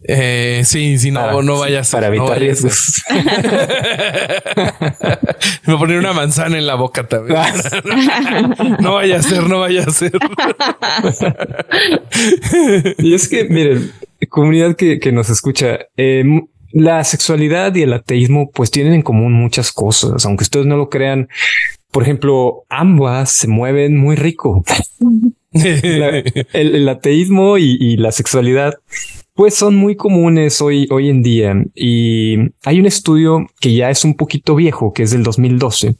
Eh, 0.03 0.61
sí, 0.65 0.97
sí, 0.97 1.11
no, 1.11 1.41
no 1.41 1.59
vayas 1.59 1.91
para 1.91 2.07
evitar 2.07 2.39
riesgos. 2.39 3.03
Me 5.65 5.77
poner 5.77 5.99
una 5.99 6.13
manzana 6.13 6.57
en 6.57 6.65
la 6.65 6.75
boca 6.75 7.05
también. 7.07 7.37
no 8.79 8.95
vaya 8.95 9.17
a 9.17 9.21
ser, 9.21 9.47
no 9.47 9.59
vaya 9.59 9.83
a 9.83 9.91
ser. 9.91 10.13
y 12.97 13.13
es 13.13 13.27
que, 13.27 13.43
miren, 13.45 13.91
comunidad 14.29 14.75
que, 14.75 14.99
que 14.99 15.11
nos 15.11 15.29
escucha, 15.29 15.79
eh, 15.97 16.23
la 16.71 17.03
sexualidad 17.03 17.75
y 17.75 17.83
el 17.83 17.93
ateísmo 17.93 18.51
pues 18.51 18.71
tienen 18.71 18.93
en 18.93 19.01
común 19.01 19.33
muchas 19.33 19.71
cosas, 19.71 20.25
aunque 20.25 20.43
ustedes 20.43 20.65
no 20.65 20.77
lo 20.77 20.89
crean. 20.89 21.29
Por 21.91 22.03
ejemplo, 22.03 22.65
ambas 22.69 23.31
se 23.31 23.47
mueven 23.47 23.97
muy 23.97 24.15
rico. 24.15 24.63
el, 25.51 26.89
ateísmo 26.89 27.57
y, 27.57 27.97
la 27.97 28.11
sexualidad 28.11 28.75
pues 29.39 29.55
son 29.55 29.77
muy 29.77 29.95
comunes 29.95 30.61
hoy, 30.61 30.85
hoy 30.91 31.07
en 31.07 31.21
día. 31.21 31.55
Y 31.73 32.35
hay 32.65 32.77
un 32.81 32.85
estudio 32.85 33.47
que 33.61 33.73
ya 33.73 33.89
es 33.89 34.03
un 34.03 34.15
poquito 34.15 34.53
viejo, 34.53 34.91
que 34.91 35.03
es 35.03 35.11
del 35.11 35.23
2012, 35.23 35.95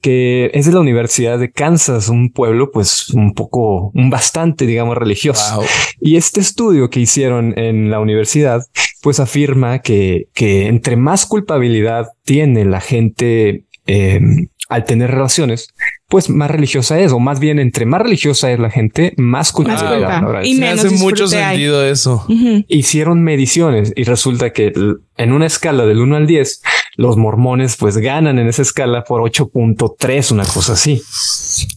que 0.00 0.52
es 0.54 0.66
de 0.66 0.72
la 0.72 0.78
Universidad 0.78 1.40
de 1.40 1.50
Kansas, 1.50 2.08
un 2.08 2.30
pueblo 2.30 2.70
pues 2.70 3.10
un 3.10 3.34
poco, 3.34 3.90
un 3.94 4.10
bastante, 4.10 4.64
digamos, 4.64 4.96
religioso. 4.96 5.64
Y 6.00 6.14
este 6.14 6.38
estudio 6.38 6.88
que 6.88 7.00
hicieron 7.00 7.58
en 7.58 7.90
la 7.90 7.98
universidad 7.98 8.62
pues 9.02 9.18
afirma 9.18 9.80
que, 9.80 10.28
que 10.32 10.68
entre 10.68 10.94
más 10.94 11.26
culpabilidad 11.26 12.06
tiene 12.22 12.64
la 12.64 12.80
gente 12.80 13.64
eh, 13.88 14.20
al 14.68 14.84
tener 14.84 15.10
relaciones, 15.10 15.74
pues 16.14 16.30
más 16.30 16.48
religiosa 16.48 17.00
es, 17.00 17.10
o 17.10 17.18
más 17.18 17.40
bien 17.40 17.58
entre 17.58 17.86
más 17.86 18.00
religiosa 18.00 18.52
es 18.52 18.60
la 18.60 18.70
gente, 18.70 19.14
más 19.16 19.50
culpable 19.50 20.06
Y 20.44 20.54
me 20.54 20.68
hace 20.68 20.90
mucho 20.90 21.26
sentido 21.26 21.84
eso. 21.84 22.24
Hicieron 22.68 23.24
mediciones 23.24 23.92
y 23.96 24.04
resulta 24.04 24.52
que 24.52 24.72
en 25.16 25.32
una 25.32 25.46
escala 25.46 25.86
del 25.86 25.98
1 25.98 26.14
al 26.14 26.28
10, 26.28 26.62
los 26.94 27.16
mormones 27.16 27.74
pues 27.76 27.96
ganan 27.96 28.38
en 28.38 28.46
esa 28.46 28.62
escala 28.62 29.02
por 29.02 29.22
8.3, 29.22 30.30
una 30.30 30.44
cosa 30.44 30.74
así. 30.74 31.02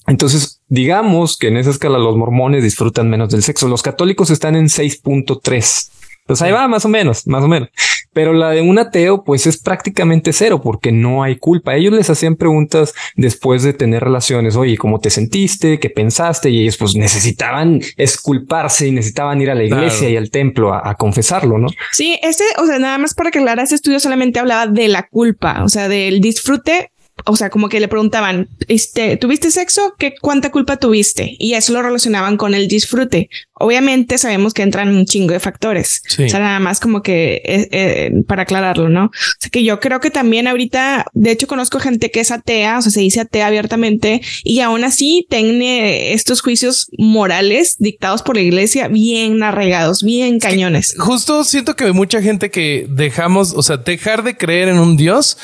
Entonces, 0.06 0.62
digamos 0.68 1.36
que 1.36 1.48
en 1.48 1.58
esa 1.58 1.72
escala 1.72 1.98
los 1.98 2.16
mormones 2.16 2.62
disfrutan 2.62 3.10
menos 3.10 3.30
del 3.30 3.42
sexo. 3.42 3.68
Los 3.68 3.82
católicos 3.82 4.30
están 4.30 4.56
en 4.56 4.66
6.3. 4.66 5.90
Pues 6.28 6.42
ahí 6.44 6.52
va, 6.52 6.68
más 6.68 6.86
o 6.86 6.90
menos, 6.90 7.26
más 7.26 7.44
o 7.44 7.48
menos. 7.48 7.70
Pero 8.18 8.34
la 8.34 8.50
de 8.50 8.62
un 8.62 8.80
ateo, 8.80 9.24
pues 9.24 9.46
es 9.46 9.62
prácticamente 9.62 10.34
cero 10.34 10.60
porque 10.60 10.92
no 10.92 11.22
hay 11.22 11.38
culpa. 11.38 11.76
Ellos 11.76 11.94
les 11.94 12.10
hacían 12.10 12.36
preguntas 12.36 12.96
después 13.16 13.62
de 13.62 13.74
tener 13.74 14.04
relaciones. 14.04 14.56
Oye, 14.56 14.76
¿cómo 14.76 15.00
te 15.00 15.12
sentiste? 15.12 15.80
¿Qué 15.80 15.92
pensaste? 15.92 16.50
Y 16.50 16.62
ellos 16.62 16.78
pues 16.78 16.96
necesitaban 16.96 17.80
esculparse 17.96 18.88
y 18.88 18.92
necesitaban 18.92 19.40
ir 19.40 19.52
a 19.52 19.54
la 19.54 19.66
iglesia 19.66 20.10
y 20.10 20.18
al 20.18 20.32
templo 20.32 20.74
a, 20.74 20.96
confesarlo, 20.96 21.60
¿no? 21.60 21.68
Sí, 21.92 22.18
ese, 22.24 22.44
o 22.58 22.66
sea, 22.66 22.80
nada 22.80 22.98
más 22.98 23.14
para 23.14 23.30
aclarar, 23.30 23.60
ese 23.60 23.76
estudio 23.76 24.00
solamente 24.00 24.40
hablaba 24.40 24.66
de 24.66 24.88
la 24.88 25.04
culpa, 25.04 25.64
o 25.64 25.70
sea, 25.70 25.88
del 25.88 26.20
disfrute 26.20 26.90
o 27.28 27.36
sea, 27.36 27.50
como 27.50 27.70
que 27.70 27.80
le 27.80 27.88
preguntaban, 27.88 28.50
este, 28.68 29.18
¿tuviste 29.18 29.52
sexo? 29.52 29.96
¿Qué 30.00 30.16
cuánta 30.20 30.52
culpa 30.52 30.78
tuviste? 30.78 31.36
Y 31.40 31.54
eso 31.54 31.74
lo 31.74 31.82
relacionaban 31.82 32.38
con 32.38 32.54
el 32.54 32.68
disfrute. 32.68 33.30
Obviamente 33.54 34.18
sabemos 34.18 34.54
que 34.54 34.62
entran 34.62 34.90
un 34.90 35.06
chingo 35.06 35.34
de 35.34 35.40
factores. 35.40 36.02
O 36.14 36.30
sea, 36.30 36.40
nada 36.40 36.60
más 36.60 36.80
como 36.80 37.02
que 37.02 37.42
eh, 37.44 37.68
eh, 37.72 38.12
para 38.28 38.44
aclararlo, 38.44 38.88
¿no? 38.90 39.06
O 39.06 39.12
sea, 39.40 39.50
que 39.50 39.64
yo 39.64 39.80
creo 39.80 40.00
que 40.00 40.12
también 40.12 40.48
ahorita, 40.48 41.06
de 41.14 41.32
hecho, 41.32 41.48
conozco 41.48 41.80
gente 41.80 42.12
que 42.12 42.20
es 42.20 42.32
atea, 42.32 42.78
o 42.78 42.82
sea, 42.82 42.92
se 42.92 43.02
dice 43.02 43.22
atea 43.22 43.48
abiertamente 43.48 44.22
y 44.44 44.60
aún 44.60 44.84
así 44.84 45.26
tiene 45.30 46.14
estos 46.14 46.42
juicios 46.42 46.88
morales 46.98 47.76
dictados 47.80 48.22
por 48.22 48.36
la 48.36 48.42
iglesia 48.42 48.88
bien 48.88 49.42
arraigados, 49.44 50.04
bien 50.04 50.40
cañones. 50.40 50.96
Justo 50.98 51.44
siento 51.44 51.76
que 51.76 51.86
hay 51.86 51.94
mucha 51.94 52.22
gente 52.22 52.52
que 52.52 52.88
dejamos, 52.90 53.54
o 53.54 53.64
sea, 53.64 53.78
dejar 53.78 54.24
de 54.24 54.38
creer 54.38 54.70
en 54.70 54.80
un 54.80 54.98
Dios 54.98 55.38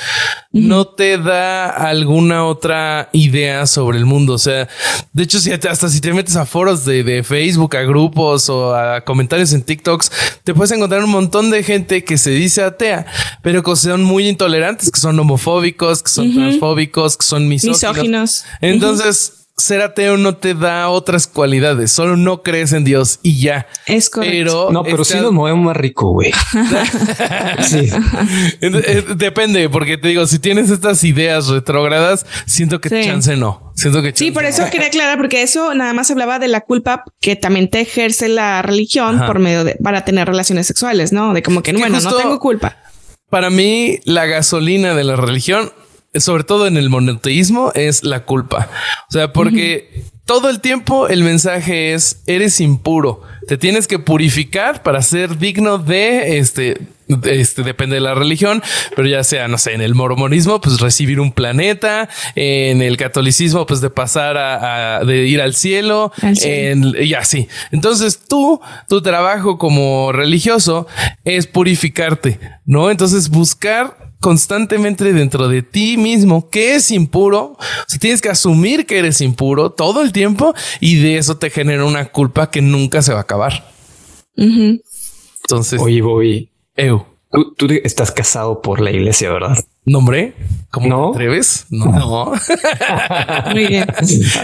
no 0.52 0.86
te 0.86 1.18
da 1.18 1.73
alguna 1.74 2.46
otra 2.46 3.10
idea 3.12 3.66
sobre 3.68 3.98
el 3.98 4.06
mundo. 4.06 4.34
O 4.34 4.38
sea, 4.38 4.68
de 5.12 5.24
hecho, 5.24 5.40
si 5.40 5.52
hasta 5.52 5.90
si 5.90 6.02
te 6.02 6.14
metes 6.14 6.36
a 6.36 6.46
foros 6.46 6.86
de, 6.86 7.04
de 7.04 7.24
Facebook, 7.24 7.76
a 7.76 7.84
grupos, 7.84 8.50
o 8.50 8.76
a 8.76 9.02
comentarios 9.02 9.54
en 9.54 9.62
TikToks, 9.62 10.12
te 10.44 10.54
puedes 10.54 10.72
encontrar 10.72 11.04
un 11.04 11.10
montón 11.10 11.52
de 11.52 11.64
gente 11.64 12.04
que 12.04 12.18
se 12.18 12.32
dice 12.32 12.64
atea, 12.64 13.06
pero 13.42 13.64
que 13.64 13.76
son 13.76 14.04
muy 14.04 14.28
intolerantes, 14.28 14.92
que 14.92 15.00
son 15.00 15.20
homofóbicos, 15.20 16.04
que 16.04 16.10
son 16.10 16.34
transfóbicos, 16.34 17.18
que 17.18 17.26
son 17.26 17.48
misóginos. 17.48 18.46
Entonces, 18.62 19.43
ser 19.56 19.82
ateo 19.82 20.18
no 20.18 20.36
te 20.36 20.56
da 20.56 20.90
otras 20.90 21.28
cualidades, 21.28 21.92
solo 21.92 22.18
no 22.18 22.42
crees 22.42 22.74
en 22.74 22.84
Dios 22.84 23.20
y 23.22 23.40
ya. 23.40 23.68
Es 23.86 24.10
correcto. 24.10 24.34
Pero 24.34 24.72
no, 24.72 24.84
pero 24.84 25.04
sí 25.04 25.18
nos 25.20 25.32
movemos 25.32 25.66
más 25.66 25.78
rico, 25.78 26.12
güey. 26.12 26.32
sí. 27.62 27.90
Eh, 28.62 29.06
depende, 29.16 29.70
porque 29.70 29.98
te 29.98 30.08
digo, 30.08 30.26
si 30.26 30.40
tienes 30.40 30.70
estas 30.70 31.04
ideas 31.04 31.48
retrógradas, 31.48 32.26
siento 32.46 32.82
que 32.82 32.90
chance 32.90 33.36
no. 33.38 33.72
Siento 33.76 34.02
que 34.02 34.12
sí, 34.16 34.32
por 34.32 34.46
eso 34.46 34.64
quería 34.72 34.88
aclarar, 34.88 35.18
porque 35.18 35.42
eso 35.42 35.74
nada 35.74 35.94
más 35.94 36.10
hablaba 36.12 36.40
de 36.40 36.48
la 36.48 36.62
culpa 36.62 37.04
que 37.20 37.36
también 37.36 37.70
te 37.70 37.82
ejerce 37.82 38.30
la 38.30 38.62
religión 38.62 39.24
por 39.26 39.40
medio 39.40 39.64
de 39.64 39.76
para 39.84 40.06
tener 40.06 40.28
relaciones 40.28 40.68
sexuales, 40.68 41.12
no? 41.12 41.34
De 41.34 41.42
como 41.42 41.64
que, 41.64 41.74
bueno, 41.74 42.00
no 42.00 42.16
tengo 42.16 42.40
culpa. 42.40 42.78
Para 43.30 43.50
mí, 43.50 44.00
la 44.06 44.28
gasolina 44.28 44.94
de 44.94 45.04
la 45.04 45.16
religión 45.16 45.72
sobre 46.16 46.44
todo 46.44 46.68
en 46.68 46.78
el 46.78 46.90
monoteísmo, 46.90 47.72
es 47.76 48.04
la 48.04 48.26
culpa. 48.26 48.70
O 49.10 49.12
sea, 49.12 49.34
porque 49.34 50.04
todo 50.26 50.50
el 50.50 50.62
tiempo 50.62 51.08
el 51.08 51.24
mensaje 51.24 51.94
es, 51.94 52.22
eres 52.28 52.62
impuro, 52.62 53.22
te 53.48 53.58
tienes 53.58 53.88
que 53.88 54.00
purificar 54.00 54.82
para 54.84 55.02
ser 55.02 55.38
digno 55.38 55.78
de 55.78 56.38
este, 56.38 56.88
este 57.26 57.64
depende 57.64 57.96
de 57.96 58.02
la 58.02 58.14
religión, 58.14 58.64
pero 58.96 59.08
ya 59.08 59.24
sea, 59.24 59.50
no 59.50 59.58
sé, 59.58 59.74
en 59.74 59.82
el 59.82 59.96
mormonismo, 59.96 60.62
pues 60.62 60.80
recibir 60.80 61.20
un 61.20 61.34
planeta, 61.34 62.08
en 62.36 62.82
el 62.82 62.96
catolicismo, 62.96 63.66
pues 63.66 63.82
de 63.82 63.90
pasar 63.90 64.38
a, 64.38 65.04
de 65.04 65.28
ir 65.28 65.42
al 65.42 65.56
cielo, 65.56 66.14
y 66.22 67.14
así. 67.16 67.50
Entonces 67.72 68.20
tú, 68.28 68.62
tu 68.88 69.02
trabajo 69.02 69.58
como 69.58 70.14
religioso 70.14 70.88
es 71.26 71.48
purificarte, 71.48 72.40
¿no? 72.66 72.90
Entonces 72.90 73.30
buscar 73.30 74.03
constantemente 74.24 75.12
dentro 75.12 75.50
de 75.50 75.62
ti 75.64 75.98
mismo 75.98 76.50
que 76.50 76.76
es 76.76 76.92
impuro. 76.92 77.58
O 77.58 77.58
sea, 77.88 78.00
tienes 78.00 78.22
que 78.22 78.30
asumir 78.30 78.86
que 78.86 78.98
eres 78.98 79.20
impuro 79.20 79.72
todo 79.72 80.02
el 80.02 80.14
tiempo 80.14 80.54
y 80.80 80.96
de 81.02 81.18
eso 81.18 81.36
te 81.36 81.50
genera 81.50 81.84
una 81.84 82.06
culpa 82.06 82.50
que 82.50 82.62
nunca 82.62 83.02
se 83.02 83.12
va 83.12 83.20
a 83.20 83.24
acabar. 83.24 83.70
Entonces, 84.38 85.80
oye, 85.82 86.02
Bobby, 86.02 86.50
Tú, 87.58 87.68
estás 87.84 88.12
casado 88.12 88.62
por 88.62 88.80
la 88.80 88.92
iglesia, 88.92 89.30
¿verdad? 89.32 89.58
¿Nombre? 89.86 90.36
¿Cómo 90.72 90.88
¿No? 90.88 91.12
te 91.12 91.18
atreves? 91.18 91.66
No. 91.70 91.86
no. 91.88 92.34
Muy 93.52 93.68
bien. 93.68 93.86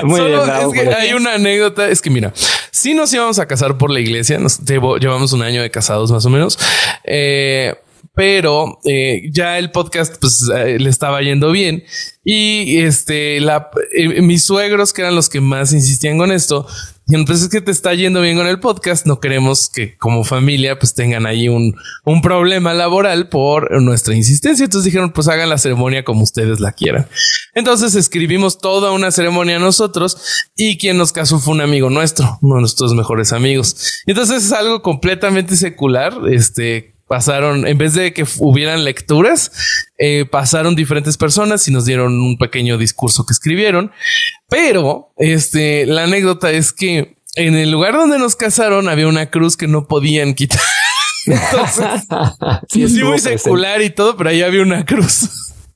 Muy 0.04 0.22
bien 0.22 0.40
es 0.40 0.74
que 0.74 0.94
hay 0.94 1.14
una 1.14 1.36
anécdota. 1.36 1.88
Es 1.88 2.02
que 2.02 2.10
mira, 2.10 2.34
si 2.72 2.96
nos 2.96 3.14
íbamos 3.14 3.40
a 3.40 3.46
casar 3.46 3.78
por 3.78 3.92
la 3.92 4.00
iglesia, 4.00 4.40
nos 4.40 4.60
llevamos 4.66 5.32
un 5.32 5.44
año 5.44 5.62
de 5.62 5.72
casados 5.72 6.12
más 6.12 6.26
o 6.26 6.30
menos. 6.30 6.58
Eh, 7.06 7.76
pero 8.14 8.80
eh, 8.84 9.30
ya 9.32 9.58
el 9.58 9.72
podcast 9.72 10.18
pues 10.20 10.50
eh, 10.54 10.80
le 10.80 10.89
estaba 10.89 11.22
yendo 11.22 11.52
bien. 11.52 11.84
Y 12.24 12.80
este 12.80 13.39
la 13.39 13.70
eh, 13.95 14.22
mis 14.22 14.43
suegros 14.43 14.93
que 14.93 15.02
eran 15.02 15.16
los 15.16 15.30
que 15.30 15.41
más 15.41 15.74
insistían 15.74 16.18
con 16.18 16.32
esto 16.32 16.68
dijeron 17.08 17.26
pues 17.26 17.41
es 17.41 17.50
que 17.50 17.62
te 17.62 17.72
está 17.72 17.93
yendo 17.93 18.22
bien 18.22 18.38
con 18.38 18.45
el 18.45 18.60
podcast. 18.60 19.06
No 19.06 19.20
queremos 19.20 19.70
que 19.70 19.97
como 19.97 20.24
familia 20.24 20.78
pues 20.78 20.93
tengan 20.93 21.26
ahí 21.26 21.50
un, 21.50 21.76
un 22.06 22.22
problema 22.22 22.74
laboral 22.74 23.30
por 23.30 23.82
nuestra 23.82 24.16
insistencia 24.16 24.66
entonces 24.66 24.86
dijeron 24.86 25.12
pues 25.12 25.28
hagan 25.28 25.50
la 25.50 25.58
ceremonia 25.58 26.04
como 26.04 26.24
ustedes 26.24 26.60
la 26.60 26.72
quieran 26.72 27.08
entonces 27.56 27.95
escribimos 27.95 28.60
toda 28.60 28.91
una 28.91 29.12
ceremonia 29.12 29.60
nosotros 29.60 30.45
y 30.56 30.78
quien 30.78 30.97
nos 30.97 31.12
casó 31.12 31.39
fue 31.39 31.54
un 31.54 31.62
amigo 31.62 31.89
nuestro 31.89 32.38
uno 32.41 32.56
de 32.56 32.62
nuestros 32.62 32.93
mejores 32.93 33.34
amigos. 33.34 34.04
Entonces 34.06 34.45
es 34.45 34.52
algo 34.52 34.82
completamente 34.82 35.56
secular 35.56 36.14
este 36.30 36.95
pasaron, 37.10 37.68
en 37.68 37.78
vez 37.80 37.95
de 37.95 38.14
que 38.14 38.24
hubieran 38.38 38.86
lecturas, 38.86 39.51
eh, 39.97 40.26
pasaron 40.30 40.76
diferentes 40.76 41.18
personas 41.18 41.68
y 41.68 41.72
nos 41.72 41.86
dieron 41.86 42.22
un 42.22 42.38
pequeño 42.38 42.78
discurso 42.78 43.26
que 43.26 43.34
escribieron. 43.34 43.91
Pero 44.47 45.12
este, 45.18 45.88
la 45.88 46.03
anécdota 46.03 46.51
es 46.51 46.72
que 46.72 47.18
en 47.36 47.55
el 47.55 47.72
lugar 47.72 47.95
donde 47.95 48.20
nos 48.20 48.36
casaron 48.36 48.88
había 48.88 49.07
una 49.07 49.32
cruz 49.32 49.57
que 49.57 49.68
no 49.68 49.88
podían 49.88 50.36
quitar. 50.36 50.62
Entonces, 51.26 52.07
sí, 52.70 53.03
muy 53.03 53.18
secular 53.18 53.82
y 53.82 53.89
todo, 53.89 54.16
pero 54.16 54.30
ahí 54.30 54.43
había 54.43 54.62
una 54.62 54.86
cruz. 54.86 55.30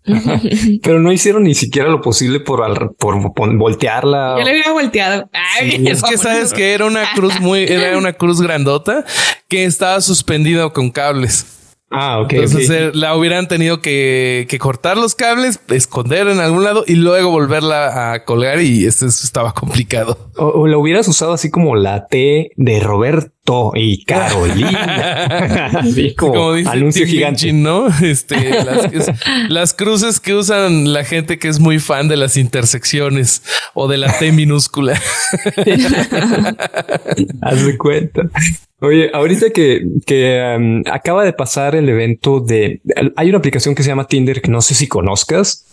Pero 0.84 1.00
no 1.00 1.12
hicieron 1.12 1.44
ni 1.44 1.56
siquiera 1.56 1.90
lo 1.90 2.02
posible 2.02 2.40
por, 2.40 2.96
por, 2.96 3.58
voltearla. 3.58 4.36
Yo 4.38 4.44
le 4.44 4.52
había 4.52 4.72
volteado. 4.72 5.30
es 5.62 6.04
que 6.04 6.18
sabes 6.18 6.54
que 6.54 6.74
era 6.74 6.86
una 6.86 7.14
cruz 7.14 7.40
muy, 7.40 7.64
era 7.64 7.98
una 7.98 8.14
cruz 8.14 8.42
grandota 8.42 9.06
que 9.48 9.66
estaba 9.66 10.02
suspendida 10.02 10.70
con 10.72 10.92
cables. 10.92 11.46
Ah, 11.94 12.20
ok. 12.22 12.34
Entonces 12.34 12.70
eh, 12.72 12.92
la 12.94 13.16
hubieran 13.16 13.48
tenido 13.48 13.80
que, 13.80 14.48
cortar 14.60 14.98
los 14.98 15.14
cables, 15.14 15.60
esconder 15.70 16.28
en 16.28 16.40
algún 16.40 16.64
lado 16.64 16.84
y 16.88 16.96
luego 16.96 17.30
volverla 17.30 18.14
a 18.14 18.26
colgar 18.26 18.62
y 18.62 18.86
eso, 18.86 19.06
estaba 19.06 19.54
complicado. 19.54 20.32
O, 20.38 20.66
la 20.68 20.78
hubieras 20.78 21.08
usado 21.08 21.34
así 21.34 21.52
como 21.52 21.76
la 21.76 22.08
T 22.08 22.52
de 22.56 22.80
Roberto 22.80 23.72
y 23.76 24.04
Carolina. 24.06 25.82
como, 26.18 26.54
dice 26.54 26.70
anuncio 26.70 27.06
gigante, 27.06 27.54
¿no? 27.54 27.88
Este, 28.04 28.36
las, 29.50 29.74
cruces 29.74 30.20
que 30.20 30.34
usan 30.34 30.94
la 30.94 31.06
gente 31.06 31.38
que 31.38 31.48
es 31.48 31.60
muy 31.60 31.80
fan 31.80 32.08
de 32.08 32.18
las 32.18 32.38
intersecciones 32.38 33.44
o 33.74 33.88
de 33.88 33.98
la 33.98 34.18
T 34.18 34.32
minúscula. 34.32 35.00
Haz 37.42 37.66
de 37.66 37.78
cuenta. 37.78 38.24
Oye, 38.84 39.10
ahorita 39.14 39.52
que, 39.52 39.82
que 40.06 40.56
um, 40.58 40.84
acaba 40.92 41.24
de 41.24 41.32
pasar 41.32 41.74
el 41.74 41.88
evento 41.88 42.42
de... 42.42 42.82
Hay 43.16 43.30
una 43.30 43.38
aplicación 43.38 43.76
que 43.76 43.82
se 43.82 43.88
llama 43.88 44.08
Tinder 44.08 44.42
que 44.42 44.52
no 44.52 44.62
sé 44.62 44.76
si 44.76 44.88
conozcas. 44.88 45.66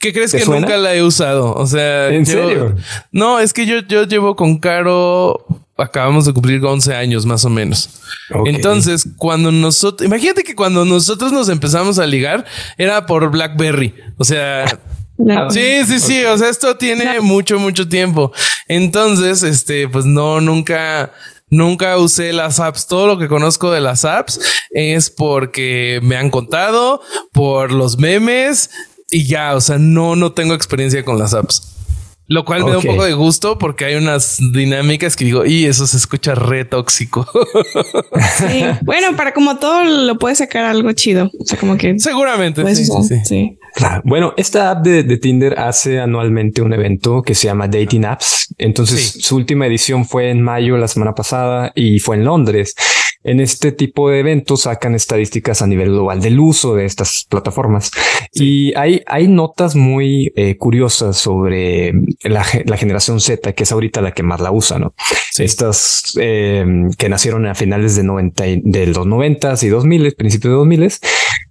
¿Qué 0.00 0.12
crees 0.12 0.32
que 0.32 0.44
nunca 0.44 0.76
la 0.76 0.92
he 0.94 1.04
usado? 1.04 1.54
O 1.54 1.66
sea, 1.66 2.08
¿en 2.08 2.26
serio? 2.26 2.74
No, 3.12 3.38
es 3.38 3.52
que 3.52 3.64
yo, 3.64 3.80
yo 3.86 4.04
llevo 4.04 4.34
con 4.34 4.58
Caro 4.58 5.46
acabamos 5.76 6.26
de 6.26 6.32
cumplir 6.32 6.64
11 6.64 6.94
años 6.94 7.26
más 7.26 7.44
o 7.44 7.50
menos. 7.50 7.90
Entonces, 8.46 9.08
cuando 9.16 9.52
nosotros, 9.52 10.04
imagínate 10.06 10.42
que 10.42 10.56
cuando 10.56 10.84
nosotros 10.84 11.32
nos 11.32 11.48
empezamos 11.48 12.00
a 12.00 12.06
ligar 12.06 12.44
era 12.76 13.06
por 13.06 13.30
BlackBerry. 13.30 13.94
O 14.16 14.24
sea, 14.24 14.66
Sí, 15.50 15.84
sí, 15.86 16.00
sí. 16.00 16.24
O 16.24 16.36
sea, 16.36 16.48
esto 16.48 16.76
tiene 16.76 17.20
mucho, 17.20 17.58
mucho 17.58 17.88
tiempo. 17.88 18.32
Entonces, 18.68 19.42
este, 19.42 19.88
pues 19.88 20.04
no, 20.04 20.40
nunca, 20.40 21.12
Nunca 21.52 21.98
usé 21.98 22.32
las 22.32 22.60
apps. 22.60 22.86
Todo 22.86 23.06
lo 23.06 23.18
que 23.18 23.28
conozco 23.28 23.70
de 23.70 23.82
las 23.82 24.06
apps 24.06 24.40
es 24.70 25.10
porque 25.10 26.00
me 26.02 26.16
han 26.16 26.30
contado, 26.30 27.02
por 27.30 27.72
los 27.72 27.98
memes 27.98 28.70
y 29.10 29.26
ya. 29.26 29.54
O 29.54 29.60
sea, 29.60 29.76
no, 29.76 30.16
no 30.16 30.32
tengo 30.32 30.54
experiencia 30.54 31.04
con 31.04 31.18
las 31.18 31.34
apps. 31.34 31.68
Lo 32.26 32.46
cual 32.46 32.64
me 32.64 32.70
da 32.70 32.78
un 32.78 32.84
poco 32.84 33.04
de 33.04 33.12
gusto 33.12 33.58
porque 33.58 33.84
hay 33.84 33.96
unas 33.96 34.38
dinámicas 34.54 35.14
que 35.14 35.26
digo, 35.26 35.44
y 35.44 35.66
eso 35.66 35.86
se 35.86 35.98
escucha 35.98 36.34
re 36.34 36.64
tóxico. 36.64 37.28
Sí. 38.38 38.64
Bueno, 38.82 39.14
para 39.16 39.34
como 39.34 39.58
todo 39.58 39.84
lo 39.84 40.18
puede 40.18 40.34
sacar 40.34 40.64
algo 40.64 40.90
chido. 40.92 41.30
O 41.38 41.44
sea, 41.44 41.58
como 41.58 41.76
que 41.76 41.98
seguramente. 41.98 42.62
sí, 42.74 42.86
sí, 43.24 43.58
Bueno, 44.04 44.34
esta 44.36 44.70
app 44.70 44.84
de, 44.84 45.02
de, 45.02 45.16
Tinder 45.16 45.58
hace 45.58 46.00
anualmente 46.00 46.62
un 46.62 46.72
evento 46.72 47.22
que 47.22 47.34
se 47.34 47.46
llama 47.46 47.68
Dating 47.68 48.04
Apps. 48.04 48.54
Entonces 48.58 49.18
su 49.20 49.36
última 49.36 49.66
edición 49.66 50.04
fue 50.04 50.30
en 50.30 50.42
mayo 50.42 50.76
la 50.76 50.88
semana 50.88 51.14
pasada 51.14 51.72
y 51.74 51.98
fue 51.98 52.16
en 52.16 52.24
Londres. 52.24 52.74
En 53.24 53.40
este 53.40 53.72
tipo 53.72 54.10
de 54.10 54.20
eventos 54.20 54.62
sacan 54.62 54.94
estadísticas 54.94 55.62
a 55.62 55.66
nivel 55.66 55.90
global 55.90 56.20
del 56.20 56.40
uso 56.40 56.74
de 56.74 56.84
estas 56.84 57.26
plataformas 57.28 57.90
y 58.32 58.74
hay, 58.76 59.02
hay 59.06 59.28
notas 59.28 59.76
muy 59.76 60.32
eh, 60.36 60.56
curiosas 60.56 61.16
sobre 61.16 61.92
la, 62.22 62.44
generación 62.44 63.20
Z, 63.20 63.52
que 63.52 63.62
es 63.62 63.72
ahorita 63.72 64.00
la 64.00 64.12
que 64.12 64.22
más 64.22 64.40
la 64.40 64.50
usa, 64.50 64.78
¿no? 64.78 64.94
Estas 65.38 66.14
eh, 66.20 66.64
que 66.98 67.08
nacieron 67.08 67.46
a 67.46 67.54
finales 67.54 67.96
de 67.96 68.02
90 68.02 68.44
de 68.62 68.86
los 68.86 69.06
90 69.06 69.54
y 69.62 69.68
2000, 69.68 70.14
principios 70.14 70.50
de 70.50 70.56
2000, 70.56 70.92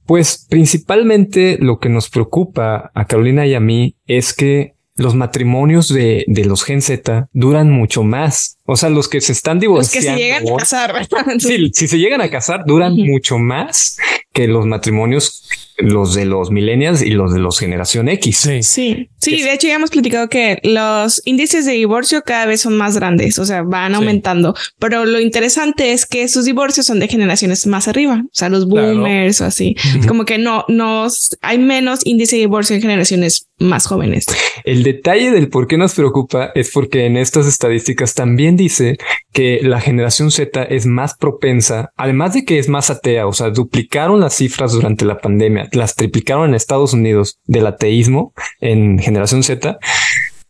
pues 0.05 0.45
principalmente 0.49 1.57
lo 1.59 1.79
que 1.79 1.89
nos 1.89 2.09
preocupa 2.09 2.91
a 2.93 3.05
Carolina 3.05 3.45
y 3.45 3.53
a 3.53 3.59
mí 3.59 3.95
es 4.07 4.33
que 4.33 4.75
los 4.95 5.15
matrimonios 5.15 5.87
de, 5.89 6.25
de, 6.27 6.45
los 6.45 6.63
Gen 6.63 6.81
Z 6.81 7.29
duran 7.33 7.71
mucho 7.71 8.03
más. 8.03 8.57
O 8.71 8.77
sea, 8.77 8.89
los 8.89 9.09
que 9.09 9.19
se 9.19 9.33
están 9.33 9.59
divorciando. 9.59 10.07
Los 10.07 10.17
que 10.17 10.23
se 10.23 10.27
llegan 10.27 10.47
a 10.47 10.57
casar. 10.57 11.07
sí, 11.39 11.71
si 11.73 11.87
se 11.89 11.97
llegan 11.97 12.21
a 12.21 12.29
casar, 12.29 12.63
duran 12.65 12.95
mucho 12.95 13.37
más 13.37 13.97
que 14.31 14.47
los 14.47 14.65
matrimonios 14.65 15.43
los 15.81 16.13
de 16.13 16.25
los 16.25 16.51
millennials 16.51 17.01
y 17.01 17.11
los 17.11 17.33
de 17.33 17.39
los 17.39 17.59
generación 17.59 18.07
X. 18.09 18.37
Sí, 18.37 18.63
sí, 18.63 19.09
sí 19.19 19.41
de 19.41 19.53
hecho 19.53 19.67
ya 19.67 19.75
hemos 19.75 19.89
platicado 19.89 20.29
que 20.29 20.59
los 20.63 21.21
índices 21.25 21.65
de 21.65 21.73
divorcio 21.73 22.21
cada 22.23 22.45
vez 22.45 22.61
son 22.61 22.77
más 22.77 22.95
grandes, 22.95 23.39
o 23.39 23.45
sea, 23.45 23.63
van 23.63 23.95
aumentando, 23.95 24.55
pero 24.79 25.05
lo 25.05 25.19
interesante 25.19 25.93
es 25.93 26.05
que 26.05 26.27
sus 26.27 26.45
divorcios 26.45 26.85
son 26.85 26.99
de 26.99 27.07
generaciones 27.07 27.65
más 27.67 27.87
arriba, 27.87 28.21
o 28.23 28.29
sea, 28.31 28.49
los 28.49 28.67
boomers 28.67 29.41
o 29.41 29.45
así, 29.45 29.75
como 30.07 30.25
que 30.25 30.37
no, 30.37 30.65
no 30.67 31.07
hay 31.41 31.57
menos 31.57 32.05
índice 32.05 32.35
de 32.35 32.41
divorcio 32.41 32.75
en 32.75 32.81
generaciones 32.81 33.47
más 33.59 33.85
jóvenes. 33.85 34.25
El 34.63 34.83
detalle 34.83 35.31
del 35.31 35.49
por 35.49 35.67
qué 35.67 35.77
nos 35.77 35.93
preocupa 35.93 36.51
es 36.55 36.71
porque 36.71 37.05
en 37.05 37.17
estas 37.17 37.47
estadísticas 37.47 38.13
también 38.13 38.57
dice 38.61 38.97
que 39.33 39.59
la 39.61 39.81
generación 39.81 40.31
Z 40.31 40.63
es 40.63 40.85
más 40.85 41.15
propensa, 41.17 41.91
además 41.95 42.33
de 42.33 42.45
que 42.45 42.59
es 42.59 42.69
más 42.69 42.89
atea, 42.89 43.27
o 43.27 43.33
sea, 43.33 43.49
duplicaron 43.49 44.19
las 44.19 44.35
cifras 44.35 44.71
durante 44.73 45.05
la 45.05 45.17
pandemia 45.17 45.69
las 45.71 45.95
triplicaron 45.95 46.49
en 46.49 46.55
Estados 46.55 46.93
Unidos 46.93 47.39
del 47.45 47.67
ateísmo 47.67 48.33
en 48.59 48.99
generación 48.99 49.43
Z. 49.43 49.77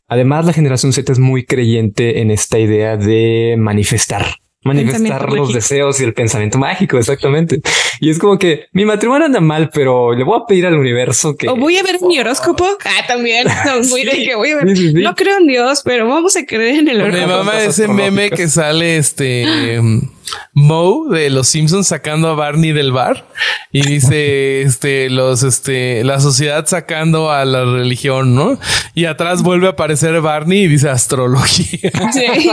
Además, 0.07 0.45
la 0.45 0.53
generación 0.53 0.91
Z 0.93 1.11
es 1.11 1.19
muy 1.19 1.45
creyente 1.45 2.21
en 2.21 2.31
esta 2.31 2.59
idea 2.59 2.97
de 2.97 3.55
manifestar, 3.57 4.25
manifestar 4.63 5.31
los 5.31 5.53
deseos 5.53 5.99
y 6.01 6.03
el 6.03 6.13
pensamiento 6.13 6.57
mágico, 6.57 6.97
exactamente. 6.97 7.61
Y 7.99 8.09
es 8.09 8.19
como 8.19 8.37
que 8.37 8.67
mi 8.73 8.85
matrimonio 8.85 9.25
anda 9.25 9.39
mal, 9.39 9.69
pero 9.73 10.13
le 10.13 10.23
voy 10.23 10.39
a 10.41 10.45
pedir 10.45 10.65
al 10.65 10.77
universo 10.77 11.35
que... 11.35 11.47
O 11.49 11.55
voy 11.55 11.77
a 11.77 11.83
ver 11.83 12.01
mi 12.01 12.19
horóscopo. 12.19 12.65
Ah, 12.85 13.07
también. 13.07 13.47
De 13.71 14.25
que 14.25 14.35
voy 14.35 14.51
a 14.51 14.57
ver. 14.57 14.77
No 14.93 15.15
creo 15.15 15.37
en 15.37 15.47
Dios, 15.47 15.81
pero 15.83 16.07
vamos 16.07 16.35
a 16.35 16.45
creer 16.45 16.79
en 16.79 16.89
el 16.89 17.01
horóscopo. 17.01 17.27
Mi 17.27 17.33
mamá 17.33 17.63
ese 17.63 17.87
meme 17.87 18.29
que 18.29 18.47
sale 18.47 18.97
este... 18.97 19.79
Moe 20.53 21.09
de 21.15 21.29
los 21.29 21.47
Simpsons 21.47 21.87
sacando 21.87 22.29
a 22.29 22.35
Barney 22.35 22.71
del 22.71 22.91
bar 22.91 23.25
y 23.71 23.81
dice 23.81 24.61
este 24.63 25.09
los 25.09 25.43
este 25.43 26.03
la 26.03 26.19
sociedad 26.19 26.65
sacando 26.67 27.31
a 27.31 27.45
la 27.45 27.65
religión, 27.65 28.35
¿no? 28.35 28.59
Y 28.93 29.05
atrás 29.05 29.43
vuelve 29.43 29.67
a 29.67 29.71
aparecer 29.71 30.19
Barney 30.21 30.63
y 30.63 30.67
dice 30.67 30.89
astrología. 30.89 31.91
Sí. 32.13 32.51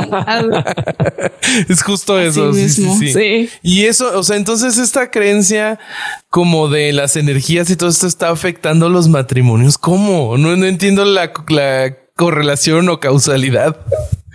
es 1.69 1.83
justo 1.83 2.19
eso. 2.19 2.53
Sí, 2.53 2.69
sí, 2.69 3.13
sí, 3.13 3.51
Y 3.63 3.85
eso, 3.85 4.19
o 4.19 4.23
sea, 4.23 4.37
entonces 4.37 4.79
esta 4.79 5.11
creencia 5.11 5.79
como 6.31 6.69
de 6.69 6.93
las 6.93 7.17
energías 7.17 7.71
y 7.71 7.77
todo 7.77 7.89
esto 7.89 8.07
está 8.07 8.31
afectando 8.31 8.89
los 8.89 9.09
matrimonios. 9.09 9.79
¿Cómo? 9.79 10.37
No, 10.37 10.57
no 10.57 10.67
entiendo 10.67 11.05
la, 11.05 11.33
la 11.49 11.97
correlación 12.17 12.89
o 12.89 13.01
causalidad. 13.01 13.77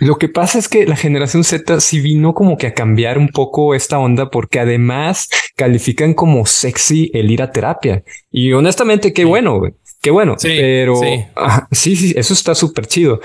Lo 0.04 0.18
que 0.18 0.28
pasa 0.28 0.58
es 0.58 0.68
que 0.68 0.84
la 0.84 0.96
generación 0.96 1.44
Z 1.44 1.80
sí 1.80 1.98
vino 2.00 2.34
como 2.34 2.58
que 2.58 2.66
a 2.66 2.74
cambiar 2.74 3.16
un 3.16 3.28
poco 3.28 3.74
esta 3.74 3.98
onda 3.98 4.30
porque 4.30 4.60
además 4.60 5.30
califican 5.56 6.12
como 6.12 6.44
sexy 6.44 7.10
el 7.14 7.30
ir 7.30 7.40
a 7.40 7.52
terapia. 7.52 8.04
Y 8.30 8.52
honestamente, 8.52 9.14
qué 9.14 9.24
bueno, 9.24 9.62
Qué 10.02 10.10
bueno, 10.10 10.36
pero 10.42 10.96
sí. 11.72 11.96
sí, 11.96 12.12
eso 12.14 12.34
está 12.34 12.54
súper 12.54 12.86
chido. 12.86 13.20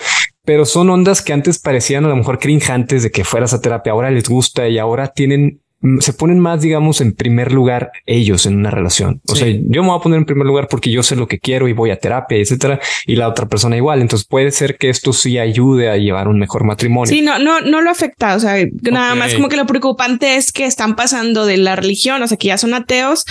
Pero 0.45 0.63
son 0.63 0.89
ondas 0.89 1.21
que 1.21 1.33
antes 1.33 1.59
parecían 1.59 2.05
a 2.05 2.07
lo 2.07 2.15
mejor 2.15 2.39
crinjantes 2.39 3.03
de 3.03 3.11
que 3.11 3.25
fueras 3.25 3.53
a 3.53 3.59
terapia. 3.59 3.91
Ahora 3.91 4.09
les 4.09 4.29
gusta 4.29 4.69
y 4.69 4.77
ahora 4.77 5.09
tienen 5.09 5.59
se 5.99 6.11
ponen 6.11 6.39
más, 6.39 6.61
digamos, 6.61 6.99
en 6.99 7.13
primer 7.13 7.53
lugar 7.53 7.91
ellos 8.05 8.45
en 8.45 8.57
una 8.57 8.69
relación. 8.69 9.21
O 9.27 9.35
sea, 9.35 9.47
yo 9.47 9.81
me 9.81 9.89
voy 9.89 9.97
a 9.97 10.01
poner 10.01 10.17
en 10.17 10.25
primer 10.25 10.45
lugar 10.45 10.67
porque 10.69 10.91
yo 10.91 11.03
sé 11.03 11.15
lo 11.15 11.27
que 11.27 11.39
quiero 11.39 11.69
y 11.69 11.73
voy 11.73 11.91
a 11.91 11.97
terapia, 11.97 12.37
etcétera, 12.37 12.81
y 13.05 13.15
la 13.15 13.29
otra 13.29 13.47
persona 13.47 13.77
igual. 13.77 14.01
Entonces 14.01 14.27
puede 14.27 14.51
ser 14.51 14.77
que 14.77 14.89
esto 14.89 15.13
sí 15.13 15.39
ayude 15.39 15.89
a 15.89 15.95
llevar 15.95 16.27
un 16.27 16.37
mejor 16.37 16.65
matrimonio. 16.65 17.13
Sí, 17.13 17.21
no, 17.21 17.39
no, 17.39 17.61
no 17.61 17.81
lo 17.81 17.89
afecta. 17.89 18.35
O 18.35 18.39
sea, 18.39 18.55
nada 18.91 19.15
más 19.15 19.33
como 19.33 19.47
que 19.47 19.55
lo 19.55 19.65
preocupante 19.65 20.35
es 20.35 20.51
que 20.51 20.65
están 20.65 20.95
pasando 20.95 21.45
de 21.45 21.57
la 21.57 21.77
religión, 21.77 22.21
o 22.21 22.27
sea, 22.27 22.37
que 22.37 22.47
ya 22.47 22.57
son 22.57 22.73
ateos 22.73 23.25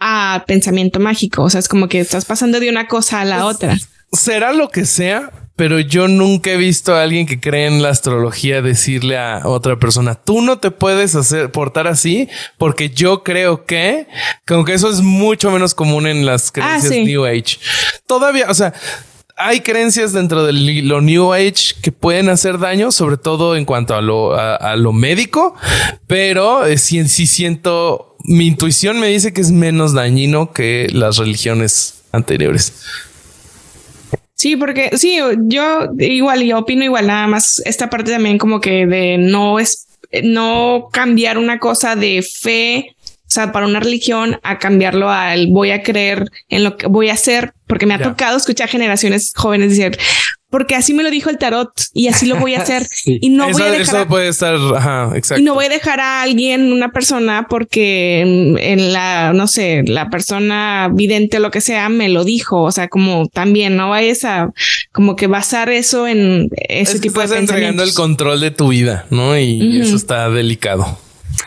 a 0.00 0.44
pensamiento 0.48 0.98
mágico. 0.98 1.44
O 1.44 1.50
sea, 1.50 1.60
es 1.60 1.68
como 1.68 1.88
que 1.88 2.00
estás 2.00 2.24
pasando 2.24 2.58
de 2.58 2.70
una 2.70 2.88
cosa 2.88 3.20
a 3.20 3.24
la 3.24 3.42
pues, 3.42 3.54
otra. 3.54 3.78
Será 4.14 4.52
lo 4.52 4.68
que 4.68 4.84
sea, 4.84 5.30
pero 5.56 5.78
yo 5.78 6.08
nunca 6.08 6.50
he 6.50 6.56
visto 6.56 6.94
a 6.94 7.02
alguien 7.02 7.26
que 7.26 7.40
cree 7.40 7.66
en 7.66 7.82
la 7.82 7.90
astrología 7.90 8.60
decirle 8.60 9.18
a 9.18 9.42
otra 9.44 9.78
persona, 9.78 10.14
tú 10.14 10.40
no 10.40 10.58
te 10.58 10.70
puedes 10.70 11.14
hacer 11.14 11.52
portar 11.52 11.86
así 11.86 12.28
porque 12.58 12.90
yo 12.90 13.22
creo 13.22 13.64
que, 13.64 14.06
como 14.46 14.64
que 14.64 14.74
eso 14.74 14.90
es 14.90 15.00
mucho 15.00 15.50
menos 15.50 15.74
común 15.74 16.06
en 16.06 16.26
las 16.26 16.48
ah, 16.48 16.52
creencias 16.54 16.92
New 17.04 17.24
Age. 17.24 17.58
Todavía, 18.06 18.46
o 18.48 18.54
sea, 18.54 18.72
hay 19.36 19.60
creencias 19.60 20.12
dentro 20.12 20.44
de 20.44 20.52
lo 20.52 21.00
New 21.00 21.32
Age 21.32 21.74
que 21.82 21.92
pueden 21.92 22.28
hacer 22.28 22.58
daño, 22.58 22.92
sobre 22.92 23.16
todo 23.16 23.56
en 23.56 23.64
cuanto 23.64 23.94
a 23.94 24.00
lo, 24.00 24.34
a, 24.34 24.76
lo 24.76 24.92
médico, 24.92 25.54
pero 26.06 26.66
eh, 26.66 26.78
sí, 26.78 27.06
sí 27.08 27.26
siento, 27.26 28.16
mi 28.24 28.46
intuición 28.46 29.00
me 29.00 29.08
dice 29.08 29.32
que 29.32 29.40
es 29.40 29.50
menos 29.50 29.92
dañino 29.92 30.52
que 30.52 30.88
las 30.92 31.16
religiones 31.16 32.02
anteriores. 32.12 32.72
Sí, 34.34 34.56
porque 34.56 34.90
sí, 34.96 35.18
yo 35.44 35.88
igual, 35.98 36.42
yo 36.42 36.58
opino 36.58 36.84
igual, 36.84 37.06
nada 37.06 37.26
más 37.26 37.62
esta 37.64 37.88
parte 37.88 38.10
también 38.10 38.38
como 38.38 38.60
que 38.60 38.86
de 38.86 39.16
no 39.16 39.58
es, 39.60 39.86
no 40.22 40.88
cambiar 40.92 41.38
una 41.38 41.58
cosa 41.58 41.94
de 41.94 42.22
fe, 42.22 42.96
o 43.26 43.30
sea, 43.30 43.52
para 43.52 43.66
una 43.66 43.80
religión 43.80 44.38
a 44.42 44.58
cambiarlo 44.58 45.10
al 45.10 45.46
voy 45.48 45.70
a 45.70 45.82
creer 45.82 46.30
en 46.48 46.64
lo 46.64 46.76
que 46.76 46.88
voy 46.88 47.10
a 47.10 47.14
hacer, 47.14 47.54
porque 47.66 47.86
me 47.86 47.94
ha 47.94 48.02
tocado 48.02 48.36
escuchar 48.36 48.68
generaciones 48.68 49.32
jóvenes 49.34 49.70
decir, 49.70 49.96
porque 50.54 50.76
así 50.76 50.94
me 50.94 51.02
lo 51.02 51.10
dijo 51.10 51.30
el 51.30 51.38
tarot 51.38 51.72
y 51.94 52.06
así 52.06 52.26
lo 52.26 52.36
voy 52.36 52.54
a 52.54 52.60
hacer. 52.60 52.86
Y 53.04 53.30
no 53.30 53.50
voy 53.50 53.60
a 53.60 53.72
dejar. 53.72 54.06
puede 54.06 54.28
estar. 54.28 54.54
Y 55.36 55.42
no 55.42 55.54
voy 55.54 55.64
a 55.64 55.68
dejar 55.68 55.98
a 55.98 56.22
alguien, 56.22 56.72
una 56.72 56.92
persona, 56.92 57.46
porque 57.50 58.20
en, 58.20 58.92
la, 58.92 59.32
no 59.32 59.48
sé, 59.48 59.82
la 59.84 60.10
persona 60.10 60.90
vidente 60.92 61.38
o 61.38 61.40
lo 61.40 61.50
que 61.50 61.60
sea 61.60 61.88
me 61.88 62.08
lo 62.08 62.22
dijo. 62.22 62.62
O 62.62 62.70
sea, 62.70 62.86
como 62.86 63.26
también 63.26 63.76
no 63.76 63.90
vayas 63.90 64.24
a 64.24 64.52
como 64.92 65.16
que 65.16 65.26
basar 65.26 65.70
eso 65.70 66.06
en 66.06 66.50
ese 66.68 67.00
tipo 67.00 67.18
de 67.18 67.26
estás 67.26 67.40
entregando 67.40 67.82
el 67.82 67.92
control 67.92 68.38
de 68.38 68.52
tu 68.52 68.68
vida, 68.68 69.06
no? 69.10 69.36
Y 69.36 69.80
eso 69.80 69.96
está 69.96 70.30
delicado. 70.30 70.98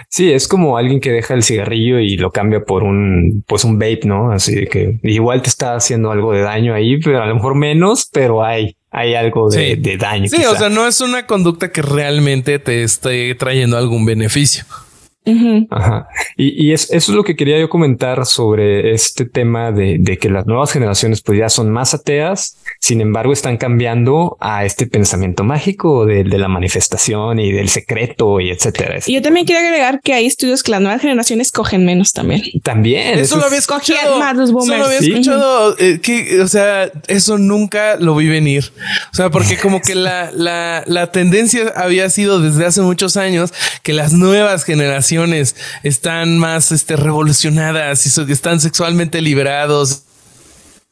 Sí, 0.09 0.31
es 0.31 0.47
como 0.47 0.77
alguien 0.77 0.99
que 0.99 1.11
deja 1.11 1.33
el 1.33 1.43
cigarrillo 1.43 1.99
y 1.99 2.17
lo 2.17 2.31
cambia 2.31 2.61
por 2.61 2.83
un, 2.83 3.43
pues 3.47 3.63
un 3.63 3.79
vape, 3.79 4.01
¿no? 4.03 4.31
Así 4.31 4.65
que 4.67 4.99
igual 5.03 5.41
te 5.41 5.49
está 5.49 5.75
haciendo 5.75 6.11
algo 6.11 6.33
de 6.33 6.41
daño 6.41 6.73
ahí, 6.73 6.99
pero 6.99 7.21
a 7.21 7.25
lo 7.25 7.35
mejor 7.35 7.55
menos, 7.55 8.09
pero 8.11 8.43
hay 8.43 8.77
hay 8.97 9.13
algo 9.13 9.49
de, 9.49 9.97
daño. 9.99 10.27
Sí, 10.27 10.43
o 10.45 10.55
sea, 10.55 10.69
no 10.69 10.87
es 10.87 11.01
una 11.01 11.27
conducta 11.27 11.71
que 11.71 11.83
realmente 11.83 12.57
te 12.57 12.83
esté 12.83 13.35
trayendo 13.35 13.77
algún 13.77 14.05
beneficio. 14.05 14.65
Ajá. 15.69 16.07
Y, 16.37 16.71
eso 16.71 16.93
es 16.93 17.09
lo 17.09 17.23
que 17.23 17.35
quería 17.35 17.59
yo 17.59 17.69
comentar 17.69 18.25
sobre 18.25 18.93
este 18.93 19.25
tema 19.25 19.71
de, 19.71 20.17
que 20.19 20.29
las 20.29 20.45
nuevas 20.45 20.71
generaciones 20.71 21.21
pues 21.21 21.39
ya 21.39 21.49
son 21.49 21.71
más 21.71 21.93
ateas, 21.93 22.57
sin 22.79 23.01
embargo 23.01 23.33
están 23.33 23.57
cambiando 23.57 24.37
a 24.39 24.65
este 24.65 24.87
pensamiento 24.87 25.43
mágico 25.43 26.05
de, 26.05 26.23
la 26.37 26.47
manifestación 26.47 27.39
y 27.39 27.51
del 27.51 27.69
secreto 27.69 28.39
y 28.39 28.51
etcétera. 28.51 28.99
Y 29.07 29.13
yo 29.13 29.21
también 29.21 29.45
quiero 29.45 29.65
agregar 29.65 30.01
que 30.01 30.13
hay 30.13 30.27
estudios 30.27 30.61
que 30.61 30.71
las 30.71 30.81
nuevas 30.81 31.01
generaciones 31.01 31.51
cogen 31.51 31.83
menos 31.83 32.13
también. 32.13 32.43
También. 32.61 33.17
Eso, 33.17 33.37
lo 33.37 33.45
había 33.45 33.57
escuchado. 33.57 34.19
Más 34.19 34.35
los 34.35 34.51
boomers. 34.51 34.69
Eso 34.69 34.77
lo 34.77 34.85
había 34.85 34.99
escuchado. 34.99 35.75
Eh, 35.79 35.99
que, 35.99 36.41
o 36.41 36.47
sea, 36.47 36.91
eso 37.07 37.39
nunca 37.39 37.97
lo 37.97 38.15
vi 38.15 38.27
venir. 38.27 38.71
O 39.11 39.15
sea, 39.15 39.31
porque 39.31 39.57
como 39.57 39.81
que 39.81 39.95
la, 39.95 40.31
la, 40.31 40.83
la 40.85 41.11
tendencia 41.11 41.73
había 41.75 42.09
sido 42.11 42.39
desde 42.39 42.65
hace 42.65 42.81
muchos 42.81 43.17
años 43.17 43.51
que 43.81 43.93
las 43.93 44.13
nuevas 44.13 44.63
generaciones 44.63 45.16
están 45.83 46.37
más 46.37 46.71
este, 46.71 46.95
revolucionadas 46.95 48.05
y 48.05 48.31
están 48.31 48.59
sexualmente 48.59 49.21
liberados 49.21 50.06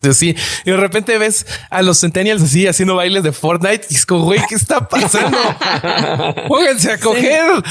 Así, 0.01 0.35
y 0.65 0.69
de 0.69 0.77
repente 0.77 1.17
ves 1.17 1.45
a 1.69 1.81
los 1.81 1.99
centennials 1.99 2.43
así 2.43 2.67
haciendo 2.67 2.95
bailes 2.95 3.23
de 3.23 3.31
Fortnite 3.31 3.87
y 3.89 3.95
es 3.95 4.05
como, 4.05 4.25
güey, 4.25 4.39
¿qué 4.47 4.55
está 4.55 4.87
pasando? 4.87 5.37
Pónganse 6.47 6.91
a 6.91 6.99
coger. 6.99 7.63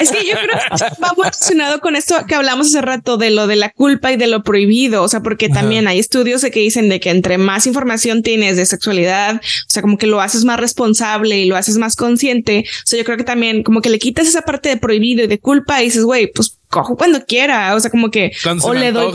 es 0.00 0.10
que 0.10 0.26
yo 0.26 0.34
creo 0.34 0.58
que 0.58 1.02
va 1.02 1.12
muy 1.16 1.24
relacionado 1.24 1.80
con 1.80 1.96
esto 1.96 2.16
que 2.26 2.34
hablamos 2.34 2.66
hace 2.66 2.82
rato 2.82 3.16
de 3.16 3.30
lo 3.30 3.46
de 3.46 3.56
la 3.56 3.70
culpa 3.70 4.12
y 4.12 4.16
de 4.16 4.26
lo 4.26 4.42
prohibido. 4.42 5.02
O 5.02 5.08
sea, 5.08 5.20
porque 5.20 5.48
también 5.48 5.88
hay 5.88 5.98
estudios 5.98 6.42
de 6.42 6.50
que 6.50 6.60
dicen 6.60 6.88
de 6.88 7.00
que 7.00 7.10
entre 7.10 7.38
más 7.38 7.66
información 7.66 8.22
tienes 8.22 8.56
de 8.56 8.66
sexualidad, 8.66 9.36
o 9.36 9.40
sea, 9.68 9.80
como 9.80 9.96
que 9.96 10.06
lo 10.06 10.20
haces 10.20 10.44
más 10.44 10.60
responsable 10.60 11.38
y 11.38 11.46
lo 11.46 11.56
haces 11.56 11.78
más 11.78 11.96
consciente. 11.96 12.64
O 12.68 12.86
sea, 12.86 12.98
yo 12.98 13.04
creo 13.04 13.16
que 13.16 13.24
también 13.24 13.62
como 13.62 13.80
que 13.80 13.90
le 13.90 13.98
quitas 13.98 14.26
esa 14.26 14.42
parte 14.42 14.68
de 14.68 14.76
prohibido 14.76 15.24
y 15.24 15.28
de 15.28 15.38
culpa 15.38 15.80
y 15.80 15.86
dices, 15.86 16.04
güey, 16.04 16.30
pues 16.30 16.58
cojo 16.74 16.96
cuando 16.96 17.24
quiera. 17.24 17.74
O 17.74 17.80
sea, 17.80 17.90
como 17.90 18.10
que 18.10 18.32
o 18.62 18.74
le 18.74 18.92
doy 18.92 19.14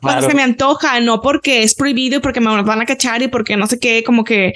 cuando 0.00 0.28
se 0.28 0.34
me 0.34 0.42
antoja, 0.42 1.00
no 1.00 1.20
porque 1.20 1.62
es 1.62 1.74
prohibido 1.74 2.18
y 2.18 2.20
porque 2.20 2.40
me 2.40 2.62
van 2.62 2.80
a 2.80 2.86
cachar 2.86 3.22
y 3.22 3.28
porque 3.28 3.56
no 3.56 3.66
sé 3.66 3.78
qué, 3.78 4.04
como 4.04 4.24
que 4.24 4.54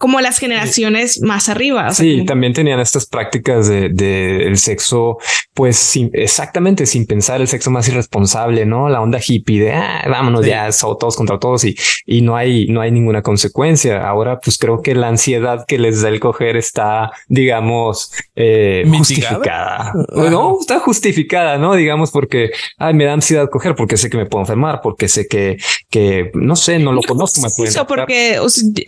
como 0.00 0.18
las 0.22 0.38
generaciones 0.38 1.20
más 1.20 1.50
arriba. 1.50 1.92
sí, 1.92 2.24
también 2.24 2.54
tenían 2.54 2.80
estas 2.80 3.04
prácticas 3.04 3.68
de, 3.68 3.90
de 3.90 4.46
el 4.46 4.56
sexo, 4.56 5.18
pues 5.52 5.76
sin, 5.76 6.08
exactamente 6.14 6.86
sin 6.86 7.06
pensar 7.06 7.42
el 7.42 7.48
sexo 7.48 7.70
más 7.70 7.86
irresponsable, 7.86 8.64
no 8.64 8.88
la 8.88 9.02
onda 9.02 9.20
hippie 9.22 9.60
de 9.60 9.72
ah, 9.74 10.02
vámonos 10.08 10.46
ya 10.46 10.70
todos 10.98 11.16
contra 11.16 11.38
todos 11.38 11.64
y, 11.64 11.76
y 12.06 12.22
no 12.22 12.34
hay, 12.34 12.66
no 12.68 12.80
hay 12.80 12.90
ninguna 12.90 13.20
consecuencia. 13.20 14.00
Ahora, 14.08 14.40
pues 14.40 14.56
creo 14.56 14.80
que 14.80 14.94
la 14.94 15.08
ansiedad 15.08 15.66
que 15.68 15.78
les 15.78 16.00
da 16.00 16.08
el 16.08 16.18
coger 16.18 16.56
está, 16.56 17.10
digamos, 17.28 18.10
eh, 18.36 18.84
justificada. 18.88 19.92
No, 20.14 20.56
está 20.58 20.80
justificada, 20.80 21.58
no 21.58 21.74
digamos 21.74 22.10
porque 22.10 22.52
ay, 22.78 22.94
me 22.94 23.04
da 23.04 23.12
ansiedad 23.12 23.50
coger 23.50 23.74
porque 23.74 23.98
sé 23.98 24.08
que 24.08 24.16
me 24.16 24.24
puedo 24.24 24.44
enfermar, 24.44 24.80
porque 24.82 25.08
sé 25.08 25.26
que, 25.28 25.58
que 25.90 26.30
no 26.32 26.56
sé, 26.56 26.78
no 26.78 26.92
lo 26.92 27.02
conozco. 27.02 27.42
Me 27.42 27.68
eso 27.68 27.86
porque 27.86 28.38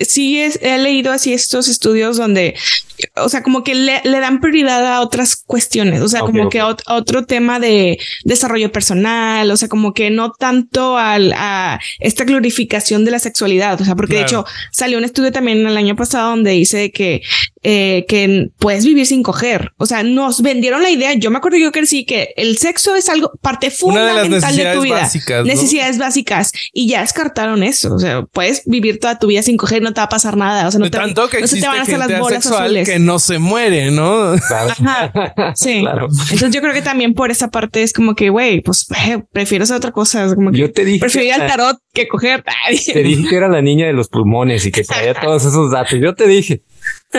sí 0.01 0.41
es, 0.41 0.59
he 0.63 0.79
leído 0.79 1.02
así 1.11 1.33
estos 1.33 1.69
estudios 1.69 2.17
donde, 2.17 2.55
o 3.17 3.29
sea, 3.29 3.43
como 3.43 3.65
que 3.65 3.75
le, 3.75 4.01
dan 4.05 4.41
prioridad 4.41 4.87
a 4.87 5.01
otras 5.01 5.37
cuestiones, 5.37 6.01
o 6.01 6.09
sea, 6.09 6.21
como 6.21 6.49
que 6.49 6.61
a 6.61 6.67
otro 6.67 7.25
tema 7.25 7.59
de 7.59 7.99
desarrollo 8.25 8.71
personal, 8.71 9.51
o 9.51 9.57
sea, 9.57 9.69
como 9.69 9.95
que 9.95 10.11
no 10.11 10.33
tanto 10.33 10.99
al, 10.99 11.33
a 11.37 11.81
esta 11.99 12.25
glorificación 12.25 13.05
de 13.05 13.11
la 13.11 13.19
sexualidad, 13.19 13.81
o 13.81 13.85
sea, 13.85 13.97
porque 13.97 14.17
de 14.17 14.23
hecho 14.23 14.45
salió 14.71 14.99
un 14.99 15.05
estudio 15.05 15.33
también 15.33 15.67
el 15.67 15.77
año 15.77 15.97
pasado 15.97 16.31
donde 16.31 16.53
dice 16.53 16.93
que 16.93 17.23
eh, 17.65 18.07
que 18.09 18.51
puedes 18.59 18.85
vivir 18.85 19.07
sin 19.07 19.23
coger. 19.23 19.71
O 19.77 19.87
sea, 19.87 20.03
nos 20.03 20.43
vendieron 20.43 20.83
la 20.83 20.91
idea. 20.91 21.15
Yo 21.15 21.31
me 21.31 21.39
acuerdo 21.39 21.59
yo 21.59 21.71
que 21.71 21.87
sí 21.87 22.05
que 22.05 22.35
el 22.37 22.59
sexo 22.59 22.97
es 22.97 23.09
algo 23.09 23.31
parte 23.41 23.71
fundamental 23.71 24.57
de, 24.57 24.75
tu 24.75 24.81
vida. 24.81 24.97
Básicas, 24.97 25.47
Necesidades 25.47 25.97
básicas 25.97 26.51
y 26.73 26.89
ya 26.89 27.03
descartaron 27.03 27.63
eso. 27.63 27.95
O 27.95 28.01
sea, 28.01 28.23
puedes 28.23 28.65
vivir 28.67 28.99
toda 28.99 29.21
tu 29.21 29.29
vida 29.29 29.43
sin 29.43 29.57
coger, 29.57 29.81
no 29.81 29.95
te 29.95 30.01
va 30.01 30.07
a 30.07 30.09
pasar 30.09 30.37
nada. 30.37 30.67
O 30.67 30.73
sea, 30.73 30.81
no, 30.81 30.91
te, 30.91 30.92
tanto 30.99 31.29
que 31.29 31.41
no 31.41 31.47
te 31.47 31.61
van 31.61 31.79
a 31.79 31.83
hacer 31.83 31.99
las 31.99 32.19
bolas 32.19 32.47
azules. 32.47 32.89
que 32.89 32.99
no 32.99 33.19
se 33.19 33.39
muere, 33.39 33.91
¿no? 33.91 34.35
Sí. 35.55 35.85
Entonces 35.85 36.51
yo 36.53 36.61
creo 36.61 36.73
que 36.73 36.83
también 36.83 37.15
por 37.15 37.31
esa 37.31 37.49
parte 37.49 37.83
es 37.83 37.93
como 37.93 38.15
que, 38.15 38.31
güey, 38.31 38.61
pues 38.61 38.87
eh, 39.07 39.23
prefiero 39.33 39.65
hacer 39.65 39.77
otra 39.77 39.93
cosa. 39.93 40.35
Como 40.35 40.51
que 40.51 40.59
yo 40.59 40.73
te 40.73 40.85
dije, 40.85 41.01
prefiero 41.01 41.27
ir 41.27 41.35
al 41.35 41.49
tarot 41.49 41.79
que 41.93 42.09
coger. 42.09 42.45
Te 42.93 43.03
dije 43.03 43.29
que 43.29 43.37
era 43.37 43.49
la 43.49 43.63
niña 43.63 43.87
de 43.87 43.93
los 43.93 44.09
pulmones 44.09 44.65
y 44.67 44.71
que 44.71 44.85
traía 44.85 45.15
todos 45.15 45.45
esos 45.45 45.71
datos. 45.71 45.99
Yo 46.01 46.15
te 46.15 46.27
dije. 46.27 46.63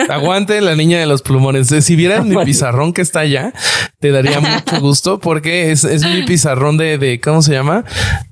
Aguante 0.08 0.60
la 0.60 0.74
niña 0.74 0.98
de 0.98 1.06
los 1.06 1.22
plumones. 1.22 1.68
Si 1.68 1.96
vieras 1.96 2.24
mi 2.24 2.36
pizarrón 2.44 2.92
que 2.92 3.02
está 3.02 3.20
allá, 3.20 3.52
te 4.00 4.10
daría 4.10 4.40
mucho 4.40 4.80
gusto 4.80 5.18
porque 5.18 5.70
es, 5.70 5.84
mi 6.04 6.22
pizarrón 6.24 6.76
de, 6.76 6.98
de, 6.98 7.20
¿cómo 7.20 7.42
se 7.42 7.52
llama? 7.52 7.84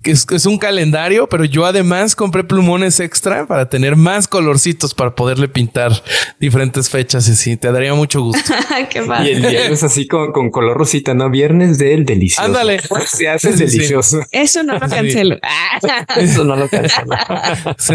Que 0.03 0.11
es, 0.11 0.27
es, 0.31 0.47
un 0.47 0.59
calendario, 0.59 1.29
pero 1.29 1.45
yo 1.45 1.65
además 1.65 2.17
compré 2.17 2.45
plumones 2.45 3.01
extra 3.01 3.47
para 3.47 3.69
tener 3.69 3.97
más 3.97 4.29
colorcitos 4.29 4.95
para 4.95 5.15
poderle 5.15 5.49
pintar 5.49 5.93
diferentes 6.41 6.91
fechas 6.91 7.29
y 7.29 7.37
sí, 7.37 7.57
te 7.57 7.71
daría 7.71 7.95
mucho 7.95 8.23
gusto. 8.23 8.53
Qué 8.91 9.03
y 9.25 9.29
el 9.31 9.47
viernes 9.47 9.83
así 9.83 10.07
con, 10.07 10.33
con, 10.33 10.51
color 10.51 10.77
rosita, 10.77 11.15
¿no? 11.15 11.31
Viernes 11.31 11.79
del 11.79 12.05
delicioso. 12.05 12.43
Ándale. 12.43 12.81
Se 13.07 13.29
hace 13.29 13.53
delicioso. 13.53 14.21
Eso 14.31 14.63
no 14.63 14.75
lo 14.75 14.89
cancelo. 14.89 15.39
Eso 16.17 16.45
no 16.45 16.57
lo 16.57 16.69
cancelo. 16.69 17.17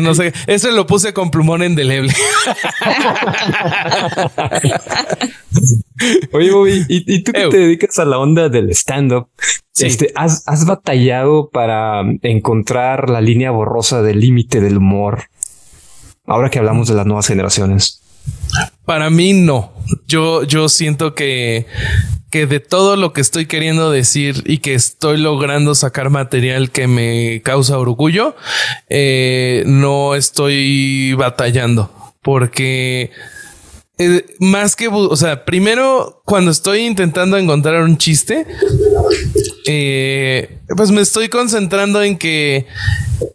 no 0.01 0.15
sé. 0.15 0.34
Eso 0.47 0.72
lo 0.72 0.88
puse 0.88 1.13
con 1.13 1.32
plumón 1.32 1.63
indeleble. 1.63 2.13
Oye, 6.32 6.51
Bobby, 6.51 6.86
¿y, 6.88 7.24
tú 7.24 7.32
que 7.32 7.47
te 7.47 7.58
dedicas 7.58 7.97
a 7.99 8.05
la 8.05 8.20
onda 8.20 8.49
del 8.49 8.70
stand-up? 8.72 9.30
Este, 9.80 10.12
¿has, 10.16 10.43
¿Has 10.47 10.66
batallado 10.66 11.49
para 11.49 12.01
encontrar 12.22 13.10
la 13.10 13.22
línea 13.22 13.51
borrosa 13.51 14.01
del 14.01 14.20
límite 14.20 14.62
del 14.62 14.78
humor? 14.78 15.24
Ahora 16.26 16.49
que 16.49 16.60
hablamos 16.60 16.88
de 16.88 16.95
las 16.95 17.05
nuevas 17.05 17.28
generaciones. 17.28 18.01
Para 18.86 19.10
mí 19.10 19.34
no. 19.34 19.74
Yo, 20.08 20.43
yo 20.43 20.70
siento 20.70 21.16
que, 21.16 21.66
que 22.30 22.45
de 22.45 22.60
todo 22.60 22.95
lo 22.95 23.14
que 23.14 23.22
estoy 23.22 23.45
queriendo 23.45 23.91
decir 23.91 24.43
y 24.45 24.60
que 24.60 24.74
estoy 24.74 25.18
logrando 25.18 25.76
sacar 25.76 26.10
material 26.10 26.72
que 26.72 26.88
me 26.88 27.41
causa 27.43 27.78
orgullo, 27.78 28.36
eh, 28.89 29.64
no 29.66 30.16
estoy 30.16 31.14
batallando 31.14 31.91
porque 32.22 33.12
eh, 34.00 34.26
más 34.39 34.76
que, 34.76 34.88
o 34.88 35.16
sea, 35.16 35.43
primero 35.43 36.22
cuando 36.24 36.52
estoy 36.52 36.82
intentando 36.82 37.38
encontrar 37.38 37.82
un 37.82 37.98
chiste, 37.98 38.45
eh, 39.66 40.60
pues 40.76 40.91
me 40.91 41.02
estoy 41.02 41.30
concentrando 41.30 42.04
en 42.04 42.18
que, 42.18 42.68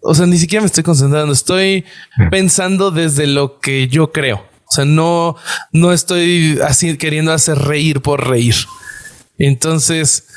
o 0.03 0.15
sea, 0.15 0.27
ni 0.27 0.39
siquiera 0.39 0.61
me 0.61 0.67
estoy 0.67 0.85
concentrando, 0.85 1.33
estoy 1.33 1.85
pensando 2.31 2.91
desde 2.91 3.27
lo 3.27 3.59
que 3.59 3.89
yo 3.89 4.13
creo. 4.13 4.37
O 4.39 4.75
sea, 4.75 4.85
no, 4.85 5.37
no 5.73 5.93
estoy 5.93 6.59
así 6.65 6.97
queriendo 6.97 7.33
hacer 7.33 7.59
reír 7.59 8.01
por 8.01 8.29
reír. 8.29 8.55
Entonces, 9.39 10.29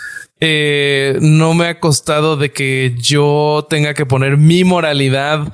eh, 0.41 1.17
no 1.21 1.53
me 1.53 1.67
ha 1.67 1.79
costado 1.79 2.35
de 2.35 2.51
que 2.51 2.95
yo 2.97 3.65
tenga 3.69 3.93
que 3.93 4.05
poner 4.05 4.37
mi 4.37 4.63
moralidad 4.63 5.53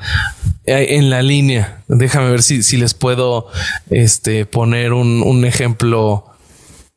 en 0.65 1.09
la 1.09 1.21
línea. 1.21 1.83
Déjame 1.87 2.29
ver 2.29 2.43
si, 2.43 2.63
si 2.63 2.77
les 2.77 2.93
puedo 2.93 3.47
este, 3.89 4.45
poner 4.45 4.93
un, 4.93 5.23
un, 5.23 5.45
ejemplo 5.45 6.25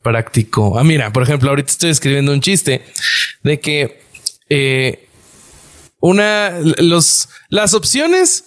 práctico. 0.01 0.77
Ah, 0.77 0.83
mira, 0.83 1.11
por 1.11 1.23
ejemplo, 1.23 1.49
ahorita 1.49 1.71
estoy 1.71 1.89
escribiendo 1.89 2.31
un 2.31 2.41
chiste 2.41 2.83
de 3.43 3.59
que 3.59 4.01
eh, 4.49 5.07
una, 5.99 6.51
los, 6.77 7.29
las 7.49 7.73
opciones 7.73 8.45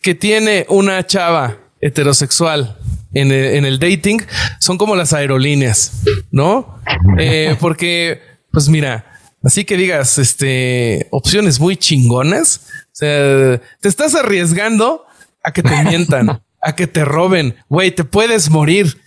que 0.00 0.14
tiene 0.14 0.64
una 0.68 1.06
chava 1.06 1.58
heterosexual 1.80 2.78
en 3.14 3.30
el, 3.32 3.78
dating 3.78 4.22
son 4.60 4.78
como 4.78 4.94
las 4.96 5.12
aerolíneas, 5.12 5.92
¿no? 6.30 6.80
Eh, 7.18 7.56
porque, 7.60 8.20
pues 8.50 8.68
mira, 8.68 9.07
así 9.42 9.64
que 9.64 9.76
digas, 9.76 10.18
este, 10.18 11.08
opciones 11.10 11.60
muy 11.60 11.76
chingonas, 11.76 12.60
o 12.86 12.90
sea, 12.92 13.60
te 13.80 13.88
estás 13.88 14.14
arriesgando 14.14 15.04
a 15.42 15.52
que 15.52 15.62
te 15.62 15.82
mientan, 15.84 16.42
a 16.60 16.76
que 16.76 16.86
te 16.86 17.04
roben, 17.04 17.56
güey, 17.68 17.90
te 17.94 18.04
puedes 18.04 18.50
morir. 18.50 19.00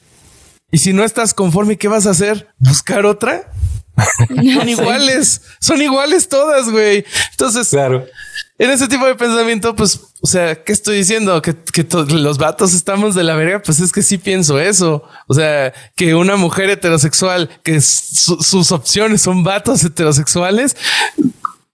Y 0.72 0.78
si 0.78 0.94
no 0.94 1.04
estás 1.04 1.34
conforme, 1.34 1.78
¿qué 1.78 1.88
vas 1.88 2.08
a 2.08 2.12
hacer? 2.12 2.48
¿Buscar 2.58 3.06
otra? 3.06 3.52
son 4.56 4.70
iguales, 4.70 5.42
son 5.60 5.82
iguales 5.82 6.28
todas, 6.28 6.70
güey. 6.70 7.06
Entonces, 7.32 7.70
claro. 7.70 8.06
en 8.58 8.72
ese 8.72 8.88
tipo 8.88 9.06
de 9.06 9.16
pensamiento, 9.16 9.76
pues, 9.76 10.00
o 10.22 10.28
sea, 10.28 10.64
¿qué 10.64 10.72
estoy 10.72 10.98
diciendo? 10.98 11.42
Que, 11.42 11.56
los 12.10 12.38
vatos 12.38 12.74
estamos 12.74 13.16
de 13.16 13.24
la 13.24 13.36
verga, 13.36 13.62
pues 13.62 13.80
es 13.80 13.92
que 13.92 14.02
sí 14.02 14.18
pienso 14.18 14.60
eso. 14.60 15.04
O 15.28 15.34
sea, 15.34 15.74
que 15.96 16.16
una 16.16 16.36
mujer 16.36 16.70
heterosexual, 16.70 17.50
que 17.64 17.82
sus 17.82 18.72
opciones 18.72 19.22
son 19.22 19.44
vatos 19.44 19.84
heterosexuales, 19.84 20.76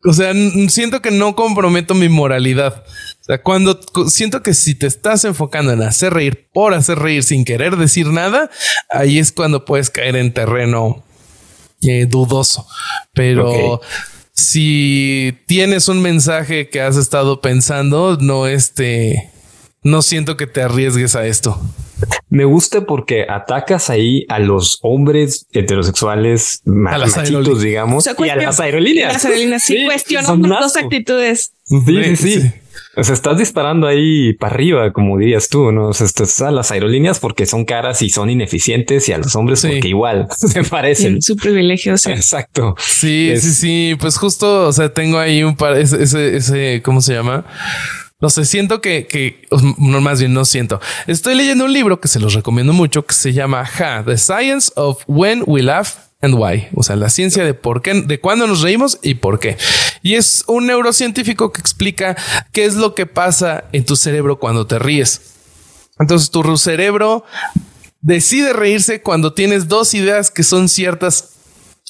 o 0.06 0.14
sea, 0.14 0.32
siento 0.70 1.02
que 1.02 1.12
no 1.12 1.36
comprometo 1.36 1.94
mi 1.94 2.08
moralidad. 2.08 2.84
O 3.20 3.24
sea, 3.24 3.42
cuando 3.42 3.78
siento 4.08 4.42
que 4.42 4.54
si 4.54 4.74
te 4.74 4.88
estás 4.88 5.26
enfocando 5.26 5.74
en 5.74 5.82
hacer 5.82 6.14
reír 6.14 6.48
por 6.54 6.74
hacer 6.74 7.00
reír 7.00 7.24
sin 7.24 7.44
querer 7.44 7.76
decir 7.76 8.08
nada, 8.08 8.50
ahí 8.90 9.20
es 9.20 9.34
cuando 9.34 9.66
puedes 9.66 9.90
caer 9.90 10.16
en 10.16 10.34
terreno 10.34 11.04
eh, 11.82 12.06
dudoso. 12.06 12.68
Pero 13.14 13.82
si 14.34 15.38
tienes 15.46 15.88
un 15.88 16.02
mensaje 16.02 16.70
que 16.70 16.82
has 16.82 16.96
estado 16.96 17.42
pensando, 17.42 18.18
no 18.20 18.48
este, 18.48 19.32
no 19.84 20.02
siento 20.02 20.38
que 20.38 20.48
te 20.48 20.62
arriesgues 20.62 21.16
a 21.16 21.26
esto. 21.26 21.60
Me 22.30 22.46
gusta 22.46 22.82
porque 22.82 23.26
atacas 23.28 23.90
ahí 23.90 24.26
a 24.30 24.40
los 24.40 24.80
hombres 24.84 25.48
heterosexuales 25.54 26.62
a 26.66 26.70
machitos, 26.70 27.62
digamos, 27.62 28.08
y 28.20 28.30
a 28.30 28.36
las 28.36 28.60
aerolíneas. 28.60 29.14
Las 29.14 29.26
aerolíneas 29.26 29.64
sí, 29.64 29.86
cuestionan 29.86 30.42
dos 30.42 30.76
actitudes. 30.76 31.54
sí, 31.66 32.16
sí. 32.16 32.42
sí. 32.42 32.52
O 32.98 33.04
sea, 33.04 33.14
estás 33.14 33.38
disparando 33.38 33.86
ahí 33.86 34.34
para 34.34 34.56
arriba, 34.56 34.92
como 34.92 35.18
dirías 35.20 35.50
tú, 35.50 35.72
¿no? 35.72 35.90
O 35.90 35.94
sea, 35.94 36.08
estás 36.08 36.42
a 36.42 36.50
las 36.50 36.72
aerolíneas 36.72 37.20
porque 37.20 37.46
son 37.46 37.64
caras 37.64 38.02
y 38.02 38.10
son 38.10 38.32
ineficientes 38.32 39.08
y 39.08 39.14
a 39.14 39.20
los 39.20 39.36
hombres 39.36 39.62
porque 39.62 39.88
igual 39.88 40.28
se 40.36 40.64
parecen. 40.64 41.22
Su 41.22 41.36
privilegio. 41.36 41.94
Exacto. 41.94 42.76
Sí, 42.80 43.34
sí, 43.40 43.52
sí. 43.52 43.96
Pues 44.00 44.18
justo, 44.18 44.68
o 44.68 44.74
sea, 44.74 44.92
tengo 44.92 45.20
ahí 45.20 45.44
un 45.44 45.56
par, 45.56 45.78
ese, 45.78 46.02
ese, 46.02 46.38
ese 46.38 46.82
¿cómo 46.84 47.02
se 47.02 47.14
llama? 47.14 47.46
No 48.20 48.32
sé, 48.32 48.46
siento 48.46 48.82
que, 48.82 49.06
que, 49.06 49.48
no, 49.78 50.02
más 50.02 50.20
bien 50.20 50.34
no 50.34 50.44
siento. 50.44 50.82
Estoy 51.06 51.36
leyendo 51.36 51.66
un 51.66 51.74
libro 51.74 52.00
que 52.00 52.08
se 52.08 52.20
los 52.20 52.34
recomiendo 52.34 52.74
mucho 52.74 53.06
que 53.06 53.14
se 53.14 53.32
llama 53.32 53.62
Ha, 53.62 54.04
The 54.04 54.18
Science 54.18 54.72
of 54.76 55.04
When 55.06 55.44
We 55.46 55.62
Laugh 55.62 56.07
and 56.22 56.36
why, 56.36 56.68
o 56.74 56.84
sea, 56.84 56.96
la 56.96 57.10
ciencia 57.10 57.44
de 57.44 57.54
por 57.54 57.82
qué, 57.82 57.94
de 57.94 58.20
cuándo 58.20 58.48
nos 58.48 58.62
reímos 58.62 59.00
y 59.02 59.16
por 59.16 59.40
qué. 59.40 59.58
Y 60.02 60.16
es 60.16 60.44
un 60.48 60.68
neurocientífico 60.68 61.52
que 61.52 61.62
explica 61.62 62.16
qué 62.52 62.66
es 62.66 62.76
lo 62.76 62.96
que 62.96 63.06
pasa 63.06 63.66
en 63.72 63.86
tu 63.86 63.96
cerebro 63.96 64.40
cuando 64.40 64.66
te 64.66 64.80
ríes. 64.80 65.34
Entonces 66.00 66.30
tu 66.30 66.58
cerebro 66.58 67.24
decide 68.02 68.54
reírse 68.54 69.02
cuando 69.02 69.34
tienes 69.34 69.68
dos 69.68 69.94
ideas 69.94 70.32
que 70.32 70.44
son 70.44 70.70
ciertas 70.70 71.34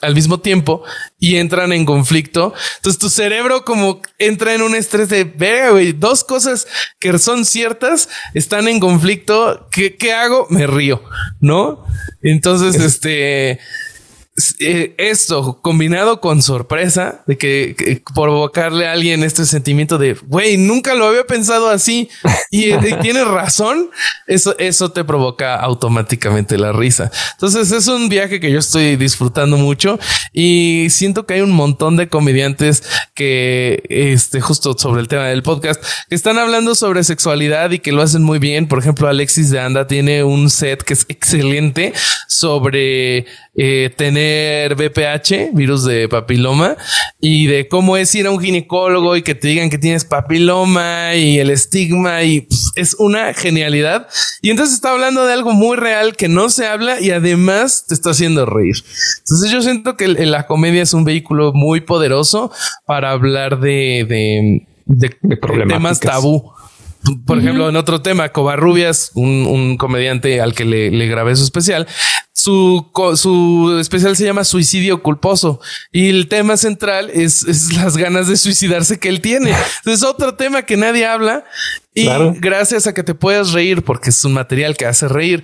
al 0.01 0.13
mismo 0.13 0.39
tiempo 0.39 0.83
y 1.19 1.37
entran 1.37 1.71
en 1.71 1.85
conflicto. 1.85 2.53
Entonces 2.77 2.99
tu 2.99 3.09
cerebro 3.09 3.65
como 3.65 4.01
entra 4.19 4.53
en 4.53 4.61
un 4.61 4.75
estrés 4.75 5.09
de, 5.09 5.23
güey, 5.71 5.93
dos 5.93 6.23
cosas 6.23 6.67
que 6.99 7.17
son 7.17 7.45
ciertas 7.45 8.07
están 8.33 8.67
en 8.67 8.79
conflicto. 8.79 9.67
¿Qué, 9.71 9.95
qué 9.95 10.13
hago? 10.13 10.45
Me 10.49 10.67
río, 10.67 11.01
¿no? 11.39 11.83
Entonces, 12.21 12.75
este 12.75 13.59
eh, 14.59 14.93
esto 14.99 15.59
combinado 15.63 16.21
con 16.21 16.43
sorpresa 16.43 17.23
de 17.25 17.39
que, 17.39 18.03
provocarle 18.13 18.87
a 18.87 18.91
alguien 18.91 19.23
este 19.23 19.45
sentimiento 19.45 19.97
de 19.97 20.13
güey, 20.13 20.57
nunca 20.57 20.93
lo 20.93 21.07
había 21.07 21.25
pensado 21.25 21.69
así 21.69 22.07
y, 22.51 22.71
tienes 23.01 23.27
razón. 23.27 23.89
Eso, 24.27 24.55
eso 24.59 24.91
te 24.91 25.03
provoca 25.03 25.55
automáticamente 25.55 26.57
la 26.57 26.71
risa. 26.71 27.11
Entonces 27.33 27.71
es 27.71 27.87
un 27.87 28.09
viaje 28.09 28.39
que 28.39 28.51
yo 28.51 28.59
estoy 28.59 28.95
disfrutando 28.95 29.57
mucho 29.57 29.97
y 30.33 30.87
siento 30.91 31.25
que 31.25 31.35
hay 31.35 31.41
un 31.41 31.51
montón 31.51 31.97
de 31.97 32.07
comediantes 32.07 32.83
que, 33.15 33.83
este, 33.89 34.39
justo 34.39 34.75
sobre 34.77 35.01
el 35.01 35.07
tema 35.07 35.25
del 35.25 35.41
podcast, 35.41 35.83
que 36.09 36.15
están 36.15 36.37
hablando 36.37 36.75
sobre 36.75 37.03
sexualidad 37.03 37.71
y 37.71 37.79
que 37.79 37.91
lo 37.91 38.03
hacen 38.03 38.21
muy 38.21 38.37
bien. 38.37 38.67
Por 38.67 38.77
ejemplo, 38.79 39.07
Alexis 39.07 39.49
de 39.49 39.59
Anda 39.59 39.87
tiene 39.87 40.23
un 40.23 40.51
set 40.51 40.83
que 40.83 40.93
es 40.93 41.05
excelente 41.09 41.93
sobre 42.27 43.25
eh, 43.59 43.91
tener 43.97 44.75
BPH, 44.75 45.51
virus 45.51 45.83
de 45.83 46.07
papiloma, 46.07 46.77
y 47.19 47.47
de 47.47 47.67
cómo 47.67 47.97
es 47.97 48.13
ir 48.13 48.27
a 48.27 48.31
un 48.31 48.39
ginecólogo 48.39 49.15
y 49.15 49.23
que 49.23 49.33
te 49.33 49.47
digan 49.47 49.71
que 49.71 49.79
tienes 49.79 50.05
papiloma 50.05 51.15
y 51.15 51.39
el 51.39 51.49
estigma 51.49 52.21
y 52.21 52.41
pues, 52.41 52.71
es 52.75 52.95
una 52.99 53.33
genialidad. 53.33 54.07
Y 54.43 54.51
entonces 54.51 54.75
está 54.75 54.91
hablando 54.91 55.25
de 55.25 55.33
algo 55.33 55.53
muy 55.53 55.75
real 55.75 56.15
que 56.15 56.27
no 56.27 56.51
se 56.51 56.67
habla 56.67 57.01
y 57.01 57.09
además 57.09 57.85
te 57.87 57.95
está 57.95 58.11
haciendo 58.11 58.45
reír. 58.45 58.75
Entonces 59.19 59.49
yo 59.49 59.63
siento 59.63 59.97
que 59.97 60.07
la 60.07 60.45
comedia 60.45 60.83
es 60.83 60.93
un 60.93 61.03
vehículo 61.03 61.51
muy 61.53 61.81
poderoso 61.81 62.51
para 62.85 63.09
hablar 63.09 63.59
de, 63.59 64.05
de, 64.07 64.67
de, 64.85 65.65
temas 65.67 65.99
tabú 65.99 66.51
por 67.25 67.37
ejemplo, 67.37 67.69
en 67.69 67.75
otro 67.75 68.01
tema, 68.01 68.29
Covarrubias, 68.29 69.11
un, 69.13 69.45
un 69.47 69.77
comediante 69.77 70.41
al 70.41 70.53
que 70.53 70.65
le, 70.65 70.91
le, 70.91 71.07
grabé 71.07 71.35
su 71.35 71.43
especial, 71.43 71.87
su, 72.47 72.85
su 73.17 73.77
especial 73.77 74.15
se 74.15 74.23
llama 74.23 74.45
Suicidio 74.45 75.03
Culposo 75.03 75.59
y 75.91 76.07
el 76.07 76.29
tema 76.29 76.55
central 76.55 77.09
es, 77.13 77.73
las 77.75 77.97
ganas 77.97 78.29
de 78.29 78.37
suicidarse 78.37 78.99
que 78.99 79.09
él 79.09 79.19
tiene. 79.19 79.53
Es 79.85 80.01
otro 80.01 80.35
tema 80.35 80.61
que 80.61 80.77
nadie 80.77 81.05
habla 81.05 81.43
y 81.93 82.07
gracias 82.39 82.87
a 82.87 82.93
que 82.93 83.03
te 83.03 83.15
puedas 83.15 83.51
reír 83.51 83.83
porque 83.83 84.11
es 84.11 84.23
un 84.23 84.31
material 84.31 84.77
que 84.77 84.85
hace 84.85 85.09
reír 85.09 85.43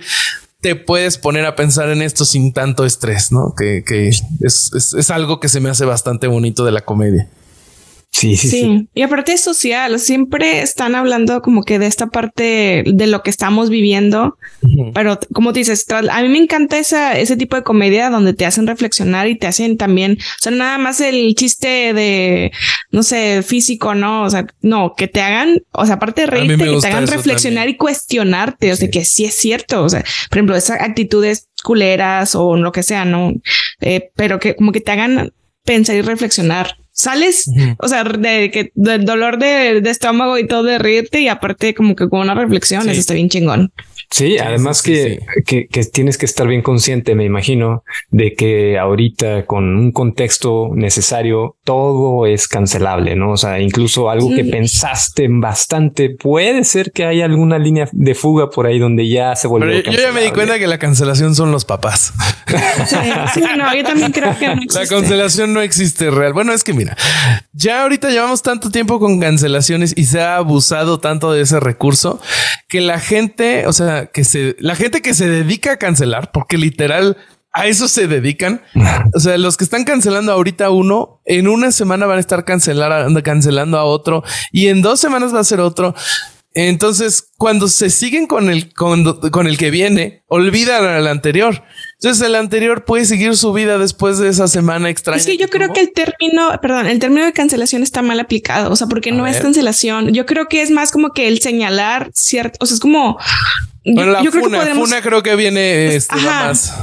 te 0.62 0.76
puedes 0.76 1.18
poner 1.18 1.44
a 1.44 1.56
pensar 1.56 1.90
en 1.90 2.00
esto 2.00 2.24
sin 2.24 2.54
tanto 2.54 2.86
estrés, 2.86 3.30
¿no? 3.30 3.54
Que, 3.54 3.84
que 3.84 4.08
es, 4.08 4.22
es, 4.40 4.94
es, 4.94 5.10
algo 5.10 5.38
que 5.38 5.50
se 5.50 5.60
me 5.60 5.68
hace 5.68 5.84
bastante 5.84 6.26
bonito 6.26 6.64
de 6.64 6.72
la 6.72 6.80
comedia. 6.80 7.28
Sí, 8.16 8.36
sí, 8.36 8.48
sí, 8.48 8.88
Y 8.94 9.02
aparte 9.02 9.32
es 9.32 9.40
social, 9.40 9.98
siempre 9.98 10.62
están 10.62 10.94
hablando 10.94 11.42
como 11.42 11.64
que 11.64 11.80
de 11.80 11.86
esta 11.86 12.06
parte 12.06 12.84
de 12.86 13.06
lo 13.08 13.24
que 13.24 13.30
estamos 13.30 13.70
viviendo, 13.70 14.38
pero 14.94 15.18
como 15.32 15.52
dices, 15.52 15.84
a 15.90 16.22
mí 16.22 16.28
me 16.28 16.38
encanta 16.38 16.78
esa, 16.78 17.18
ese 17.18 17.36
tipo 17.36 17.56
de 17.56 17.64
comedia 17.64 18.10
donde 18.10 18.32
te 18.32 18.46
hacen 18.46 18.68
reflexionar 18.68 19.26
y 19.26 19.36
te 19.36 19.48
hacen 19.48 19.76
también, 19.76 20.12
o 20.20 20.42
sea, 20.42 20.52
nada 20.52 20.78
más 20.78 21.00
el 21.00 21.34
chiste 21.34 21.92
de, 21.92 22.52
no 22.92 23.02
sé, 23.02 23.42
físico, 23.42 23.96
¿no? 23.96 24.22
O 24.22 24.30
sea, 24.30 24.46
no, 24.62 24.94
que 24.96 25.08
te 25.08 25.20
hagan, 25.20 25.62
o 25.72 25.84
sea, 25.84 25.96
aparte 25.96 26.20
de 26.20 26.26
reírte, 26.28 26.64
que 26.64 26.78
te 26.80 26.86
hagan 26.86 27.08
reflexionar 27.08 27.68
y 27.68 27.76
cuestionarte, 27.76 28.70
o 28.70 28.76
sea, 28.76 28.88
que 28.90 29.04
sí 29.04 29.24
es 29.24 29.34
cierto, 29.34 29.82
o 29.82 29.88
sea, 29.88 30.04
por 30.30 30.38
ejemplo, 30.38 30.54
esas 30.54 30.80
actitudes 30.80 31.48
culeras 31.64 32.36
o 32.36 32.56
lo 32.56 32.70
que 32.70 32.84
sea, 32.84 33.04
¿no? 33.04 33.32
Eh, 33.80 34.12
pero 34.14 34.38
que 34.38 34.54
como 34.54 34.70
que 34.70 34.80
te 34.80 34.92
hagan 34.92 35.32
pensar 35.64 35.96
y 35.96 36.02
reflexionar 36.02 36.76
sales, 36.94 37.50
o 37.78 37.88
sea, 37.88 38.04
de 38.04 38.50
que 38.50 38.70
del 38.74 39.04
dolor 39.04 39.38
de, 39.38 39.78
estómago 39.78 40.38
y 40.38 40.46
todo 40.46 40.62
de 40.62 40.78
reírte 40.78 41.20
y 41.20 41.28
aparte 41.28 41.74
como 41.74 41.96
que 41.96 42.08
con 42.08 42.20
una 42.20 42.34
reflexión, 42.34 42.88
eso 42.88 43.00
está 43.00 43.14
bien 43.14 43.28
chingón. 43.28 43.72
Sí, 44.14 44.38
además 44.38 44.80
que, 44.80 45.26
que, 45.44 45.66
tienes 45.92 46.18
que 46.18 46.24
estar 46.24 46.46
bien 46.46 46.62
consciente, 46.62 47.16
me 47.16 47.24
imagino, 47.24 47.82
de 48.10 48.34
que 48.34 48.78
ahorita 48.78 49.44
con 49.44 49.76
un 49.76 49.90
contexto 49.90 50.70
necesario 50.72 51.56
todo 51.64 52.24
es 52.24 52.46
cancelable, 52.46 53.16
¿no? 53.16 53.32
O 53.32 53.36
sea, 53.36 53.58
incluso 53.58 54.10
algo 54.10 54.32
que 54.32 54.44
pensaste 54.44 55.26
bastante, 55.28 56.10
puede 56.10 56.62
ser 56.62 56.92
que 56.92 57.04
haya 57.04 57.24
alguna 57.24 57.58
línea 57.58 57.88
de 57.90 58.14
fuga 58.14 58.50
por 58.50 58.68
ahí 58.68 58.78
donde 58.78 59.08
ya 59.08 59.34
se 59.34 59.48
volvió. 59.48 59.82
Pero 59.82 59.90
yo 59.90 60.00
ya 60.00 60.12
me 60.12 60.22
di 60.22 60.30
cuenta 60.30 60.60
que 60.60 60.68
la 60.68 60.78
cancelación 60.78 61.34
son 61.34 61.50
los 61.50 61.64
papás. 61.64 62.12
Sí, 63.34 63.42
no, 63.56 63.74
yo 63.74 63.82
también 63.82 64.12
creo 64.12 64.38
que 64.38 64.46
no 64.46 64.60
La 64.74 64.86
cancelación 64.86 65.52
no 65.54 65.60
existe 65.60 66.10
real. 66.10 66.34
Bueno, 66.34 66.52
es 66.52 66.62
que 66.62 66.72
mira, 66.72 66.96
ya 67.52 67.82
ahorita 67.82 68.10
llevamos 68.10 68.42
tanto 68.42 68.70
tiempo 68.70 69.00
con 69.00 69.18
cancelaciones 69.18 69.92
y 69.96 70.04
se 70.04 70.20
ha 70.20 70.36
abusado 70.36 71.00
tanto 71.00 71.32
de 71.32 71.40
ese 71.42 71.58
recurso 71.58 72.20
que 72.74 72.80
la 72.80 72.98
gente, 72.98 73.68
o 73.68 73.72
sea, 73.72 74.06
que 74.06 74.24
se, 74.24 74.56
la 74.58 74.74
gente 74.74 75.00
que 75.00 75.14
se 75.14 75.28
dedica 75.28 75.74
a 75.74 75.76
cancelar, 75.76 76.32
porque 76.32 76.58
literal 76.58 77.16
a 77.52 77.68
eso 77.68 77.86
se 77.86 78.08
dedican. 78.08 78.62
O 79.14 79.20
sea, 79.20 79.38
los 79.38 79.56
que 79.56 79.62
están 79.62 79.84
cancelando 79.84 80.32
ahorita 80.32 80.70
uno, 80.70 81.20
en 81.24 81.46
una 81.46 81.70
semana 81.70 82.06
van 82.06 82.16
a 82.16 82.20
estar 82.20 82.44
cancelar, 82.44 83.06
cancelando 83.22 83.78
a 83.78 83.84
otro 83.84 84.24
y 84.50 84.66
en 84.66 84.82
dos 84.82 84.98
semanas 84.98 85.32
va 85.32 85.38
a 85.38 85.44
ser 85.44 85.60
otro. 85.60 85.94
Entonces, 86.52 87.30
cuando 87.38 87.68
se 87.68 87.90
siguen 87.90 88.26
con 88.26 88.50
el, 88.50 88.74
con, 88.74 89.20
con 89.30 89.46
el 89.46 89.56
que 89.56 89.70
viene, 89.70 90.24
olvidan 90.26 90.84
al 90.84 91.06
anterior. 91.06 91.62
Entonces 92.04 92.26
el 92.26 92.34
anterior 92.34 92.84
puede 92.84 93.06
seguir 93.06 93.34
su 93.34 93.54
vida 93.54 93.78
después 93.78 94.18
de 94.18 94.28
esa 94.28 94.46
semana 94.46 94.90
extraña. 94.90 95.16
Es 95.16 95.24
que 95.24 95.38
yo 95.38 95.48
creo 95.48 95.72
que 95.72 95.80
el 95.80 95.90
término, 95.94 96.50
perdón, 96.60 96.86
el 96.86 96.98
término 96.98 97.24
de 97.24 97.32
cancelación 97.32 97.82
está 97.82 98.02
mal 98.02 98.20
aplicado, 98.20 98.70
o 98.70 98.76
sea, 98.76 98.88
porque 98.88 99.10
no 99.10 99.26
es 99.26 99.38
cancelación. 99.38 100.12
Yo 100.12 100.26
creo 100.26 100.46
que 100.46 100.60
es 100.60 100.70
más 100.70 100.92
como 100.92 101.14
que 101.14 101.28
el 101.28 101.40
señalar 101.40 102.10
cierto, 102.12 102.58
o 102.60 102.66
sea, 102.66 102.74
es 102.74 102.80
como... 102.80 103.18
Bueno, 103.86 104.12
la 104.12 104.22
funa, 104.30 104.66
funa 104.74 105.00
creo 105.00 105.22
que 105.22 105.34
viene 105.34 105.94
este, 105.94 106.16
más. 106.16 106.74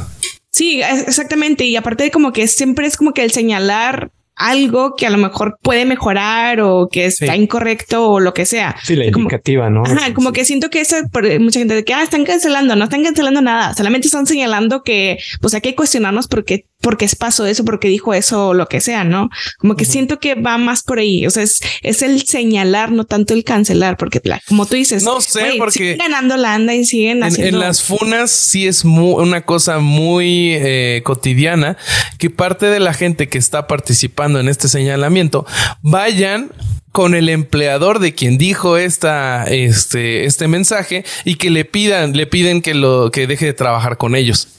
Sí, 0.49 0.81
exactamente. 0.81 1.65
Y 1.65 1.75
aparte 1.75 2.05
de 2.05 2.09
como 2.09 2.33
que 2.33 2.47
siempre 2.47 2.87
es 2.87 2.97
como 2.97 3.13
que 3.13 3.23
el 3.23 3.29
señalar 3.29 4.09
algo 4.41 4.95
que 4.95 5.07
a 5.07 5.09
lo 5.09 5.17
mejor 5.17 5.57
puede 5.61 5.85
mejorar 5.85 6.61
o 6.61 6.87
que 6.91 7.05
está 7.05 7.35
incorrecto 7.35 8.09
o 8.09 8.19
lo 8.19 8.33
que 8.33 8.45
sea. 8.45 8.75
Sí, 8.83 8.95
la 8.95 9.05
indicativa, 9.05 9.69
¿no? 9.69 9.83
Ajá, 9.85 10.13
como 10.13 10.31
que 10.31 10.45
siento 10.45 10.69
que 10.69 10.81
esa, 10.81 11.03
mucha 11.39 11.59
gente 11.59 11.75
de 11.75 11.83
que, 11.83 11.93
ah, 11.93 12.03
están 12.03 12.25
cancelando, 12.25 12.75
no 12.75 12.85
están 12.85 13.03
cancelando 13.03 13.41
nada, 13.41 13.73
solamente 13.75 14.07
están 14.07 14.25
señalando 14.25 14.83
que, 14.83 15.19
pues 15.41 15.53
hay 15.53 15.61
que 15.61 15.75
cuestionarnos 15.75 16.27
porque 16.27 16.65
porque 16.81 17.05
es 17.05 17.15
pasó 17.15 17.45
eso, 17.45 17.63
porque 17.63 17.87
dijo 17.87 18.13
eso 18.13 18.49
o 18.49 18.53
lo 18.53 18.67
que 18.67 18.81
sea, 18.81 19.03
¿no? 19.03 19.29
Como 19.57 19.75
que 19.75 19.85
siento 19.85 20.19
que 20.19 20.35
va 20.35 20.57
más 20.57 20.83
por 20.83 20.99
ahí. 20.99 21.25
O 21.27 21.29
sea, 21.29 21.43
es, 21.43 21.61
es 21.81 22.01
el 22.01 22.25
señalar, 22.25 22.91
no 22.91 23.05
tanto 23.05 23.33
el 23.33 23.43
cancelar, 23.43 23.97
porque 23.97 24.21
como 24.47 24.65
tú 24.65 24.75
dices, 24.75 25.03
no 25.03 25.21
sé, 25.21 25.53
porque 25.57 25.71
siguen 25.71 25.97
ganando 25.97 26.37
la 26.37 26.53
anda 26.53 26.73
y 26.73 26.85
siguen 26.85 27.23
haciendo. 27.23 27.57
En, 27.57 27.59
las 27.59 27.83
funas 27.83 28.31
sí 28.31 28.67
es 28.67 28.83
una 28.83 29.41
cosa 29.41 29.79
muy 29.79 30.53
eh, 30.53 31.01
cotidiana 31.03 31.77
que 32.17 32.29
parte 32.29 32.67
de 32.67 32.79
la 32.79 32.93
gente 32.93 33.29
que 33.29 33.37
está 33.37 33.67
participando 33.67 34.39
en 34.39 34.47
este 34.47 34.67
señalamiento 34.67 35.45
vayan 35.81 36.51
con 36.91 37.15
el 37.15 37.29
empleador 37.29 37.99
de 37.99 38.13
quien 38.13 38.37
dijo 38.37 38.77
esta, 38.77 39.45
este, 39.45 40.25
este 40.25 40.47
mensaje 40.47 41.05
y 41.23 41.35
que 41.35 41.49
le 41.49 41.63
pidan, 41.65 42.13
le 42.13 42.27
piden 42.27 42.61
que 42.61 42.73
lo, 42.73 43.11
que 43.11 43.27
deje 43.27 43.45
de 43.45 43.53
trabajar 43.53 43.97
con 43.97 44.15
ellos. 44.15 44.49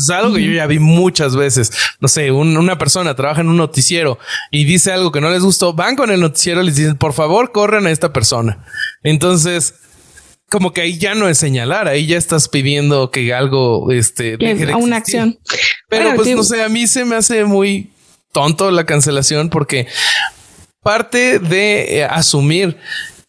Es 0.00 0.10
algo 0.10 0.34
que 0.34 0.42
yo 0.42 0.52
ya 0.52 0.66
vi 0.66 0.78
muchas 0.78 1.36
veces. 1.36 1.72
No 2.00 2.08
sé, 2.08 2.30
una 2.30 2.78
persona 2.78 3.14
trabaja 3.14 3.40
en 3.40 3.48
un 3.48 3.56
noticiero 3.56 4.18
y 4.50 4.64
dice 4.64 4.92
algo 4.92 5.12
que 5.12 5.20
no 5.20 5.30
les 5.30 5.42
gustó, 5.42 5.72
van 5.72 5.96
con 5.96 6.10
el 6.10 6.20
noticiero 6.20 6.62
y 6.62 6.66
les 6.66 6.76
dicen, 6.76 6.96
por 6.96 7.12
favor, 7.12 7.52
corran 7.52 7.86
a 7.86 7.90
esta 7.90 8.12
persona. 8.12 8.64
Entonces, 9.02 9.74
como 10.50 10.72
que 10.72 10.82
ahí 10.82 10.98
ya 10.98 11.14
no 11.14 11.28
es 11.28 11.38
señalar, 11.38 11.88
ahí 11.88 12.06
ya 12.06 12.16
estás 12.16 12.48
pidiendo 12.48 13.10
que 13.10 13.34
algo, 13.34 13.90
este, 13.90 14.36
deje 14.36 14.66
de 14.66 14.74
una 14.74 14.98
acción. 14.98 15.38
Pero 15.88 16.14
pues 16.14 16.28
no 16.28 16.42
sé, 16.44 16.62
a 16.62 16.68
mí 16.68 16.86
se 16.86 17.04
me 17.04 17.16
hace 17.16 17.44
muy 17.44 17.90
tonto 18.32 18.70
la 18.70 18.84
cancelación 18.84 19.48
porque 19.48 19.86
parte 20.82 21.38
de 21.38 21.98
eh, 21.98 22.04
asumir 22.04 22.76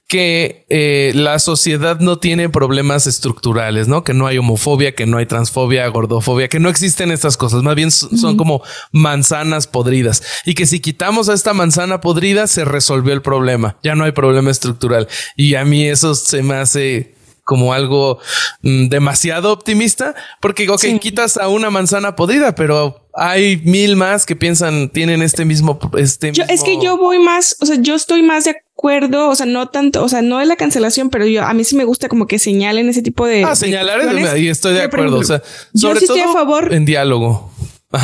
que 0.07 0.65
eh, 0.69 1.11
la 1.15 1.39
sociedad 1.39 1.99
no 1.99 2.19
tiene 2.19 2.49
problemas 2.49 3.07
estructurales, 3.07 3.87
¿no? 3.87 4.03
Que 4.03 4.13
no 4.13 4.27
hay 4.27 4.37
homofobia, 4.37 4.93
que 4.93 5.07
no 5.07 5.17
hay 5.17 5.25
transfobia, 5.25 5.87
gordofobia, 5.87 6.47
que 6.47 6.59
no 6.59 6.69
existen 6.69 7.11
estas 7.11 7.37
cosas, 7.37 7.63
más 7.63 7.75
bien 7.75 7.89
son 7.89 8.37
como 8.37 8.61
manzanas 8.91 9.65
podridas. 9.65 10.21
Y 10.45 10.53
que 10.53 10.67
si 10.67 10.79
quitamos 10.79 11.27
a 11.27 11.33
esta 11.33 11.53
manzana 11.53 12.01
podrida 12.01 12.45
se 12.45 12.65
resolvió 12.65 13.13
el 13.13 13.23
problema, 13.23 13.77
ya 13.81 13.95
no 13.95 14.03
hay 14.03 14.11
problema 14.11 14.51
estructural. 14.51 15.07
Y 15.35 15.55
a 15.55 15.65
mí 15.65 15.87
eso 15.87 16.13
se 16.13 16.43
me 16.43 16.55
hace 16.55 17.15
como 17.43 17.73
algo 17.73 18.19
mm, 18.63 18.87
demasiado 18.87 19.53
optimista, 19.53 20.15
porque, 20.41 20.67
ok, 20.69 20.83
quitas 20.99 21.37
a 21.37 21.47
una 21.47 21.69
manzana 21.69 22.15
podrida, 22.15 22.55
pero 22.55 23.04
hay 23.15 23.57
mil 23.63 23.95
más 23.95 24.25
que 24.25 24.35
piensan, 24.35 24.89
tienen 24.89 25.21
este 25.21 25.45
mismo, 25.45 25.79
este 25.97 26.33
Es 26.49 26.63
que 26.63 26.77
yo 26.81 26.97
voy 26.97 27.19
más, 27.19 27.55
o 27.61 27.65
sea, 27.65 27.77
yo 27.79 27.95
estoy 27.95 28.21
más 28.21 28.43
de 28.43 28.51
acuerdo, 28.51 29.29
o 29.29 29.35
sea, 29.35 29.45
no 29.45 29.69
tanto, 29.69 30.03
o 30.03 30.09
sea, 30.09 30.21
no 30.21 30.39
de 30.39 30.45
la 30.45 30.57
cancelación, 30.57 31.09
pero 31.09 31.25
yo, 31.25 31.43
a 31.43 31.53
mí 31.53 31.63
sí 31.63 31.75
me 31.75 31.85
gusta 31.85 32.09
como 32.09 32.27
que 32.27 32.39
señalen 32.39 32.89
ese 32.89 33.01
tipo 33.01 33.25
de... 33.25 33.45
Ah, 33.45 33.55
señalar, 33.55 34.01
y 34.37 34.49
estoy 34.49 34.73
de 34.73 34.83
acuerdo, 34.83 35.17
o 35.17 35.23
sea, 35.23 35.41
sobre 35.73 35.93
yo 35.93 35.99
sí 35.99 36.05
estoy 36.05 36.19
a 36.19 36.33
favor 36.33 36.73
en 36.73 36.85
diálogo 36.85 37.51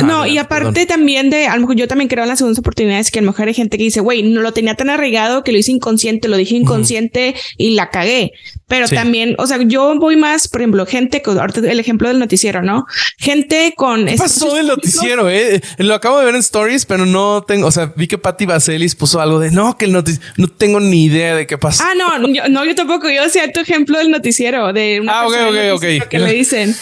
no, 0.04 0.26
y 0.26 0.38
aparte 0.38 0.86
también 0.86 1.30
de, 1.30 1.46
a 1.46 1.54
lo 1.54 1.62
mejor 1.62 1.76
yo 1.76 1.88
también 1.88 2.08
creo 2.08 2.24
en 2.24 2.28
las 2.28 2.38
segundas 2.38 2.58
oportunidades 2.58 3.10
que 3.10 3.18
a 3.18 3.22
lo 3.22 3.30
mejor 3.30 3.48
hay 3.48 3.54
gente 3.54 3.78
que 3.78 3.84
dice, 3.84 4.00
güey, 4.00 4.22
no 4.22 4.40
lo 4.40 4.52
tenía 4.52 4.74
tan 4.74 4.90
arraigado 4.90 5.44
que 5.44 5.52
lo 5.52 5.58
hice 5.58 5.72
inconsciente, 5.72 6.28
lo 6.28 6.36
dije 6.36 6.54
inconsciente 6.54 7.34
y 7.56 7.70
la 7.70 7.90
cagué. 7.90 8.32
Pero 8.68 8.88
también, 8.88 9.34
o 9.38 9.46
sea, 9.46 9.58
yo 9.62 9.94
voy 9.98 10.16
más, 10.16 10.48
por 10.48 10.62
ejemplo, 10.62 10.86
gente 10.86 11.20
con 11.20 11.38
ahorita 11.38 11.60
el 11.70 11.78
ejemplo 11.78 12.08
del 12.08 12.18
noticiero, 12.18 12.62
¿no? 12.62 12.86
Gente 13.18 13.74
con. 13.76 14.06
¿Qué 14.06 14.16
pasó 14.16 14.56
el 14.56 14.66
noticiero? 14.66 15.28
Eh? 15.28 15.60
Lo 15.76 15.94
acabo 15.94 16.18
de 16.18 16.24
ver 16.24 16.34
en 16.34 16.40
stories, 16.40 16.86
pero 16.86 17.04
no 17.04 17.42
tengo, 17.42 17.66
o 17.66 17.70
sea, 17.70 17.92
vi 17.94 18.06
que 18.06 18.16
Patty 18.16 18.46
Vaselis 18.46 18.94
puso 18.94 19.20
algo 19.20 19.40
de 19.40 19.50
no, 19.50 19.76
que 19.76 19.84
el 19.84 19.92
noticiero, 19.92 20.24
no 20.38 20.48
tengo 20.48 20.80
ni 20.80 21.04
idea 21.04 21.36
de 21.36 21.46
qué 21.46 21.58
pasó. 21.58 21.84
Ah, 21.84 21.92
no, 21.94 22.32
yo, 22.32 22.48
no, 22.48 22.64
yo 22.64 22.74
tampoco. 22.74 23.10
Yo 23.10 23.24
hacía 23.24 23.52
tu 23.52 23.60
ejemplo 23.60 23.98
del 23.98 24.10
noticiero 24.10 24.72
de 24.72 25.00
una 25.00 25.20
ah, 25.20 25.26
ok, 25.26 25.34
ok, 25.50 25.56
ok. 25.74 26.08
Que 26.08 26.18
le 26.18 26.32
dicen, 26.32 26.74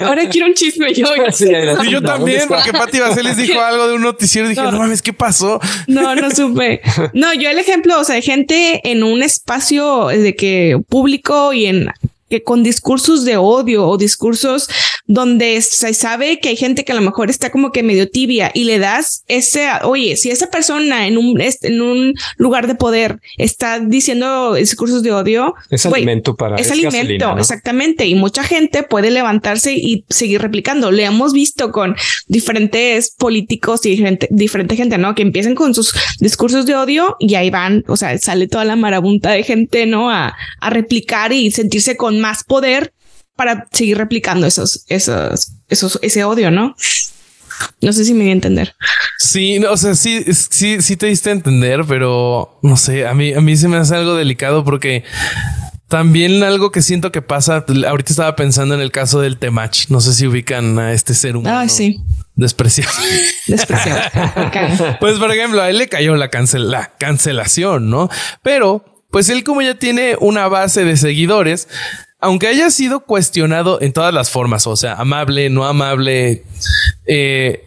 ahora, 0.00 0.28
quiero 0.28 0.46
un 0.46 0.54
chisme 0.54 0.94
yo. 0.94 1.06
y 1.84 1.90
yo 1.90 2.00
también, 2.00 2.43
porque 2.46 2.72
Patty 2.72 3.00
Vaselis 3.00 3.36
dijo 3.36 3.60
algo 3.60 3.88
de 3.88 3.94
un 3.94 4.02
noticiero 4.02 4.46
y 4.46 4.50
dije, 4.50 4.62
no, 4.62 4.72
no 4.72 4.78
mames, 4.78 5.02
¿qué 5.02 5.12
pasó? 5.12 5.60
No, 5.86 6.14
no 6.14 6.30
supe. 6.30 6.80
No, 7.12 7.32
yo 7.34 7.50
el 7.50 7.58
ejemplo, 7.58 8.00
o 8.00 8.04
sea, 8.04 8.20
gente 8.20 8.80
en 8.90 9.02
un 9.02 9.22
espacio 9.22 10.08
de 10.08 10.34
que 10.34 10.80
público 10.88 11.52
y 11.52 11.66
en 11.66 11.90
que 12.34 12.42
con 12.42 12.64
discursos 12.64 13.24
de 13.24 13.36
odio 13.36 13.86
o 13.86 13.96
discursos 13.96 14.68
donde 15.06 15.62
se 15.62 15.94
sabe 15.94 16.40
que 16.40 16.48
hay 16.48 16.56
gente 16.56 16.84
que 16.84 16.90
a 16.90 16.94
lo 16.96 17.00
mejor 17.00 17.30
está 17.30 17.52
como 17.52 17.70
que 17.70 17.84
medio 17.84 18.10
tibia 18.10 18.50
y 18.54 18.64
le 18.64 18.80
das 18.80 19.22
ese, 19.28 19.68
oye, 19.82 20.16
si 20.16 20.30
esa 20.30 20.50
persona 20.50 21.06
en 21.06 21.16
un, 21.16 21.40
en 21.40 21.80
un 21.80 22.14
lugar 22.36 22.66
de 22.66 22.74
poder 22.74 23.20
está 23.38 23.78
diciendo 23.78 24.54
discursos 24.54 25.04
de 25.04 25.12
odio, 25.12 25.54
es 25.70 25.86
alimento 25.86 26.34
para 26.34 26.56
es, 26.56 26.72
alimento, 26.72 27.38
exactamente. 27.38 28.06
Y 28.06 28.16
mucha 28.16 28.42
gente 28.42 28.82
puede 28.82 29.12
levantarse 29.12 29.74
y 29.74 30.04
seguir 30.08 30.42
replicando. 30.42 30.90
Le 30.90 31.04
hemos 31.04 31.32
visto 31.32 31.70
con 31.70 31.94
diferentes 32.26 33.12
políticos 33.12 33.86
y 33.86 33.90
diferente, 33.90 34.26
diferente 34.30 34.74
gente, 34.74 34.98
¿no? 34.98 35.14
Que 35.14 35.22
empiecan 35.22 35.54
con 35.54 35.72
sus 35.72 35.94
discursos 36.18 36.66
de 36.66 36.74
odio 36.74 37.16
y 37.20 37.36
ahí 37.36 37.50
van, 37.50 37.84
o 37.86 37.96
sea, 37.96 38.18
sale 38.18 38.48
toda 38.48 38.64
la 38.64 38.74
marabunta 38.74 39.30
de 39.30 39.44
gente, 39.44 39.86
¿no? 39.86 40.10
A, 40.10 40.34
a 40.60 40.70
replicar 40.70 41.32
y 41.32 41.52
sentirse 41.52 41.96
con 41.96 42.20
más 42.24 42.42
poder 42.42 42.94
para 43.36 43.68
seguir 43.70 43.98
replicando 43.98 44.46
esos, 44.46 44.86
esos, 44.88 45.52
esos, 45.68 45.98
ese 46.00 46.24
odio, 46.24 46.50
¿no? 46.50 46.74
No 47.82 47.92
sé 47.92 48.06
si 48.06 48.14
me 48.14 48.24
di 48.24 48.30
a 48.30 48.32
entender. 48.32 48.74
Sí, 49.18 49.62
o 49.62 49.76
sea, 49.76 49.94
sí, 49.94 50.24
sí, 50.32 50.80
sí 50.80 50.96
te 50.96 51.06
diste 51.06 51.28
a 51.28 51.34
entender, 51.34 51.84
pero 51.86 52.58
no 52.62 52.78
sé, 52.78 53.06
a 53.06 53.12
mí, 53.12 53.34
a 53.34 53.42
mí 53.42 53.58
se 53.58 53.68
me 53.68 53.76
hace 53.76 53.94
algo 53.94 54.14
delicado 54.14 54.64
porque 54.64 55.04
también 55.86 56.42
algo 56.42 56.72
que 56.72 56.80
siento 56.80 57.12
que 57.12 57.20
pasa, 57.20 57.66
ahorita 57.86 58.10
estaba 58.10 58.34
pensando 58.36 58.74
en 58.74 58.80
el 58.80 58.90
caso 58.90 59.20
del 59.20 59.36
Temach, 59.36 59.90
no 59.90 60.00
sé 60.00 60.14
si 60.14 60.26
ubican 60.26 60.78
a 60.78 60.94
este 60.94 61.12
ser 61.12 61.36
humano. 61.36 61.58
Ah, 61.58 61.68
sí. 61.68 62.00
Despreciable. 62.36 62.94
Despreciable. 63.46 64.96
Pues 64.98 65.18
por 65.18 65.30
ejemplo, 65.30 65.60
a 65.60 65.68
él 65.68 65.76
le 65.76 65.90
cayó 65.90 66.16
la, 66.16 66.30
cancel 66.30 66.70
la 66.70 66.94
cancelación, 66.96 67.90
¿no? 67.90 68.08
Pero 68.42 68.94
pues 69.14 69.28
él 69.28 69.44
como 69.44 69.62
ya 69.62 69.76
tiene 69.76 70.16
una 70.18 70.48
base 70.48 70.84
de 70.84 70.96
seguidores, 70.96 71.68
aunque 72.24 72.46
haya 72.46 72.70
sido 72.70 73.00
cuestionado 73.00 73.82
en 73.82 73.92
todas 73.92 74.14
las 74.14 74.30
formas, 74.30 74.66
o 74.66 74.76
sea, 74.76 74.94
amable, 74.94 75.50
no 75.50 75.66
amable, 75.66 76.42
eh, 77.04 77.66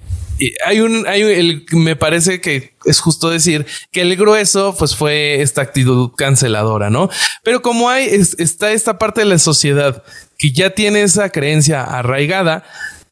hay 0.66 0.80
un, 0.80 1.06
hay 1.08 1.22
el, 1.22 1.66
me 1.74 1.96
parece 1.96 2.42
que 2.42 2.74
es 2.86 3.00
justo 3.00 3.30
decir 3.30 3.68
que 3.92 4.02
el 4.02 4.16
grueso, 4.16 4.76
pues 4.76 4.96
fue 4.96 5.44
esta 5.44 5.62
actitud 5.62 6.10
canceladora, 6.18 6.90
¿no? 6.90 7.08
Pero 7.44 7.62
como 7.62 7.88
hay, 7.88 8.06
está 8.08 8.72
esta 8.72 8.98
parte 8.98 9.22
de 9.22 9.28
la 9.28 9.38
sociedad 9.38 10.04
que 10.40 10.52
ya 10.52 10.72
tiene 10.72 11.04
esa 11.04 11.30
creencia 11.30 11.84
arraigada, 11.84 12.64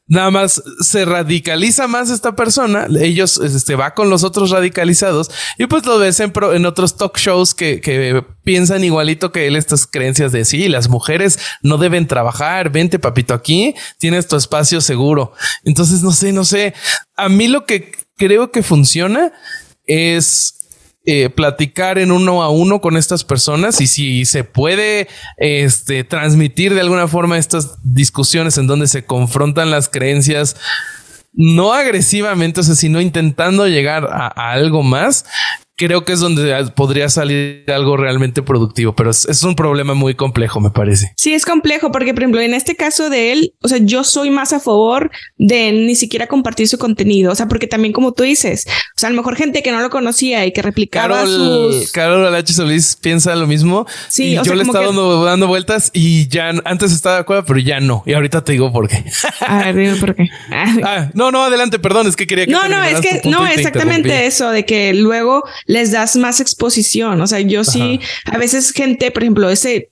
nada 0.08 0.30
más 0.30 0.62
se 0.80 1.04
radicaliza 1.04 1.88
más 1.88 2.10
esta 2.10 2.36
persona, 2.36 2.86
ellos 3.00 3.38
este, 3.38 3.74
va 3.74 3.94
con 3.94 4.08
los 4.08 4.22
otros 4.22 4.50
radicalizados 4.50 5.30
y 5.58 5.66
pues 5.66 5.84
lo 5.84 5.98
ves 5.98 6.20
en, 6.20 6.32
en 6.52 6.66
otros 6.66 6.96
talk 6.96 7.18
shows 7.18 7.54
que, 7.54 7.80
que, 7.80 8.24
piensan 8.44 8.84
igualito 8.84 9.32
que 9.32 9.48
él 9.48 9.56
estas 9.56 9.88
creencias 9.88 10.30
de 10.30 10.44
sí, 10.44 10.68
las 10.68 10.88
mujeres 10.88 11.40
no 11.62 11.78
deben 11.78 12.06
trabajar, 12.06 12.70
vente 12.70 13.00
papito 13.00 13.34
aquí, 13.34 13.74
tienes 13.98 14.28
tu 14.28 14.36
espacio 14.36 14.80
seguro. 14.80 15.32
Entonces, 15.64 16.02
no 16.02 16.12
sé, 16.12 16.32
no 16.32 16.44
sé, 16.44 16.72
a 17.16 17.28
mí 17.28 17.48
lo 17.48 17.66
que 17.66 17.90
creo 18.16 18.52
que 18.52 18.62
funciona 18.62 19.32
es 19.86 20.55
eh, 21.06 21.30
platicar 21.30 21.98
en 21.98 22.10
uno 22.10 22.42
a 22.42 22.50
uno 22.50 22.80
con 22.80 22.96
estas 22.96 23.22
personas 23.22 23.80
y 23.80 23.86
si 23.86 24.24
se 24.24 24.42
puede 24.42 25.06
este, 25.36 26.02
transmitir 26.02 26.74
de 26.74 26.80
alguna 26.80 27.06
forma 27.06 27.38
estas 27.38 27.78
discusiones 27.84 28.58
en 28.58 28.66
donde 28.66 28.88
se 28.88 29.04
confrontan 29.04 29.70
las 29.70 29.88
creencias 29.88 30.56
no 31.32 31.74
agresivamente, 31.74 32.60
o 32.60 32.62
sea, 32.64 32.74
sino 32.74 33.00
intentando 33.00 33.68
llegar 33.68 34.08
a, 34.10 34.28
algo 34.50 34.82
más, 34.82 35.26
creo 35.76 36.04
que 36.04 36.12
es 36.12 36.20
donde 36.20 36.70
podría 36.74 37.08
salir 37.08 37.64
algo 37.68 37.96
realmente 37.96 38.42
productivo, 38.42 38.94
pero 38.94 39.10
es, 39.10 39.42
un 39.42 39.54
problema 39.54 39.94
muy 39.94 40.14
complejo, 40.14 40.58
me 40.60 40.70
parece. 40.70 41.12
Sí, 41.16 41.34
es 41.34 41.44
complejo 41.44 41.92
porque, 41.92 42.14
por 42.14 42.22
ejemplo, 42.22 42.40
en 42.40 42.54
este 42.54 42.74
caso 42.74 43.10
de 43.10 43.32
él, 43.32 43.54
o 43.62 43.68
sea, 43.68 43.78
yo 43.78 44.02
soy 44.02 44.30
más 44.30 44.52
a 44.52 44.60
favor 44.60 45.10
de 45.36 45.72
ni 45.72 45.94
siquiera 45.94 46.26
compartir 46.26 46.66
su 46.66 46.78
contenido, 46.78 47.30
o 47.30 47.34
sea, 47.34 47.46
porque 47.46 47.66
también 47.66 47.92
como 47.92 48.12
tú 48.12 48.22
dices, 48.22 48.66
o 48.66 48.98
sea, 48.98 49.08
a 49.08 49.10
lo 49.10 49.16
mejor 49.16 49.36
gente 49.36 49.62
que 49.62 49.70
no 49.70 49.80
lo 49.80 49.90
conocía 49.90 50.46
y 50.46 50.52
que 50.52 50.62
replicaba 50.62 51.18
Carol, 51.18 51.72
sus... 51.72 51.92
Carol 51.92 52.34
H. 52.34 52.52
Solís 52.54 52.96
piensa 52.96 53.36
lo 53.36 53.46
mismo. 53.46 53.86
Sí, 54.08 54.32
y 54.32 54.42
yo 54.42 54.54
le 54.54 54.62
estaba 54.62 54.86
dando, 54.86 55.46
vueltas 55.46 55.90
y 55.92 56.26
ya 56.28 56.52
antes 56.64 56.92
estaba 56.92 57.16
de 57.16 57.20
acuerdo, 57.20 57.44
pero 57.44 57.60
ya 57.60 57.80
no. 57.80 58.02
Y 58.06 58.14
ahorita 58.14 58.42
te 58.42 58.52
digo 58.52 58.72
por 58.72 58.88
qué. 58.88 59.04
A 59.40 59.64
ver, 59.64 59.76
dime 59.76 59.96
por 59.96 60.14
qué. 60.14 60.26
ah, 60.50 61.10
no, 61.12 61.30
no, 61.30 61.44
adelante, 61.44 61.78
perdón, 61.78 62.06
es 62.06 62.16
que 62.16 62.26
quería 62.26 62.46
que 62.46 62.50
No, 62.50 62.66
no, 62.68 62.82
es 62.82 63.00
que 63.00 63.20
no, 63.28 63.46
exactamente 63.46 64.26
eso 64.26 64.50
de 64.50 64.64
que 64.64 64.94
luego 64.94 65.44
les 65.66 65.92
das 65.92 66.16
más 66.16 66.40
exposición. 66.40 67.20
O 67.20 67.26
sea, 67.26 67.40
yo 67.40 67.64
sí, 67.64 68.00
a 68.24 68.38
veces 68.38 68.72
gente, 68.72 69.10
por 69.10 69.22
ejemplo, 69.22 69.50
ese 69.50 69.90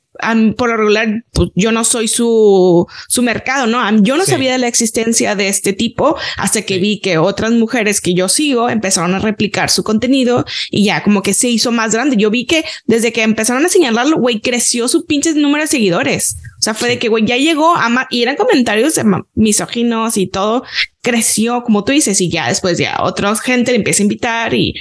por 0.57 0.69
lo 0.69 0.77
regular, 0.77 1.25
pues, 1.33 1.51
yo 1.55 1.73
no 1.73 1.85
soy 1.85 2.07
su, 2.09 2.87
su 3.09 3.23
mercado, 3.23 3.67
¿no? 3.67 4.03
Yo 4.03 4.17
no 4.17 4.25
sabía 4.25 4.53
de 4.53 4.59
la 4.59 4.69
existencia 4.69 5.35
de 5.35 5.49
este 5.49 5.73
tipo 5.73 6.17
hasta 6.37 6.63
que 6.63 6.79
vi 6.79 7.01
que 7.01 7.19
otras 7.19 7.51
mujeres 7.53 8.01
que 8.01 8.15
yo 8.15 8.29
sigo 8.29 8.69
empezaron 8.69 9.15
a 9.15 9.19
replicar 9.19 9.71
su 9.71 9.83
contenido 9.83 10.45
y 10.71 10.85
ya 10.85 11.03
como 11.03 11.23
que 11.23 11.35
se 11.35 11.49
hizo 11.49 11.73
más 11.73 11.93
grande. 11.93 12.17
Yo 12.17 12.31
vi 12.31 12.47
que 12.47 12.65
desde 12.87 13.13
que 13.13 13.23
empezaron 13.23 13.67
a 13.67 13.69
señalarlo, 13.69 14.19
güey, 14.19 14.41
creció 14.41 14.87
su 14.87 15.05
pinche 15.05 15.35
número 15.35 15.65
de 15.65 15.69
seguidores. 15.69 16.37
O 16.65 16.73
sea, 16.73 16.73
fue 16.73 16.89
de 16.89 16.99
que, 16.99 17.11
güey, 17.11 17.27
ya 17.27 17.37
llegó 17.37 17.77
a 17.77 18.07
y 18.09 18.23
eran 18.23 18.37
comentarios 18.37 18.99
misóginos 19.35 20.17
y 20.17 20.27
todo 20.27 20.65
creció, 21.05 21.63
como 21.63 21.85
tú 21.85 21.93
dices, 21.93 22.19
y 22.23 22.31
ya 22.31 22.49
después 22.49 22.79
ya 22.79 22.97
otra 23.03 23.37
gente 23.37 23.73
le 23.73 23.77
empieza 23.77 24.03
a 24.03 24.05
invitar 24.05 24.55
y 24.55 24.75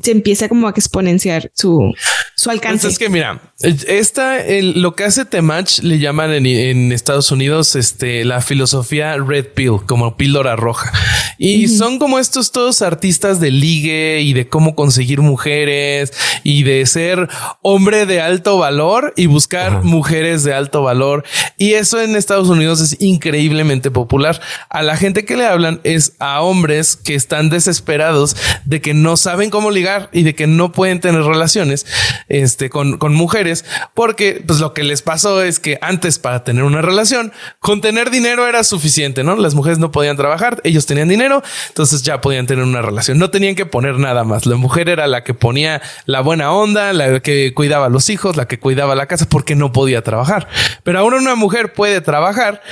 se 0.00 0.10
empieza 0.10 0.48
como 0.48 0.66
a 0.66 0.70
exponenciar 0.70 1.50
su, 1.52 1.92
su 2.34 2.50
alcance. 2.50 2.88
es 2.88 2.98
que 2.98 3.10
mira, 3.10 3.52
esta, 3.60 4.38
lo 4.60 4.94
que 4.94 5.04
hace 5.04 5.26
Temach 5.26 5.80
le 5.80 5.98
llaman 5.98 6.32
en, 6.32 6.92
Estados 6.92 7.30
Unidos 7.30 7.76
este, 7.76 8.24
la 8.24 8.40
filosofía 8.40 9.18
Red 9.18 9.48
Pill, 9.54 9.80
como 9.86 10.16
píldora 10.16 10.56
roja. 10.56 10.90
Y 11.38 11.68
son 11.68 11.98
como 11.98 12.18
estos 12.18 12.50
todos 12.50 12.80
artistas 12.80 13.38
de 13.40 13.50
ligue 13.50 14.22
y 14.22 14.32
de 14.32 14.48
cómo 14.48 14.74
conseguir 14.74 15.20
mujeres 15.20 16.14
y 16.42 16.62
de 16.62 16.86
ser 16.86 17.28
hombre 17.60 18.06
de 18.06 18.22
alto 18.22 18.56
valor 18.56 19.12
y 19.16 19.26
buscar 19.26 19.84
mujeres 19.84 20.42
de 20.44 20.54
alto 20.54 20.82
valor. 20.82 21.24
Y 21.56 21.74
eso 21.74 22.00
en 22.00 22.16
Estados 22.16 22.48
Unidos 22.48 22.80
es 22.80 22.96
increíblemente 23.00 23.90
popular. 23.90 24.40
A 24.68 24.82
la 24.82 24.96
gente 24.96 25.24
que 25.24 25.36
le 25.36 25.46
habla 25.46 25.80
es 25.84 26.14
a 26.18 26.40
hombres 26.42 26.96
que 26.96 27.14
están 27.14 27.50
desesperados 27.50 28.36
de 28.64 28.80
que 28.80 28.94
no 28.94 29.16
saben 29.16 29.50
cómo 29.50 29.70
ligar 29.70 30.08
y 30.12 30.22
de 30.22 30.34
que 30.34 30.46
no 30.46 30.72
pueden 30.72 31.00
tener 31.00 31.22
relaciones 31.22 31.86
este, 32.28 32.70
con, 32.70 32.98
con 32.98 33.14
mujeres 33.14 33.64
porque 33.94 34.42
pues 34.46 34.60
lo 34.60 34.74
que 34.74 34.84
les 34.84 35.02
pasó 35.02 35.42
es 35.42 35.60
que 35.60 35.78
antes 35.80 36.18
para 36.18 36.44
tener 36.44 36.64
una 36.64 36.82
relación 36.82 37.32
con 37.60 37.80
tener 37.80 38.10
dinero 38.10 38.46
era 38.46 38.64
suficiente, 38.64 39.24
¿no? 39.24 39.36
Las 39.36 39.54
mujeres 39.54 39.78
no 39.78 39.90
podían 39.90 40.16
trabajar, 40.16 40.60
ellos 40.64 40.86
tenían 40.86 41.08
dinero, 41.08 41.42
entonces 41.68 42.02
ya 42.02 42.20
podían 42.20 42.46
tener 42.46 42.64
una 42.64 42.82
relación, 42.82 43.18
no 43.18 43.30
tenían 43.30 43.54
que 43.54 43.66
poner 43.66 43.98
nada 43.98 44.24
más. 44.24 44.46
La 44.46 44.56
mujer 44.56 44.88
era 44.88 45.06
la 45.06 45.24
que 45.24 45.34
ponía 45.34 45.82
la 46.04 46.20
buena 46.20 46.52
onda, 46.52 46.92
la 46.92 47.20
que 47.20 47.52
cuidaba 47.54 47.86
a 47.86 47.88
los 47.88 48.10
hijos, 48.10 48.36
la 48.36 48.46
que 48.46 48.58
cuidaba 48.58 48.94
la 48.94 49.06
casa 49.06 49.26
porque 49.28 49.54
no 49.54 49.72
podía 49.72 50.02
trabajar. 50.02 50.48
Pero 50.82 50.98
una 51.16 51.34
mujer 51.34 51.72
puede 51.72 52.00
trabajar 52.00 52.62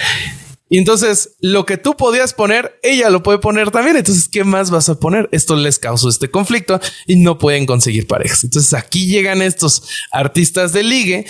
y 0.75 0.79
entonces 0.79 1.37
lo 1.41 1.67
que 1.67 1.77
tú 1.77 1.95
podías 1.95 2.33
poner, 2.33 2.81
ella 2.83 3.11
lo 3.11 3.23
puede 3.23 3.39
poner 3.39 3.71
también. 3.71 3.97
Entonces, 3.97 4.29
¿qué 4.29 4.45
más 4.45 4.73
vas 4.73 4.89
a 4.89 4.99
poner? 4.99 5.29
Esto 5.31 5.55
les 5.55 5.79
causó 5.79 6.09
este 6.09 6.31
conflicto 6.31 6.81
y 7.07 7.15
no 7.15 7.39
pueden 7.39 7.65
conseguir 7.67 8.09
parejas. 8.09 8.43
Entonces 8.43 8.73
aquí 8.73 9.07
llegan 9.07 9.43
estos 9.43 9.85
artistas 10.11 10.73
de 10.73 10.83
ligue 10.83 11.27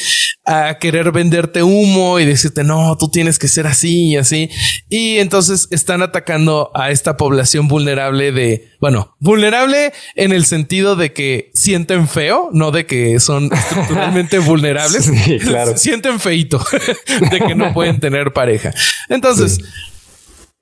a 0.47 0.79
querer 0.79 1.13
venderte 1.13 1.63
humo 1.63 2.21
y 2.21 2.25
decirte, 2.25 2.65
no, 2.65 2.97
tú 2.97 3.11
tienes 3.11 3.39
que 3.39 3.49
ser 3.49 3.67
así 3.67 4.13
y 4.13 4.17
así. 4.17 4.49
Y 4.89 5.19
entonces 5.19 5.69
están 5.71 6.01
atacando 6.01 6.71
a 6.75 6.91
esta 6.91 7.17
población 7.17 7.67
vulnerable 7.67 8.31
de, 8.31 8.71
bueno, 8.85 9.17
vulnerable 9.19 9.95
en 10.15 10.31
el 10.33 10.45
sentido 10.45 10.95
de 10.95 11.15
que 11.15 11.51
sienten 11.55 12.07
feo, 12.07 12.51
no 12.53 12.71
de 12.71 12.85
que 12.85 13.19
son 13.19 13.45
estructuralmente 13.51 14.39
vulnerables. 14.41 15.11
claro. 15.41 15.75
Sienten 15.79 16.21
feito 16.21 16.63
de 17.31 17.41
que 17.41 17.55
no 17.55 17.73
pueden 17.73 17.99
tener 17.99 18.35
pareja. 18.35 18.75
Entonces, 19.09 19.59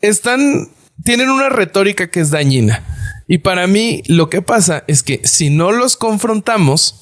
están, 0.00 0.68
tienen 1.02 1.30
una 1.30 1.48
retórica 1.48 2.12
que 2.12 2.20
es 2.20 2.30
dañina. 2.30 2.84
Y 3.26 3.38
para 3.38 3.66
mí 3.66 4.04
lo 4.06 4.30
que 4.30 4.40
pasa 4.40 4.84
es 4.86 5.02
que 5.02 5.20
si 5.24 5.50
no 5.50 5.72
los 5.72 5.96
confrontamos, 5.96 7.01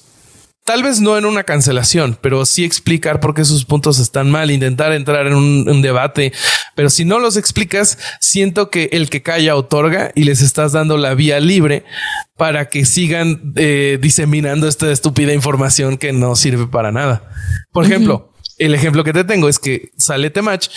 tal 0.65 0.83
vez 0.83 1.01
no 1.01 1.19
en 1.19 1.25
una 1.25 1.45
cancelación, 1.45 2.19
pero 2.21 2.47
sí 2.47 2.65
explicar 2.65 3.21
por 3.21 3.35
qué 3.35 3.45
sus 3.45 3.65
puntos 3.65 3.99
están 3.99 4.31
mal, 4.31 4.51
intentar 4.51 4.93
entrar 4.93 5.27
en 5.27 5.35
un, 5.35 5.83
debate. 5.83 6.33
Pero 6.75 6.91
si 6.91 7.05
no 7.05 7.19
los 7.19 7.37
explicas, 7.37 7.99
siento 8.21 8.71
que 8.71 8.89
el 8.93 9.11
que 9.11 9.23
calla 9.23 9.57
otorga 9.57 10.13
y 10.15 10.25
les 10.25 10.43
estás 10.43 10.73
dando 10.73 10.97
la 10.97 11.15
vía 11.15 11.41
libre 11.41 11.85
para 12.37 12.69
que 12.69 12.85
sigan 12.85 13.53
eh, 13.57 13.99
diseminando 14.01 14.69
esta 14.69 14.91
estúpida 14.93 15.33
información 15.35 15.99
que 15.99 16.13
no 16.13 16.37
sirve 16.37 16.67
para 16.67 16.93
nada. 16.93 17.29
Por 17.73 17.85
ejemplo, 17.85 18.33
el 18.59 18.75
ejemplo 18.75 19.05
que 19.05 19.13
te 19.13 19.25
tengo 19.25 19.49
es 19.49 19.59
que 19.59 19.91
sale 19.97 20.31
Temach 20.31 20.69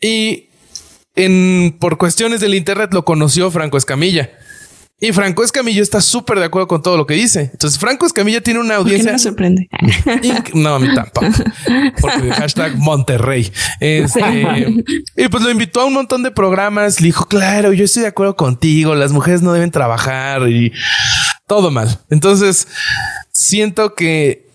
y 0.00 0.48
en, 1.14 1.76
por 1.80 1.98
cuestiones 1.98 2.40
del 2.40 2.54
Internet 2.54 2.92
lo 2.92 3.04
conoció 3.04 3.50
Franco 3.50 3.76
Escamilla. 3.76 4.30
Y 4.98 5.12
Franco 5.12 5.44
Escamilla 5.44 5.82
está 5.82 6.00
súper 6.00 6.38
de 6.38 6.46
acuerdo 6.46 6.68
con 6.68 6.82
todo 6.82 6.96
lo 6.96 7.06
que 7.06 7.12
dice. 7.14 7.50
Entonces, 7.52 7.78
Franco 7.78 8.06
Escamilla 8.06 8.40
tiene 8.40 8.60
una 8.60 8.76
audiencia. 8.76 9.12
No 9.12 9.16
me 9.16 9.18
sorprende. 9.18 9.68
No, 10.54 10.76
a 10.76 10.78
mí 10.78 10.88
tampoco. 10.94 11.26
Porque 12.00 12.30
hashtag 12.32 12.76
Monterrey. 12.78 13.52
Este, 13.80 14.74
y 15.16 15.28
pues 15.28 15.42
lo 15.42 15.50
invitó 15.50 15.82
a 15.82 15.84
un 15.84 15.92
montón 15.92 16.22
de 16.22 16.30
programas. 16.30 17.00
Le 17.00 17.08
dijo, 17.08 17.26
claro, 17.26 17.74
yo 17.74 17.84
estoy 17.84 18.02
de 18.02 18.08
acuerdo 18.08 18.36
contigo. 18.36 18.94
Las 18.94 19.12
mujeres 19.12 19.42
no 19.42 19.52
deben 19.52 19.70
trabajar 19.70 20.48
y 20.48 20.72
todo 21.46 21.70
mal. 21.70 22.00
Entonces, 22.08 22.66
siento 23.32 23.94
que 23.94 24.45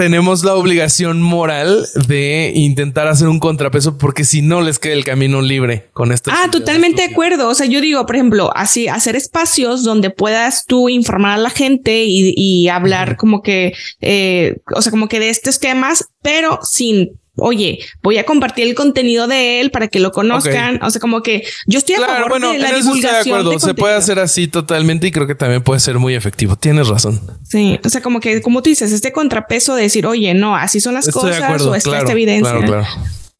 tenemos 0.00 0.44
la 0.44 0.54
obligación 0.54 1.20
moral 1.20 1.86
de 2.08 2.52
intentar 2.54 3.06
hacer 3.06 3.28
un 3.28 3.38
contrapeso 3.38 3.98
porque 3.98 4.24
si 4.24 4.40
no 4.40 4.62
les 4.62 4.78
queda 4.78 4.94
el 4.94 5.04
camino 5.04 5.42
libre 5.42 5.90
con 5.92 6.10
esto. 6.10 6.30
Ah, 6.32 6.50
totalmente 6.50 7.02
de 7.02 7.12
acuerdo. 7.12 7.50
O 7.50 7.54
sea, 7.54 7.66
yo 7.66 7.82
digo, 7.82 8.06
por 8.06 8.16
ejemplo, 8.16 8.50
así 8.56 8.88
hacer 8.88 9.14
espacios 9.14 9.84
donde 9.84 10.08
puedas 10.08 10.64
tú 10.64 10.88
informar 10.88 11.32
a 11.32 11.42
la 11.42 11.50
gente 11.50 12.04
y, 12.06 12.66
hablar 12.70 13.18
como 13.18 13.42
que, 13.42 13.74
eh, 14.00 14.56
o 14.74 14.80
sea, 14.80 14.90
como 14.90 15.06
que 15.06 15.20
de 15.20 15.28
estos 15.28 15.60
temas, 15.60 16.08
pero 16.22 16.60
sin 16.62 17.19
oye, 17.36 17.80
voy 18.02 18.18
a 18.18 18.24
compartir 18.24 18.66
el 18.66 18.74
contenido 18.74 19.26
de 19.26 19.60
él 19.60 19.70
para 19.70 19.88
que 19.88 20.00
lo 20.00 20.12
conozcan. 20.12 20.82
O 20.82 20.90
sea, 20.90 21.00
como 21.00 21.22
que 21.22 21.44
yo 21.66 21.78
estoy 21.78 21.96
a 21.96 22.00
favor 22.00 22.40
de 22.40 22.58
la 22.58 22.72
divulgación. 22.72 23.48
de 23.48 23.60
Se 23.60 23.74
puede 23.74 23.94
hacer 23.94 24.18
así 24.18 24.48
totalmente 24.48 25.06
y 25.06 25.12
creo 25.12 25.26
que 25.26 25.34
también 25.34 25.62
puede 25.62 25.80
ser 25.80 25.98
muy 25.98 26.14
efectivo. 26.14 26.56
Tienes 26.56 26.88
razón. 26.88 27.20
Sí, 27.48 27.78
o 27.84 27.88
sea, 27.88 28.02
como 28.02 28.20
que, 28.20 28.42
como 28.42 28.62
tú 28.62 28.70
dices, 28.70 28.92
este 28.92 29.12
contrapeso 29.12 29.74
de 29.74 29.82
decir, 29.82 30.06
oye, 30.06 30.34
no, 30.34 30.56
así 30.56 30.80
son 30.80 30.94
las 30.94 31.08
cosas 31.08 31.62
o 31.62 31.74
está 31.74 31.98
esta 31.98 32.12
evidencia. 32.12 32.86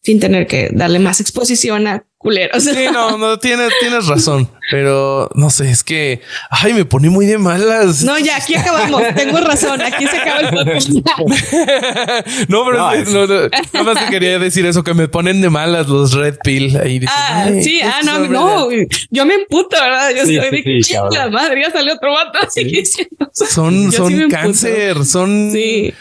Sin 0.02 0.18
tener 0.18 0.46
que 0.46 0.70
darle 0.72 0.98
más 0.98 1.20
exposición 1.20 1.86
a 1.86 2.06
culeros. 2.20 2.62
Sí, 2.62 2.70
no, 2.92 3.16
no, 3.16 3.38
tienes, 3.38 3.72
tienes 3.80 4.06
razón, 4.06 4.48
pero 4.70 5.30
no 5.34 5.48
sé, 5.48 5.70
es 5.70 5.82
que, 5.82 6.20
ay, 6.50 6.74
me 6.74 6.84
pone 6.84 7.08
muy 7.08 7.24
de 7.24 7.38
malas. 7.38 8.02
No, 8.04 8.18
ya, 8.18 8.36
aquí 8.36 8.54
acabamos, 8.54 9.02
tengo 9.16 9.38
razón, 9.38 9.80
aquí 9.80 10.06
se 10.06 10.18
acaba 10.18 10.40
el 10.40 10.50
podcast. 10.50 10.90
no, 12.48 12.64
pero 12.66 12.76
no, 12.76 13.26
no, 13.72 13.84
más 13.84 14.04
que 14.04 14.10
quería 14.10 14.38
decir 14.38 14.66
eso, 14.66 14.84
que 14.84 14.92
me 14.92 15.08
ponen 15.08 15.40
de 15.40 15.48
malas 15.48 15.88
los 15.88 16.12
Red 16.12 16.36
Pill. 16.44 16.76
Ahí 16.76 17.00
ah, 17.08 17.48
sí, 17.62 17.80
ah, 17.82 18.00
no, 18.04 18.26
no, 18.26 18.68
yo 19.10 19.24
me 19.24 19.34
emputo, 19.34 19.76
¿verdad? 19.80 20.10
Yo 20.14 20.24
soy 20.24 20.36
de 20.36 20.82
sí, 20.82 20.94
la 21.12 21.30
madre, 21.30 21.62
ya 21.62 21.70
salió 21.70 21.94
otro 21.94 22.12
vato, 22.12 22.38
así 22.46 22.82
Son, 23.32 23.90
son 23.90 24.28
cáncer, 24.28 25.06
son... 25.06 25.50
Sí. 25.52 25.94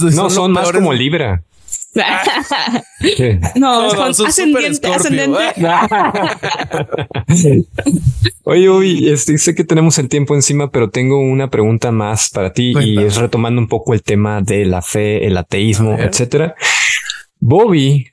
No, 0.00 0.30
son 0.30 0.50
más 0.50 0.72
como 0.72 0.92
Libra. 0.92 1.44
No, 3.56 3.90
ascendiente, 4.26 4.88
ascendente. 4.88 5.38
Oye, 8.44 8.70
Uy, 8.70 9.08
este, 9.08 9.38
sé 9.38 9.54
que 9.54 9.64
tenemos 9.64 9.98
el 9.98 10.08
tiempo 10.08 10.34
encima, 10.34 10.70
pero 10.70 10.90
tengo 10.90 11.18
una 11.18 11.50
pregunta 11.50 11.90
más 11.90 12.30
para 12.30 12.52
ti 12.52 12.74
y 12.80 12.98
es 12.98 13.16
retomando 13.16 13.60
un 13.60 13.68
poco 13.68 13.94
el 13.94 14.02
tema 14.02 14.40
de 14.40 14.66
la 14.66 14.82
fe, 14.82 15.26
el 15.26 15.36
ateísmo, 15.36 15.96
etcétera. 15.98 16.54
Bobby 17.40 18.06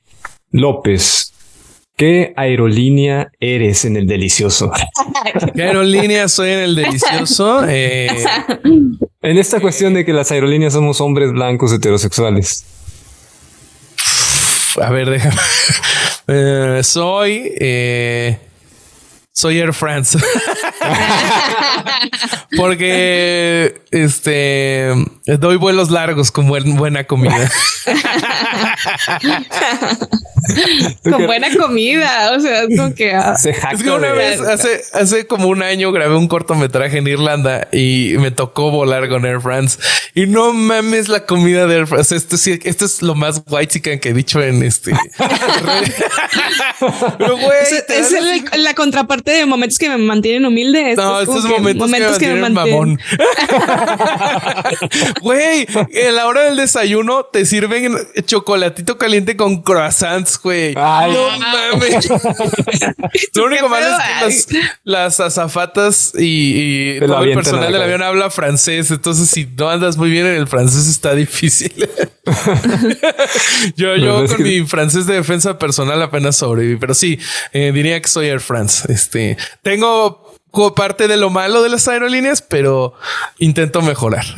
López, 0.51 1.33
¿Qué 1.95 2.31
aerolínea 2.37 3.31
eres 3.39 3.83
en 3.83 3.97
el 3.97 4.05
delicioso? 4.05 4.71
¿Qué 5.55 5.63
aerolínea 5.63 6.27
soy 6.27 6.51
en 6.51 6.59
el 6.59 6.75
delicioso? 6.75 7.65
Eh, 7.67 8.07
en 9.23 9.37
esta 9.39 9.59
cuestión 9.59 9.95
de 9.95 10.05
que 10.05 10.13
las 10.13 10.31
aerolíneas 10.31 10.73
somos 10.73 11.01
hombres 11.01 11.31
blancos 11.31 11.73
heterosexuales 11.73 12.76
a 14.81 14.89
ver, 14.89 15.09
déjame. 15.09 15.37
Eh, 16.29 16.81
soy. 16.83 17.53
Eh, 17.57 18.37
soy 19.31 19.59
Air 19.59 19.73
France. 19.73 20.17
Porque 22.57 23.81
este 23.91 24.91
doy 25.25 25.57
vuelos 25.57 25.91
largos 25.91 26.31
con 26.31 26.47
buena 26.47 27.03
comida. 27.05 27.49
con 31.03 31.25
buena 31.25 31.55
comida. 31.55 32.31
O 32.35 32.39
sea, 32.39 32.63
es 32.63 32.77
como 32.77 32.95
que 32.95 33.13
ah. 33.13 33.35
es 33.35 33.83
que 33.83 33.91
una 33.91 34.13
vez 34.13 34.41
hace, 34.41 34.81
hace 34.93 35.27
como 35.27 35.47
un 35.47 35.61
año 35.61 35.91
grabé 35.91 36.15
un 36.15 36.27
cortometraje 36.27 36.97
en 36.97 37.07
Irlanda 37.07 37.67
y 37.71 38.15
me 38.19 38.31
tocó 38.31 38.71
volar 38.71 39.09
con 39.09 39.25
Air 39.25 39.41
France. 39.41 39.77
Y 40.13 40.25
no 40.25 40.53
mames 40.53 41.09
la 41.09 41.25
comida 41.25 41.67
de 41.67 41.77
Air 41.77 41.87
France. 41.87 42.15
Esto 42.15 42.37
sí, 42.37 42.59
esto 42.63 42.85
es 42.85 43.01
lo 43.01 43.15
más 43.15 43.41
white 43.49 43.81
que 43.81 44.09
he 44.09 44.13
dicho 44.13 44.41
en 44.41 44.63
este. 44.63 44.91
Pero 47.17 47.37
güey, 47.37 47.57
es, 47.89 48.13
la 48.57 48.73
contraparte 48.73 49.31
de 49.31 49.45
momentos 49.45 49.77
que 49.77 49.89
me 49.89 49.97
mantienen 49.97 50.45
humilde. 50.45 50.76
No, 50.95 51.21
estos 51.21 51.45
momentos, 51.45 51.91
que, 51.91 51.99
me 51.99 52.09
mantienen 52.09 52.53
mamón. 52.53 52.99
Güey, 55.21 55.67
a 56.07 56.11
la 56.11 56.27
hora 56.27 56.43
del 56.43 56.57
desayuno 56.57 57.25
te 57.25 57.45
sirven 57.45 57.97
chocolatito 58.25 58.97
caliente 58.97 59.35
con 59.35 59.61
croissants, 59.61 60.39
güey. 60.41 60.73
No 60.73 61.29
mames. 61.39 62.09
Lo 63.33 63.45
único 63.45 63.69
malo 63.69 63.85
es 64.27 64.45
que 64.45 64.61
las, 64.83 65.19
azafatas 65.19 66.13
y, 66.17 66.99
todo 66.99 67.23
el 67.23 67.33
personal 67.33 67.71
del 67.71 67.81
avión 67.81 68.03
habla 68.03 68.29
francés. 68.29 68.91
Entonces, 68.91 69.29
si 69.29 69.45
no 69.57 69.69
andas 69.69 69.97
muy 69.97 70.09
bien 70.09 70.25
en 70.25 70.35
el 70.35 70.47
francés, 70.47 70.87
está 70.87 71.13
difícil. 71.15 71.73
yo, 73.75 73.95
yo 73.95 74.25
con 74.27 74.43
mi 74.43 74.65
francés 74.65 75.07
de 75.07 75.15
defensa 75.15 75.57
personal 75.57 76.01
apenas 76.01 76.35
sobreviví, 76.35 76.77
pero 76.77 76.93
sí, 76.93 77.19
eh, 77.53 77.71
diría 77.73 78.01
que 78.01 78.07
soy 78.07 78.27
Air 78.27 78.39
France. 78.39 78.91
Este 78.91 79.37
tengo 79.61 80.26
parte 80.75 81.07
de 81.07 81.17
lo 81.17 81.29
malo 81.29 81.61
de 81.61 81.69
las 81.69 81.87
aerolíneas, 81.87 82.41
pero 82.41 82.93
intento 83.39 83.81
mejorar. 83.81 84.25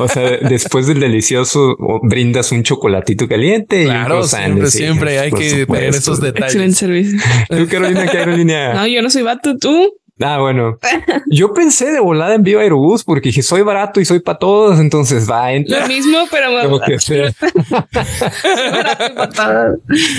O 0.00 0.08
sea, 0.08 0.38
después 0.38 0.86
del 0.86 1.00
delicioso 1.00 1.76
brindas 2.02 2.50
un 2.52 2.62
chocolatito 2.62 3.28
caliente. 3.28 3.84
Claro, 3.84 4.24
siempre, 4.24 4.70
siempre 4.70 5.18
hay 5.18 5.30
que 5.30 5.66
tener 5.66 5.94
esos 5.94 6.20
detalles. 6.20 6.54
Excelente 6.54 6.76
servicio. 6.76 7.20
¿Tú, 7.48 7.68
Carolina, 7.68 8.06
qué 8.06 8.18
aerolínea? 8.18 8.74
No, 8.74 8.86
yo 8.86 9.02
no 9.02 9.10
soy 9.10 9.22
vato, 9.22 9.56
tú. 9.58 9.94
Ah, 10.22 10.38
bueno. 10.38 10.78
Yo 11.30 11.52
pensé 11.52 11.92
de 11.92 12.00
volada 12.00 12.34
en 12.34 12.42
Viva 12.42 12.62
Aerobús 12.62 13.04
porque 13.04 13.28
dije 13.28 13.42
soy 13.42 13.60
barato 13.60 14.00
y 14.00 14.06
soy 14.06 14.20
para 14.20 14.38
todos, 14.38 14.80
entonces 14.80 15.30
va. 15.30 15.52
Entra. 15.52 15.80
Lo 15.80 15.88
mismo, 15.88 16.18
pero 16.30 16.48
Como 16.62 16.80
que 16.80 16.98
sea. 16.98 17.30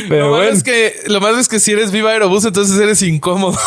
pero 0.08 0.26
lo 0.26 0.30
bueno. 0.30 0.52
es 0.52 0.62
que 0.62 0.94
lo 1.08 1.20
más 1.20 1.36
es 1.38 1.48
que 1.48 1.60
si 1.60 1.72
eres 1.72 1.92
Viva 1.92 2.12
Aerobús, 2.12 2.46
entonces 2.46 2.80
eres 2.80 3.02
incómodo 3.02 3.58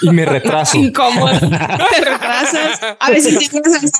y 0.00 0.10
me 0.10 0.24
retraso. 0.24 0.76
Incómodo. 0.78 1.38
Te 1.38 2.00
retrasas. 2.04 2.80
A 2.98 3.10
veces 3.10 3.50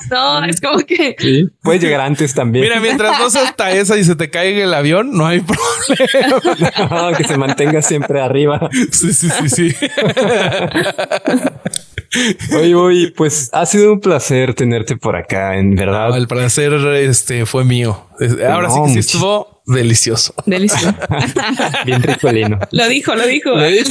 no, 0.09 0.43
es 0.45 0.59
como 0.59 0.79
que 0.79 1.15
sí, 1.17 1.47
puedes 1.61 1.81
llegar 1.81 2.01
antes 2.01 2.33
también. 2.33 2.63
Mira, 2.63 2.81
mientras 2.81 3.17
no 3.19 3.29
se 3.29 3.39
hasta 3.39 3.71
esa 3.71 3.97
y 3.97 4.03
se 4.03 4.15
te 4.15 4.29
caiga 4.29 4.63
el 4.63 4.73
avión, 4.73 5.11
no 5.13 5.25
hay 5.25 5.41
problema. 5.41 7.17
que 7.17 7.23
se 7.23 7.37
mantenga 7.37 7.81
siempre 7.81 8.21
arriba. 8.21 8.69
Sí, 8.91 9.13
sí, 9.13 9.29
sí, 9.29 9.49
sí. 9.49 9.75
Oye, 12.55 12.75
oye, 12.75 13.13
pues 13.15 13.49
ha 13.53 13.65
sido 13.65 13.93
un 13.93 13.99
placer 13.99 14.53
tenerte 14.53 14.97
por 14.97 15.15
acá, 15.15 15.57
en 15.57 15.75
verdad. 15.75 16.15
el 16.17 16.27
placer 16.27 16.73
este 16.73 17.45
fue 17.45 17.63
mío. 17.63 18.07
Ahora 18.49 18.69
sí 18.69 18.79
que 18.85 18.89
sí 18.93 18.99
estuvo 18.99 19.61
delicioso. 19.65 20.33
Delicioso. 20.45 20.93
Bien 21.85 22.01
ricolino. 22.01 22.59
Lo 22.71 22.87
dijo, 22.87 23.15
lo 23.15 23.25
dijo. 23.27 23.51
Lo, 23.51 23.67
dijo, 23.67 23.83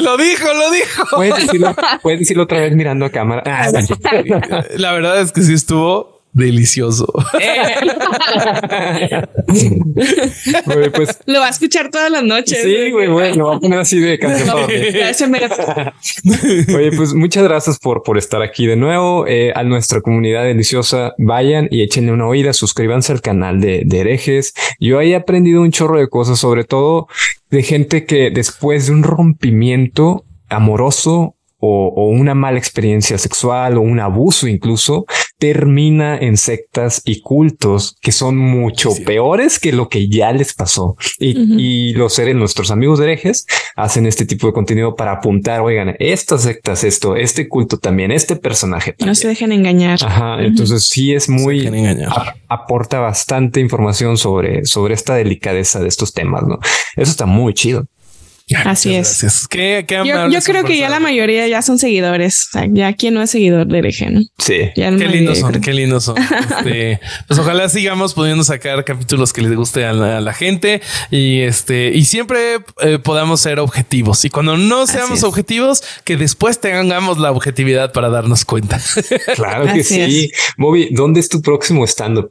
lo 0.00 0.16
dijo, 0.16 0.54
lo 0.54 0.70
dijo. 0.70 1.16
Puedes 2.02 2.20
decirlo, 2.20 2.42
otra 2.42 2.60
vez 2.60 2.76
mirando 2.76 3.06
a 3.06 3.10
cámara. 3.10 3.42
La 4.76 4.92
verdad 4.92 5.20
es 5.20 5.32
que 5.32 5.42
sí 5.42 5.54
estuvo 5.54 6.15
delicioso. 6.36 7.06
pues, 10.92 11.18
lo 11.24 11.40
va 11.40 11.46
a 11.46 11.50
escuchar 11.50 11.90
todas 11.90 12.10
las 12.10 12.22
noches. 12.22 12.60
Sí, 12.62 12.90
güey, 12.90 13.08
bueno, 13.08 13.36
lo 13.36 13.46
va 13.46 13.56
a 13.56 13.60
poner 13.60 13.78
así 13.78 13.98
de 13.98 14.18
canción. 14.18 14.54
Oye, 16.76 16.92
pues 16.94 17.14
muchas 17.14 17.44
gracias 17.44 17.78
por, 17.78 18.02
por 18.02 18.18
estar 18.18 18.42
aquí 18.42 18.66
de 18.66 18.76
nuevo. 18.76 19.26
Eh, 19.26 19.52
a 19.54 19.64
nuestra 19.64 20.02
comunidad 20.02 20.44
deliciosa, 20.44 21.14
vayan 21.18 21.68
y 21.70 21.82
échenle 21.82 22.12
una 22.12 22.26
oída, 22.26 22.52
suscríbanse 22.52 23.12
al 23.12 23.22
canal 23.22 23.60
de, 23.60 23.84
de 23.86 24.00
herejes. 24.00 24.52
Yo 24.78 24.98
ahí 24.98 25.12
he 25.12 25.16
aprendido 25.16 25.62
un 25.62 25.70
chorro 25.70 25.98
de 25.98 26.08
cosas, 26.08 26.38
sobre 26.38 26.64
todo 26.64 27.08
de 27.50 27.62
gente 27.62 28.04
que 28.04 28.30
después 28.30 28.86
de 28.86 28.92
un 28.92 29.02
rompimiento 29.02 30.24
amoroso 30.48 31.36
o, 31.58 32.10
una 32.10 32.34
mala 32.34 32.58
experiencia 32.58 33.18
sexual 33.18 33.78
o 33.78 33.80
un 33.80 34.00
abuso 34.00 34.46
incluso, 34.46 35.06
termina 35.38 36.16
en 36.16 36.36
sectas 36.36 37.02
y 37.04 37.20
cultos 37.20 37.96
que 38.00 38.12
son 38.12 38.36
mucho 38.36 38.90
peores 39.04 39.58
que 39.58 39.72
lo 39.72 39.88
que 39.88 40.08
ya 40.08 40.32
les 40.32 40.54
pasó. 40.54 40.96
Y, 41.18 41.92
los 41.94 42.14
seres, 42.14 42.34
nuestros 42.34 42.70
amigos 42.70 43.00
herejes, 43.00 43.46
hacen 43.74 44.06
este 44.06 44.24
tipo 44.24 44.46
de 44.46 44.52
contenido 44.52 44.96
para 44.96 45.12
apuntar, 45.12 45.60
oigan, 45.60 45.94
estas 45.98 46.42
sectas, 46.42 46.84
esto, 46.84 47.16
este 47.16 47.48
culto 47.48 47.78
también, 47.78 48.10
este 48.10 48.36
personaje. 48.36 48.94
No 49.04 49.14
se 49.14 49.28
dejen 49.28 49.52
engañar. 49.52 49.98
Ajá. 50.02 50.42
Entonces 50.42 50.88
sí 50.88 51.14
es 51.14 51.28
muy, 51.28 51.68
aporta 52.48 53.00
bastante 53.00 53.60
información 53.60 54.16
sobre, 54.16 54.64
sobre 54.64 54.94
esta 54.94 55.14
delicadeza 55.14 55.80
de 55.80 55.88
estos 55.88 56.12
temas, 56.12 56.44
¿no? 56.44 56.58
Eso 56.96 57.10
está 57.10 57.26
muy 57.26 57.54
chido. 57.54 57.86
Así 58.64 58.94
es. 58.94 59.22
yo, 59.22 60.40
creo 60.44 60.64
que 60.64 60.78
ya 60.78 60.88
la 60.88 61.00
mayoría 61.00 61.48
ya 61.48 61.62
son 61.62 61.78
seguidores. 61.78 62.48
ya 62.70 62.92
quien 62.92 63.14
no 63.14 63.22
es 63.22 63.30
seguidor 63.30 63.66
de 63.66 63.78
hereje, 63.78 64.08
Sí. 64.38 64.70
qué 64.74 65.08
lindos 65.08 65.38
son, 65.38 65.60
qué 65.60 65.72
lindos 65.72 66.04
son. 66.04 66.16
Este, 66.66 67.00
pues 67.26 67.40
ojalá 67.40 67.68
sigamos 67.68 68.14
pudiendo 68.14 68.44
sacar 68.44 68.84
capítulos 68.84 69.32
que 69.32 69.42
les 69.42 69.54
guste 69.54 69.84
a 69.84 69.92
la, 69.92 70.32
gente 70.32 70.80
y 71.10 71.40
este 71.40 71.90
y 71.94 72.04
siempre 72.04 72.58
eh, 72.82 72.98
podamos 73.02 73.40
ser 73.40 73.58
objetivos. 73.58 74.24
Y 74.24 74.30
cuando 74.30 74.56
no 74.56 74.86
seamos 74.86 75.24
objetivos, 75.24 75.82
que 76.04 76.16
después 76.16 76.60
tengamos 76.60 77.18
la 77.18 77.32
objetividad 77.32 77.92
para 77.92 78.10
darnos 78.10 78.44
cuenta. 78.44 78.80
Claro 79.34 79.72
que 79.72 79.82
sí. 79.82 80.30
Bobby, 80.56 80.88
¿dónde 80.92 81.20
es 81.20 81.28
tu 81.28 81.42
próximo 81.42 81.84
stand-up? 81.84 82.30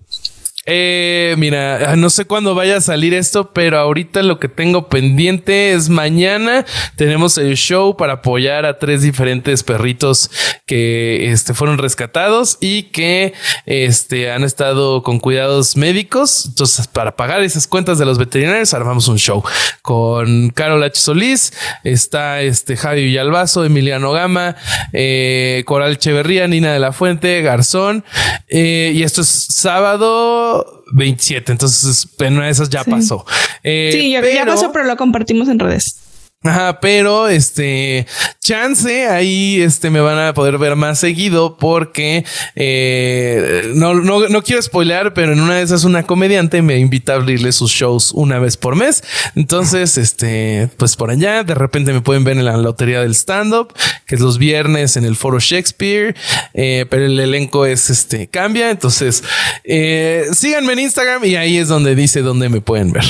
Eh, 0.68 1.36
mira, 1.38 1.96
no 1.96 2.10
sé 2.10 2.26
cuándo 2.26 2.56
vaya 2.56 2.78
a 2.78 2.82
salir 2.82 3.14
esto, 3.14 3.54
pero 3.54 3.78
ahorita 3.78 4.24
lo 4.24 4.40
que 4.40 4.50
tengo 4.50 4.90
pendiente 4.90 5.74
es 5.74 5.90
mañana. 5.90 6.66
Tenemos 6.96 7.38
el 7.38 7.56
show 7.56 7.96
para 7.96 8.14
apoyar 8.14 8.66
a 8.66 8.80
tres 8.80 9.04
diferentes 9.04 9.62
perritos 9.62 10.32
que 10.66 11.32
este, 11.32 11.54
fueron 11.54 11.78
rescatados 11.78 12.58
y 12.62 12.84
que 12.84 13.34
este, 13.68 14.32
han 14.32 14.44
estado 14.44 15.04
con 15.04 15.20
cuidados 15.20 15.78
médicos. 15.78 16.46
Entonces, 16.48 16.88
para 16.88 17.16
pagar 17.16 17.44
esas 17.44 17.68
cuentas 17.68 18.00
de 18.00 18.06
los 18.06 18.18
veterinarios, 18.18 18.74
armamos 18.74 19.08
un 19.08 19.20
show 19.20 19.44
con 19.84 20.50
Carol 20.50 20.84
H. 20.84 21.00
Solís. 21.00 21.54
Está 21.84 22.42
este 22.42 22.76
Javi 22.76 23.04
Villalbazo, 23.04 23.66
Emiliano 23.66 24.12
Gama, 24.12 24.56
eh, 24.94 25.64
Coral 25.68 25.94
Echeverría, 25.94 26.48
Nina 26.48 26.74
de 26.74 26.80
la 26.80 26.92
Fuente, 26.92 27.42
Garzón. 27.44 28.04
Eh, 28.48 28.94
y 28.96 29.04
esto 29.04 29.22
es 29.22 29.28
sábado 29.28 30.55
27. 30.92 31.52
Entonces, 31.52 32.08
en 32.20 32.36
una 32.36 32.46
de 32.46 32.52
esas 32.52 32.70
ya 32.70 32.84
pasó. 32.84 33.26
Eh, 33.64 33.90
sí, 33.94 34.12
ya, 34.12 34.22
ya 34.22 34.46
pasó, 34.46 34.72
pero 34.72 34.86
lo 34.86 34.96
compartimos 34.98 35.48
en 35.50 35.60
redes. 35.60 36.05
Ajá, 36.46 36.80
pero 36.80 37.28
este 37.28 38.06
chance 38.40 39.08
ahí 39.08 39.60
este 39.62 39.90
me 39.90 40.00
van 40.00 40.20
a 40.20 40.34
poder 40.36 40.60
ver 40.60 40.76
más 40.76 41.00
seguido 41.00 41.58
porque 41.58 42.24
eh, 42.56 43.72
no, 43.74 43.96
no, 43.96 44.30
no 44.30 44.44
quiero 44.44 44.62
spoilear, 44.62 45.16
pero 45.16 45.34
en 45.34 45.42
una 45.42 45.56
de 45.56 45.64
esas 45.64 45.86
una 45.86 46.04
comediante 46.04 46.62
me 46.62 46.78
invita 46.78 47.14
a 47.14 47.16
abrirle 47.16 47.52
sus 47.52 47.72
shows 47.72 48.12
una 48.14 48.38
vez 48.38 48.58
por 48.58 48.76
mes. 48.76 49.04
Entonces, 49.36 49.98
este, 49.98 50.70
pues 50.78 50.96
por 50.96 51.10
allá 51.10 51.44
de 51.44 51.56
repente 51.56 51.94
me 51.94 52.02
pueden 52.02 52.24
ver 52.24 52.38
en 52.38 52.46
la 52.46 52.58
lotería 52.58 53.02
del 53.02 53.16
stand 53.16 53.52
up, 53.54 53.74
que 54.06 54.14
es 54.14 54.22
los 54.22 54.38
viernes 54.38 54.98
en 54.98 55.06
el 55.06 55.16
Foro 55.16 55.40
Shakespeare, 55.40 56.16
eh, 56.54 56.86
pero 56.88 57.08
el 57.08 57.20
elenco 57.20 57.66
es 57.66 57.90
este 57.90 58.28
cambia. 58.28 58.70
Entonces, 58.70 59.24
eh, 59.64 60.26
síganme 60.32 60.74
en 60.74 60.80
Instagram 60.80 61.26
y 61.26 61.38
ahí 61.38 61.58
es 61.58 61.70
donde 61.70 61.96
dice 61.96 62.22
dónde 62.22 62.50
me 62.50 62.62
pueden 62.62 62.92
ver. 62.92 63.06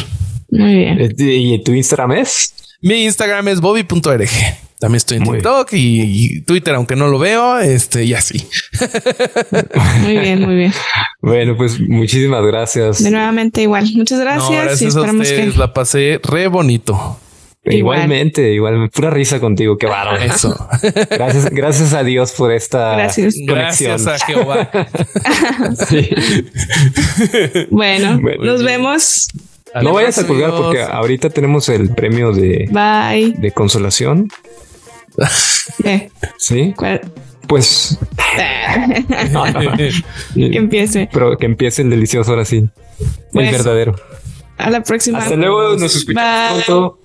Muy 0.52 0.76
bien. 0.76 1.02
Eh, 1.02 1.14
¿Y 1.18 1.64
tu 1.64 1.74
Instagram 1.74 2.14
es? 2.14 2.54
Mi 2.86 3.04
Instagram 3.06 3.48
es 3.48 3.62
bobby.rg. 3.62 4.30
También 4.80 4.98
estoy 4.98 5.18
en 5.18 5.24
TikTok 5.24 5.70
y, 5.72 6.42
Twitter, 6.42 6.76
aunque 6.76 6.96
no 6.96 7.08
lo 7.08 7.18
veo, 7.18 7.58
este 7.58 8.04
y 8.04 8.14
así. 8.14 8.48
Muy 10.04 10.18
bien, 10.20 10.42
muy 10.42 10.56
bien. 10.56 10.74
Bueno, 11.20 11.58
pues 11.58 11.80
muchísimas 11.80 12.46
gracias. 12.46 13.04
De 13.04 13.10
nuevamente 13.10 13.64
igual. 13.64 13.90
Muchas 13.96 14.20
gracias. 14.20 14.84
y 14.84 14.86
esperamos 14.86 15.28
que 15.28 15.52
la 15.58 15.74
pasé 15.74 16.20
re 16.22 16.46
bonito. 16.48 17.20
Igualmente, 17.64 18.54
igual, 18.54 18.92
pura 18.92 19.10
risa 19.10 19.40
contigo, 19.40 19.80
qué 19.80 19.88
bárbaro. 19.88 20.24
Eso. 20.24 20.56
Gracias, 21.10 21.50
gracias 21.50 21.94
a 21.94 22.04
Dios 22.04 22.34
por 22.34 22.52
esta 22.52 22.98
gracias. 22.98 23.34
conexión. 23.48 23.98
Gracias 23.98 24.08
a 24.08 24.26
Jehová. 24.28 24.70
sí. 25.90 26.08
bueno, 27.72 28.20
nos 28.20 28.62
vemos 28.62 29.30
no 29.82 29.94
vayas 29.94 30.18
a 30.18 30.28
colgar 30.28 30.52
porque 30.52 30.82
ahorita 30.82 31.30
tenemos 31.30 31.70
el 31.70 31.90
premio 31.90 32.32
de, 32.32 32.70
Bye. 32.72 33.34
de 33.38 33.52
consolación. 33.52 34.30
¿Qué? 35.82 36.12
Sí. 36.38 36.74
Pues 37.48 37.98
que 40.36 40.58
empiece. 40.58 41.10
Pero 41.12 41.38
que 41.38 41.46
empiece 41.46 41.82
el 41.82 41.90
delicioso 41.90 42.32
ahora 42.32 42.46
sí. 42.46 42.68
el 43.34 43.52
verdadero. 43.52 43.96
A 44.58 44.70
la 44.70 44.82
próxima. 44.82 45.20
Hasta 45.20 45.36
luego, 45.36 45.76
nos 45.76 45.96
escuchamos 45.96 46.64
pronto. 46.64 47.00